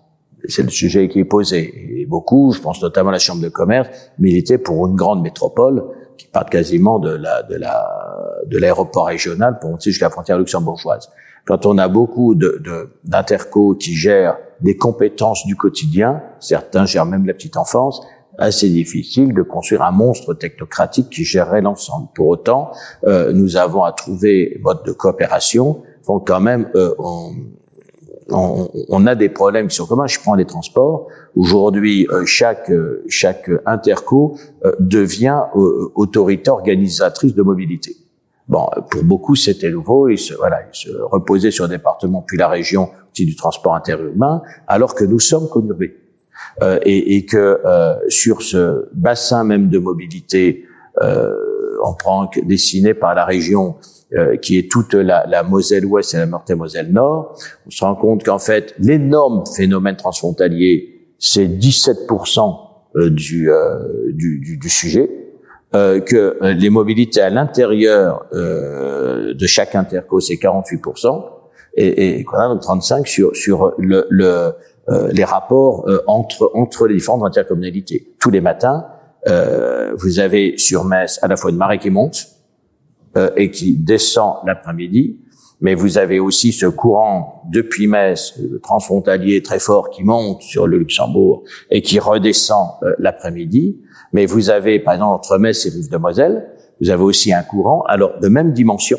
C'est 0.47 0.63
le 0.63 0.69
sujet 0.69 1.07
qui 1.07 1.19
est 1.19 1.25
posé. 1.25 2.01
Et 2.01 2.05
beaucoup, 2.07 2.51
je 2.51 2.59
pense 2.59 2.81
notamment 2.81 3.09
à 3.09 3.13
la 3.13 3.19
Chambre 3.19 3.43
de 3.43 3.49
commerce, 3.49 3.89
militaient 4.17 4.57
pour 4.57 4.87
une 4.87 4.95
grande 4.95 5.21
métropole 5.21 5.83
qui 6.21 6.27
part 6.27 6.45
quasiment 6.45 6.99
de 6.99 7.09
la 7.09 7.41
de 7.41 7.55
la 7.55 7.87
de 8.45 8.57
l'aéroport 8.59 9.07
régional 9.07 9.57
pour 9.59 9.71
monter 9.71 9.89
jusqu'à 9.89 10.05
la 10.05 10.11
frontière 10.11 10.37
luxembourgeoise. 10.37 11.09
Quand 11.45 11.65
on 11.65 11.79
a 11.79 11.87
beaucoup 11.87 12.35
de 12.35 12.61
d'interco 13.03 13.73
qui 13.73 13.95
gèrent 13.95 14.37
des 14.59 14.77
compétences 14.77 15.47
du 15.47 15.55
quotidien, 15.55 16.21
certains 16.39 16.85
gèrent 16.85 17.07
même 17.07 17.25
la 17.25 17.33
petite 17.33 17.57
enfance, 17.57 18.05
assez 18.37 18.69
difficile 18.69 19.33
de 19.33 19.41
construire 19.41 19.81
un 19.81 19.91
monstre 19.91 20.35
technocratique 20.35 21.09
qui 21.09 21.23
gérerait 21.23 21.61
l'ensemble. 21.61 22.09
Pour 22.13 22.27
autant, 22.27 22.71
euh, 23.05 23.33
nous 23.33 23.57
avons 23.57 23.83
à 23.83 23.91
trouver 23.91 24.59
mode 24.61 24.83
de 24.85 24.91
coopération. 24.91 25.81
Font 26.03 26.19
quand 26.19 26.39
même, 26.39 26.69
euh, 26.75 26.93
on, 26.99 27.33
on, 28.31 28.69
on, 28.89 29.07
a 29.07 29.15
des 29.15 29.29
problèmes 29.29 29.67
qui 29.67 29.75
sont 29.75 29.85
communs. 29.85 30.07
Je 30.07 30.19
prends 30.19 30.35
les 30.35 30.45
transports. 30.45 31.07
Aujourd'hui, 31.35 32.07
euh, 32.11 32.25
chaque 32.25 32.69
euh, 32.69 33.03
chaque 33.07 33.49
interco 33.65 34.37
euh, 34.65 34.71
devient 34.79 35.41
autorité 35.53 36.49
organisatrice 36.49 37.35
de 37.35 37.41
mobilité. 37.41 37.95
Bon, 38.47 38.67
pour 38.89 39.03
beaucoup, 39.03 39.35
c'était 39.35 39.69
nouveau. 39.69 40.09
Ils 40.09 40.17
se, 40.17 40.33
voilà, 40.33 40.59
ils 40.61 40.77
se 40.77 40.89
reposaient 40.89 41.51
sur 41.51 41.65
le 41.65 41.69
département 41.69 42.21
puis 42.21 42.37
la 42.37 42.47
région 42.47 42.89
du 43.15 43.35
transport 43.35 43.75
interurbain, 43.75 44.41
alors 44.67 44.95
que 44.95 45.03
nous 45.03 45.19
sommes 45.19 45.47
conurbés. 45.49 45.97
Euh, 46.61 46.79
et, 46.83 47.15
et, 47.15 47.25
que 47.25 47.61
euh, 47.65 47.95
sur 48.09 48.41
ce 48.41 48.89
bassin 48.93 49.43
même 49.43 49.69
de 49.69 49.77
mobilité, 49.77 50.65
euh, 51.01 51.33
on 51.85 51.93
prend 51.93 52.29
dessiné 52.43 52.93
par 52.93 53.15
la 53.15 53.25
région 53.25 53.75
euh, 54.13 54.35
qui 54.35 54.57
est 54.57 54.69
toute 54.69 54.93
la, 54.93 55.25
la 55.25 55.41
Moselle 55.41 55.85
Ouest 55.85 56.15
et 56.15 56.17
la 56.17 56.25
Meurthe-et-Moselle 56.25 56.91
Nord, 56.91 57.39
on 57.65 57.69
se 57.69 57.81
rend 57.81 57.95
compte 57.95 58.25
qu'en 58.25 58.39
fait, 58.39 58.75
l'énorme 58.77 59.45
phénomène 59.55 59.95
transfrontalier, 59.95 61.13
c'est 61.17 61.47
17% 61.47 62.57
euh, 62.97 63.09
du, 63.09 63.49
euh, 63.49 64.11
du, 64.11 64.39
du, 64.39 64.57
du, 64.57 64.69
sujet, 64.69 65.09
que 65.71 66.37
les 66.41 66.69
mobilités 66.69 67.21
à 67.21 67.29
l'intérieur 67.29 68.25
de 68.33 69.47
chaque 69.47 69.75
interco, 69.75 70.19
c'est 70.19 70.33
48%, 70.33 71.23
et, 71.75 72.19
et 72.19 72.23
qu'on 72.25 72.49
donc 72.49 72.59
35 72.59 73.07
sur, 73.07 73.33
sur 73.33 73.73
le, 73.77 74.05
le 74.09 74.51
les 75.13 75.23
rapports 75.23 75.89
entre, 76.07 76.51
entre 76.53 76.87
les 76.87 76.95
différentes 76.95 77.23
intercommunalités. 77.23 78.13
Tous 78.19 78.29
les 78.29 78.41
matins, 78.41 78.87
vous 79.25 80.19
avez 80.19 80.57
sur 80.57 80.83
Metz 80.83 81.17
à 81.21 81.29
la 81.29 81.37
fois 81.37 81.51
une 81.51 81.55
marée 81.55 81.79
qui 81.79 81.89
monte, 81.89 82.27
euh, 83.17 83.29
et 83.35 83.51
qui 83.51 83.75
descend 83.75 84.35
l'après-midi, 84.45 85.17
mais 85.61 85.75
vous 85.75 85.99
avez 85.99 86.19
aussi 86.19 86.51
ce 86.51 86.65
courant 86.65 87.43
depuis 87.49 87.85
Metz, 87.85 88.33
le 88.41 88.59
transfrontalier 88.59 89.43
très 89.43 89.59
fort 89.59 89.91
qui 89.91 90.03
monte 90.03 90.41
sur 90.41 90.65
le 90.65 90.79
Luxembourg 90.79 91.43
et 91.69 91.83
qui 91.83 91.99
redescend 91.99 92.69
euh, 92.83 92.95
l'après-midi. 92.97 93.77
Mais 94.11 94.25
vous 94.25 94.49
avez, 94.49 94.79
par 94.79 94.95
exemple, 94.95 95.13
entre 95.13 95.37
Metz 95.37 95.65
et 95.67 95.69
Rive-de-Moselle, 95.69 96.47
vous 96.81 96.89
avez 96.89 97.03
aussi 97.03 97.31
un 97.31 97.43
courant, 97.43 97.83
alors 97.83 98.19
de 98.19 98.27
même 98.27 98.53
dimension, 98.53 98.97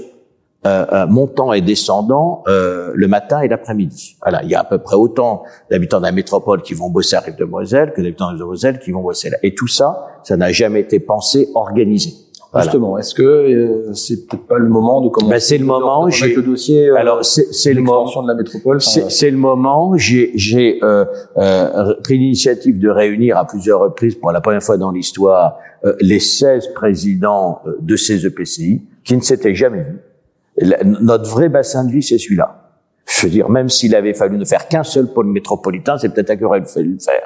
euh, 0.64 0.86
euh 0.92 1.06
montant 1.08 1.52
et 1.52 1.60
descendant 1.60 2.44
euh, 2.46 2.92
le 2.94 3.08
matin 3.08 3.40
et 3.40 3.48
l'après-midi. 3.48 4.16
Voilà, 4.22 4.44
il 4.44 4.50
y 4.50 4.54
a 4.54 4.60
à 4.60 4.64
peu 4.64 4.78
près 4.78 4.94
autant 4.94 5.42
d'habitants 5.68 5.98
de 5.98 6.04
la 6.04 6.12
métropole 6.12 6.62
qui 6.62 6.74
vont 6.74 6.88
bosser 6.88 7.16
à 7.16 7.20
Rive-de-Moselle 7.20 7.92
que 7.92 8.00
d'habitants 8.00 8.26
de 8.26 8.34
Rive-de-Moselle 8.34 8.78
qui 8.78 8.92
vont 8.92 9.02
bosser 9.02 9.30
là. 9.30 9.38
Et 9.42 9.56
tout 9.56 9.66
ça, 9.66 10.06
ça 10.22 10.36
n'a 10.36 10.52
jamais 10.52 10.80
été 10.80 11.00
pensé, 11.00 11.48
organisé. 11.56 12.12
Justement, 12.60 12.98
est-ce 12.98 13.14
que 13.14 13.22
euh, 13.22 13.94
c'est 13.94 14.26
peut-être 14.26 14.46
pas 14.46 14.58
le 14.58 14.68
moment 14.68 15.00
de 15.00 15.08
commencer 15.08 15.30
ben, 15.32 15.40
C'est 15.40 15.58
le 15.58 15.64
moment. 15.64 16.10
J'ai 16.10 16.34
le 16.34 16.42
dossier. 16.42 16.90
Euh, 16.90 16.96
alors 16.96 17.24
c'est 17.24 17.72
le 17.72 17.80
moment 17.80 18.22
de 18.22 18.28
la 18.28 18.34
métropole. 18.34 18.80
C'est 18.82 19.30
le 19.30 19.38
moment. 19.38 19.96
J'ai 19.96 20.32
j'ai 20.34 20.78
euh, 20.82 21.06
euh, 21.38 21.94
pris 22.02 22.18
l'initiative 22.18 22.78
de 22.78 22.90
réunir 22.90 23.38
à 23.38 23.46
plusieurs 23.46 23.80
reprises 23.80 24.16
pour 24.16 24.32
la 24.32 24.42
première 24.42 24.62
fois 24.62 24.76
dans 24.76 24.90
l'histoire 24.90 25.56
euh, 25.86 25.94
les 26.00 26.20
16 26.20 26.74
présidents 26.74 27.62
de 27.80 27.96
ces 27.96 28.26
EPCI 28.26 28.82
qui 29.02 29.16
ne 29.16 29.22
s'étaient 29.22 29.54
jamais 29.54 29.84
vus. 29.84 30.74
notre 31.00 31.30
vrai 31.30 31.48
bassin 31.48 31.84
de 31.84 31.90
vie, 31.90 32.02
c'est 32.02 32.18
celui-là. 32.18 32.58
Je 33.06 33.26
veux 33.26 33.32
dire, 33.32 33.48
même 33.48 33.70
s'il 33.70 33.94
avait 33.94 34.14
fallu 34.14 34.36
ne 34.36 34.44
faire 34.44 34.68
qu'un 34.68 34.84
seul 34.84 35.06
pôle 35.06 35.26
métropolitain, 35.26 35.96
c'est 35.96 36.10
peut-être 36.10 36.30
à 36.30 36.36
qu'il 36.36 36.44
aurait 36.44 36.64
fallu 36.66 36.92
le 36.92 36.98
faire. 36.98 37.22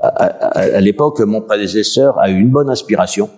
À, 0.00 0.08
à, 0.08 0.58
à 0.76 0.80
l'époque, 0.80 1.20
mon 1.20 1.42
prédécesseur 1.42 2.18
a 2.18 2.28
eu 2.28 2.38
une 2.38 2.50
bonne 2.50 2.68
inspiration 2.68 3.30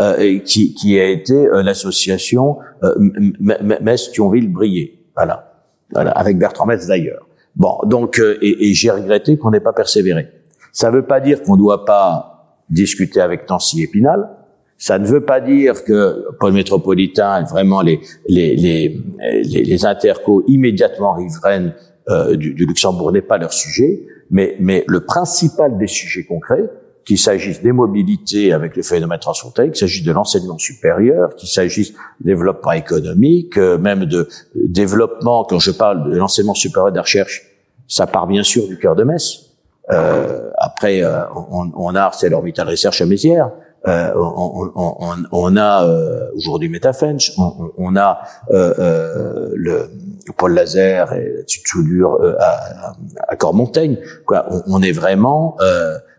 euh, 0.00 0.38
qui, 0.40 0.74
qui, 0.74 0.98
a 0.98 1.06
été 1.06 1.34
euh, 1.34 1.62
l'association 1.62 2.58
euh, 2.82 2.94
Metz-Thionville-Brié. 3.40 5.00
Voilà. 5.14 5.62
voilà, 5.92 6.10
avec 6.10 6.38
Bertrand 6.38 6.66
Metz 6.66 6.86
d'ailleurs. 6.86 7.26
Bon, 7.56 7.78
donc, 7.84 8.18
euh, 8.18 8.36
et, 8.42 8.70
et 8.70 8.74
j'ai 8.74 8.90
regretté 8.90 9.36
qu'on 9.38 9.50
n'ait 9.50 9.60
pas 9.60 9.72
persévéré. 9.72 10.28
Ça 10.72 10.90
ne 10.90 10.96
veut 10.96 11.06
pas 11.06 11.20
dire 11.20 11.42
qu'on 11.42 11.54
ne 11.54 11.58
doit 11.60 11.84
pas 11.84 12.34
discuter 12.68 13.20
avec 13.20 13.48
Nancy 13.48 13.82
Épinal. 13.82 14.28
Ça 14.76 14.98
ne 14.98 15.06
veut 15.06 15.24
pas 15.24 15.40
dire 15.40 15.84
que 15.84 16.26
Paul 16.40 16.52
métropolitain, 16.52 17.44
vraiment 17.44 17.80
les 17.80 18.00
les 18.28 18.56
les 18.56 19.00
les, 19.44 19.62
les 19.62 19.86
intercos 19.86 20.42
immédiatement 20.48 21.12
riveraines 21.12 21.74
euh, 22.10 22.36
du, 22.36 22.54
du, 22.54 22.66
Luxembourg 22.66 23.12
n'est 23.12 23.22
pas 23.22 23.38
leur 23.38 23.52
sujet, 23.52 24.06
mais 24.30 24.56
mais 24.58 24.84
le 24.88 25.04
principal 25.04 25.78
des 25.78 25.86
sujets 25.86 26.24
concrets, 26.24 26.68
qu'il 27.04 27.18
s'agisse 27.18 27.62
des 27.62 27.72
mobilités 27.72 28.52
avec 28.52 28.76
les 28.76 28.82
phénomènes 28.82 29.18
transfrontaliers, 29.18 29.70
qu'il 29.70 29.80
s'agisse 29.80 30.04
de 30.04 30.12
l'enseignement 30.12 30.58
supérieur, 30.58 31.34
qu'il 31.36 31.48
s'agisse 31.48 31.92
développement 32.20 32.72
économique, 32.72 33.58
euh, 33.58 33.78
même 33.78 34.06
de 34.06 34.28
développement, 34.54 35.44
quand 35.44 35.58
je 35.58 35.70
parle 35.70 36.10
de 36.10 36.16
l'enseignement 36.16 36.54
supérieur 36.54 36.90
de 36.90 36.96
la 36.96 37.02
recherche, 37.02 37.42
ça 37.88 38.06
part 38.06 38.26
bien 38.26 38.42
sûr 38.42 38.66
du 38.66 38.78
cœur 38.78 38.96
de 38.96 39.04
Metz. 39.04 39.50
Euh, 39.90 40.50
après, 40.56 41.02
euh, 41.02 41.24
on, 41.34 41.70
on, 41.74 41.94
a 41.94 42.02
ArcelorMittal 42.02 42.68
Research 42.68 43.02
à 43.02 43.06
Mézières, 43.06 43.50
euh, 43.86 44.12
on, 44.16 44.70
on, 44.74 45.14
on, 45.30 45.56
a 45.56 45.84
euh, 45.84 46.30
aujourd'hui 46.36 46.70
Metafench, 46.70 47.32
on, 47.76 47.96
a 47.96 48.22
euh, 48.50 49.50
le 49.54 49.90
Paul 50.38 50.54
Laser 50.54 51.12
et 51.12 51.44
Soudure 51.46 52.18
à, 52.40 52.94
à 53.28 53.36
Cormontaigne. 53.36 53.98
Quoi, 54.24 54.46
on, 54.68 54.80
est 54.80 54.92
vraiment 54.92 55.58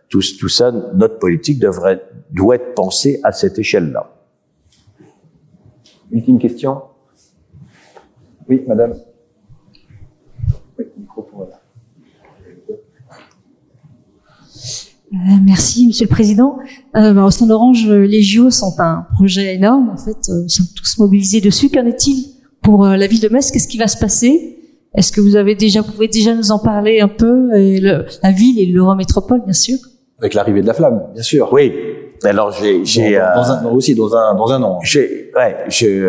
tout, 0.09 0.21
tout 0.39 0.49
ça. 0.49 0.71
Notre 0.71 1.19
politique 1.19 1.59
devrait 1.59 2.01
doit 2.31 2.55
être 2.55 2.73
pensée 2.73 3.19
à 3.23 3.31
cette 3.31 3.57
échelle-là. 3.59 4.11
Ultime 6.11 6.39
question? 6.39 6.81
Oui, 8.47 8.61
Madame. 8.67 8.93
Euh, 15.13 15.17
merci, 15.45 15.87
Monsieur 15.87 16.05
le 16.05 16.09
Président. 16.09 16.57
Euh, 16.95 17.13
bah, 17.13 17.23
au 17.23 17.31
sein 17.31 17.45
d'Orange, 17.45 17.87
les 17.87 18.21
JO 18.21 18.49
sont 18.49 18.73
un 18.79 19.05
projet 19.13 19.55
énorme. 19.55 19.89
En 19.89 19.97
fait, 19.97 20.29
euh, 20.29 20.43
nous 20.43 20.49
sommes 20.49 20.67
tous 20.75 20.97
mobilisés 20.97 21.41
dessus. 21.41 21.69
Qu'en 21.69 21.85
est-il 21.85 22.33
pour 22.61 22.85
euh, 22.85 22.97
la 22.97 23.07
ville 23.07 23.21
de 23.21 23.29
Metz? 23.29 23.51
Qu'est-ce 23.51 23.67
qui 23.67 23.77
va 23.77 23.87
se 23.87 23.97
passer? 23.97 24.57
Est-ce 24.93 25.11
que 25.11 25.21
vous 25.21 25.35
avez 25.35 25.55
déjà, 25.55 25.81
vous 25.81 25.91
pouvez 25.91 26.07
déjà 26.07 26.35
nous 26.35 26.51
en 26.51 26.59
parler 26.59 26.99
un 26.99 27.07
peu? 27.07 27.53
Et 27.55 27.79
le, 27.79 28.05
La 28.23 28.31
ville 28.31 28.59
et 28.59 28.65
l'Eurométropole, 28.65 29.43
bien 29.43 29.53
sûr. 29.53 29.77
Avec 30.19 30.33
l'arrivée 30.33 30.61
de 30.61 30.67
la 30.67 30.73
flamme, 30.73 31.03
bien 31.13 31.23
sûr. 31.23 31.51
Oui. 31.51 31.73
Alors 32.23 32.51
j'ai, 32.51 32.85
j'ai 32.85 33.17
dans, 33.17 33.35
dans, 33.35 33.51
un, 33.51 33.65
aussi 33.65 33.93
dans 33.93 34.15
un 34.15 34.35
dans 34.35 34.51
un 34.51 34.63
an. 34.63 34.79
J'ai, 34.81 35.31
ouais, 35.35 35.57
j'ai, 35.67 36.01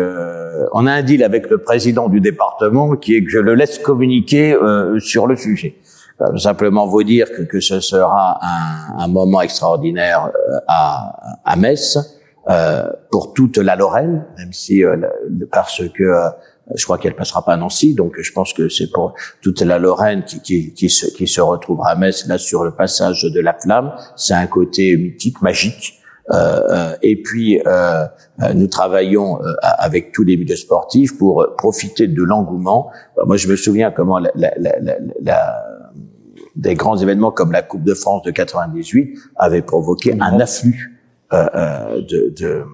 on 0.71 0.87
a 0.87 0.93
un 0.93 1.03
deal 1.03 1.23
avec 1.23 1.49
le 1.49 1.57
président 1.57 2.07
du 2.07 2.21
département 2.21 2.95
qui 2.95 3.15
est 3.15 3.23
que 3.23 3.29
je 3.29 3.39
le 3.39 3.53
laisse 3.55 3.77
communiquer 3.77 4.57
sur 4.99 5.27
le 5.27 5.35
sujet. 5.35 5.75
Euh, 6.21 6.35
simplement 6.37 6.87
vous 6.87 7.03
dire 7.03 7.31
que, 7.31 7.43
que 7.43 7.59
ce 7.59 7.79
sera 7.79 8.39
un, 8.41 9.03
un 9.03 9.07
moment 9.07 9.39
extraordinaire 9.41 10.31
euh, 10.33 10.57
à, 10.67 11.39
à 11.45 11.55
Metz 11.55 11.99
euh, 12.49 12.87
pour 13.11 13.33
toute 13.33 13.57
la 13.57 13.75
Lorraine, 13.75 14.25
même 14.39 14.51
si 14.51 14.83
euh, 14.83 14.97
parce 15.51 15.83
que 15.89 16.03
je 16.75 16.83
crois 16.83 16.97
qu'elle 16.97 17.15
passera 17.15 17.43
pas 17.43 17.53
à 17.53 17.57
Nancy, 17.57 17.93
donc 17.93 18.15
je 18.19 18.31
pense 18.31 18.53
que 18.53 18.69
c'est 18.69 18.91
pour 18.91 19.13
toute 19.41 19.61
la 19.61 19.79
Lorraine 19.79 20.23
qui, 20.23 20.41
qui, 20.41 20.73
qui, 20.73 20.89
se, 20.89 21.07
qui 21.07 21.27
se 21.27 21.41
retrouvera 21.41 21.91
à 21.91 21.95
Metz 21.95 22.27
là 22.27 22.37
sur 22.37 22.63
le 22.63 22.71
passage 22.71 23.23
de 23.23 23.39
la 23.39 23.53
flamme. 23.53 23.93
C'est 24.15 24.33
un 24.33 24.47
côté 24.47 24.97
mythique, 24.97 25.41
magique. 25.41 25.93
Euh, 26.33 26.93
et 27.01 27.21
puis, 27.21 27.61
euh, 27.65 28.05
nous 28.53 28.67
travaillons 28.67 29.39
avec 29.61 30.11
tous 30.11 30.23
les 30.23 30.35
milieux 30.35 30.57
sportifs 30.57 31.17
pour 31.17 31.45
profiter 31.57 32.07
de 32.07 32.23
l'engouement. 32.23 32.91
Moi, 33.25 33.37
je 33.37 33.47
me 33.47 33.55
souviens 33.55 33.91
comment 33.91 34.19
la, 34.19 34.31
la, 34.35 34.51
la, 34.57 34.95
la 35.21 35.67
des 36.57 36.73
grands 36.73 36.97
événements 36.97 37.31
comme 37.31 37.51
la 37.51 37.61
Coupe 37.61 37.83
de 37.83 37.93
France 37.93 38.23
de 38.23 38.31
98 38.31 39.17
avaient 39.37 39.61
provoqué 39.61 40.17
un 40.19 40.39
afflux 40.39 40.99
euh, 41.33 41.45
euh 41.55 42.01
de, 42.01 42.65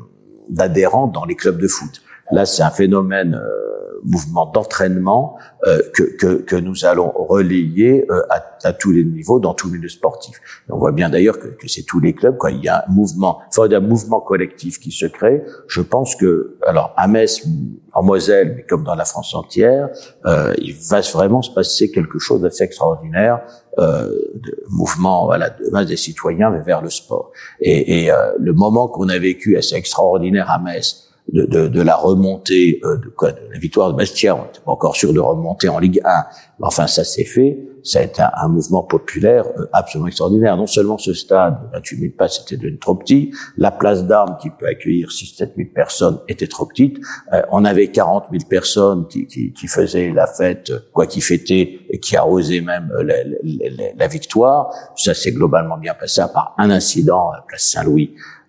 d'adhérents 0.49 1.07
dans 1.07 1.25
les 1.25 1.35
clubs 1.35 1.59
de 1.59 1.67
foot. 1.67 2.01
Là, 2.33 2.45
c'est 2.47 2.63
un 2.63 2.71
phénomène 2.71 3.35
euh, 3.35 3.99
mouvement 4.03 4.45
d'entraînement 4.47 5.37
euh, 5.67 5.79
que, 5.93 6.03
que, 6.17 6.41
que, 6.41 6.55
nous 6.55 6.85
allons 6.85 7.11
relayer 7.11 8.05
euh, 8.09 8.21
à, 8.29 8.43
à, 8.63 8.73
tous 8.73 8.91
les 8.91 9.03
niveaux 9.03 9.39
dans 9.39 9.53
tous 9.53 9.71
les 9.71 9.87
sportif. 9.87 10.39
on 10.69 10.77
voit 10.77 10.91
bien 10.91 11.09
d'ailleurs 11.09 11.39
que, 11.39 11.47
que 11.47 11.67
c'est 11.67 11.83
tous 11.83 11.99
les 11.99 12.13
clubs. 12.13 12.37
Quoi. 12.37 12.51
Il 12.51 12.63
y 12.63 12.67
a 12.67 12.85
un 12.87 12.91
mouvement, 12.91 13.39
il 13.57 13.75
un 13.75 13.79
mouvement 13.79 14.19
collectif 14.19 14.79
qui 14.79 14.91
se 14.91 15.05
crée. 15.05 15.43
Je 15.67 15.81
pense 15.81 16.15
que, 16.15 16.57
alors 16.65 16.93
à 16.97 17.07
Metz, 17.07 17.45
en 17.93 18.03
Moselle, 18.03 18.53
mais 18.55 18.63
comme 18.63 18.83
dans 18.83 18.95
la 18.95 19.05
France 19.05 19.33
entière, 19.35 19.89
euh, 20.25 20.53
il 20.57 20.75
va 20.89 21.01
vraiment 21.01 21.41
se 21.41 21.51
passer 21.51 21.91
quelque 21.91 22.19
chose 22.19 22.41
d'assez 22.41 22.63
extraordinaire. 22.63 23.41
Euh, 23.79 24.07
de 24.35 24.55
mouvement 24.69 25.25
voilà 25.25 25.49
de 25.49 25.67
masse 25.71 25.87
des 25.87 25.97
citoyens 25.97 26.51
vers 26.51 26.83
le 26.83 26.91
sport 26.91 27.31
et, 27.59 28.03
et 28.03 28.11
euh, 28.11 28.31
le 28.37 28.53
moment 28.53 28.87
qu'on 28.87 29.09
a 29.09 29.17
vécu 29.17 29.57
assez 29.57 29.73
extraordinaire 29.73 30.51
à 30.51 30.59
Metz 30.59 31.09
de, 31.31 31.45
de, 31.45 31.67
de, 31.67 31.81
la 31.81 31.95
remontée 31.95 32.81
euh, 32.83 32.97
de 32.97 33.07
quoi 33.07 33.31
de 33.31 33.39
la 33.51 33.57
victoire 33.57 33.91
de 33.91 33.97
Bastia, 33.97 34.35
on 34.35 34.43
n'était 34.43 34.59
pas 34.59 34.71
encore 34.71 34.95
sûr 34.95 35.13
de 35.13 35.19
remonter 35.19 35.69
en 35.69 35.79
Ligue 35.79 36.01
1, 36.03 36.23
mais 36.59 36.67
enfin 36.67 36.87
ça 36.87 37.03
s'est 37.03 37.23
fait. 37.23 37.59
Ça 37.85 37.99
a 37.99 38.03
été 38.03 38.21
un, 38.21 38.47
mouvement 38.47 38.83
populaire 38.83 39.45
euh, 39.57 39.65
absolument 39.73 40.07
extraordinaire. 40.07 40.55
Non 40.57 40.67
seulement 40.67 40.97
ce 40.97 41.13
stade, 41.13 41.57
28 41.73 41.99
000 41.99 42.11
places, 42.17 42.41
était 42.41 42.57
devenu 42.57 42.77
trop 42.77 42.95
petit, 42.95 43.31
la 43.57 43.71
place 43.71 44.05
d'armes 44.05 44.37
qui 44.41 44.49
peut 44.49 44.67
accueillir 44.67 45.09
6-7 45.09 45.55
000 45.55 45.69
personnes 45.73 46.19
était 46.27 46.47
trop 46.47 46.65
petite. 46.65 46.97
Euh, 47.33 47.41
on 47.51 47.65
avait 47.65 47.87
40 47.87 48.25
000 48.31 48.43
personnes 48.49 49.07
qui, 49.07 49.25
qui, 49.25 49.53
qui, 49.53 49.67
faisaient 49.67 50.11
la 50.11 50.27
fête, 50.27 50.71
quoi 50.91 51.07
qui 51.07 51.21
fêtaient 51.21 51.79
et 51.89 51.99
qui 51.99 52.15
arrosaient 52.15 52.61
même 52.61 52.91
la, 53.01 53.23
la, 53.23 53.91
la 53.95 54.07
victoire. 54.07 54.73
Ça 54.95 55.13
s'est 55.13 55.31
globalement 55.31 55.77
bien 55.77 55.93
passé 55.93 56.21
à 56.21 56.27
part 56.27 56.53
un 56.57 56.69
incident 56.69 57.31
à 57.31 57.43
place 57.47 57.63
Saint-Louis 57.63 58.13
euh, 58.15 58.42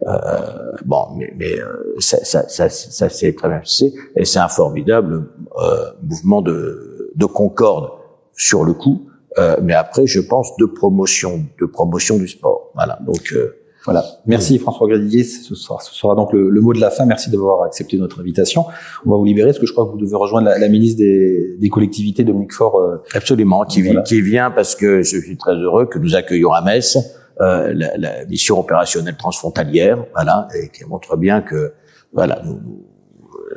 bon, 0.84 1.06
mais, 1.16 1.32
mais 1.36 1.58
euh, 1.58 1.94
ça, 1.98 2.24
ça, 2.24 2.48
ça, 2.48 2.68
ça 2.68 3.08
s'est 3.08 3.32
très 3.32 3.48
bien 3.48 3.58
passé 3.58 3.94
et 4.16 4.24
c'est 4.24 4.38
un 4.38 4.48
formidable 4.48 5.28
euh, 5.58 5.84
mouvement 6.02 6.42
de, 6.42 7.12
de 7.14 7.24
concorde 7.26 7.90
sur 8.36 8.64
le 8.64 8.74
coup. 8.74 9.08
Euh, 9.38 9.56
mais 9.62 9.74
après, 9.74 10.06
je 10.06 10.20
pense 10.20 10.56
de 10.58 10.66
promotion, 10.66 11.44
de 11.60 11.66
promotion 11.66 12.18
du 12.18 12.28
sport. 12.28 12.70
Voilà. 12.74 12.98
Donc 13.04 13.32
euh, 13.32 13.56
voilà. 13.84 14.04
Merci 14.26 14.58
François 14.58 14.88
Gradillier. 14.88 15.24
Ce 15.24 15.54
sera, 15.54 15.78
ce 15.80 15.94
sera 15.94 16.14
donc 16.14 16.32
le, 16.32 16.48
le, 16.48 16.60
mot 16.60 16.72
de 16.72 16.80
la 16.80 16.90
fin. 16.90 17.04
Merci 17.04 17.30
d'avoir 17.30 17.62
accepté 17.64 17.98
notre 17.98 18.20
invitation. 18.20 18.64
On 19.04 19.10
va 19.10 19.16
vous 19.16 19.24
libérer 19.24 19.48
parce 19.48 19.58
que 19.58 19.66
je 19.66 19.72
crois 19.72 19.86
que 19.86 19.90
vous 19.90 19.98
devez 19.98 20.16
rejoindre 20.16 20.48
la, 20.48 20.58
la 20.58 20.68
ministre 20.68 20.98
des, 20.98 21.56
des, 21.58 21.68
collectivités, 21.68 22.24
Dominique 22.24 22.52
Faure. 22.52 22.76
Euh, 22.76 23.02
Absolument, 23.12 23.64
qui, 23.64 23.82
voilà. 23.82 24.02
qui 24.02 24.20
vient 24.20 24.50
parce 24.50 24.74
que 24.74 25.02
je 25.02 25.18
suis 25.18 25.36
très 25.36 25.54
heureux 25.54 25.86
que 25.86 25.98
nous 25.98 26.14
accueillons 26.14 26.52
à 26.52 26.62
Metz 26.62 26.96
euh, 27.40 27.72
la, 27.74 27.96
la, 27.96 28.24
mission 28.26 28.60
opérationnelle 28.60 29.16
transfrontalière, 29.16 30.04
voilà, 30.14 30.48
et 30.54 30.68
qui 30.68 30.84
montre 30.84 31.16
bien 31.16 31.40
que 31.40 31.72
voilà, 32.12 32.40
nous, 32.44 32.60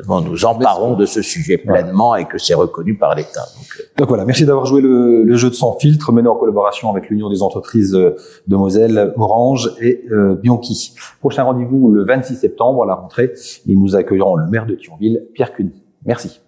nous, 0.08 0.22
nous 0.22 0.46
emparons 0.46 0.96
de 0.96 1.06
ce 1.06 1.22
sujet 1.22 1.58
pleinement 1.58 2.16
et 2.16 2.26
que 2.26 2.38
c'est 2.38 2.54
reconnu 2.54 2.96
par 2.96 3.16
l'État. 3.16 3.46
Donc, 3.56 3.68
euh, 3.80 3.84
donc, 3.98 4.08
voilà, 4.08 4.26
merci 4.26 4.46
d'avoir 4.46 4.66
joué 4.66 4.82
le, 4.82 5.24
le, 5.24 5.36
jeu 5.36 5.50
de 5.50 5.54
sans 5.54 5.78
filtre 5.78 6.12
mené 6.12 6.28
en 6.28 6.36
collaboration 6.36 6.90
avec 6.90 7.10
l'Union 7.10 7.30
des 7.30 7.44
entreprises 7.44 7.92
de 7.92 8.56
Moselle, 8.56 9.14
Orange 9.16 9.72
et 9.80 10.04
euh, 10.12 10.36
Bianchi. 10.36 10.94
Prochain 11.20 11.44
rendez-vous 11.44 11.92
le 11.92 12.04
26 12.04 12.36
septembre 12.36 12.84
à 12.84 12.88
la 12.88 12.96
rentrée 12.96 13.34
et 13.68 13.76
nous 13.76 13.96
accueillerons 13.96 14.36
le 14.36 14.48
maire 14.48 14.66
de 14.66 14.76
Thionville, 14.76 15.28
Pierre 15.34 15.54
Cuny. 15.54 15.84
Merci. 16.06 16.42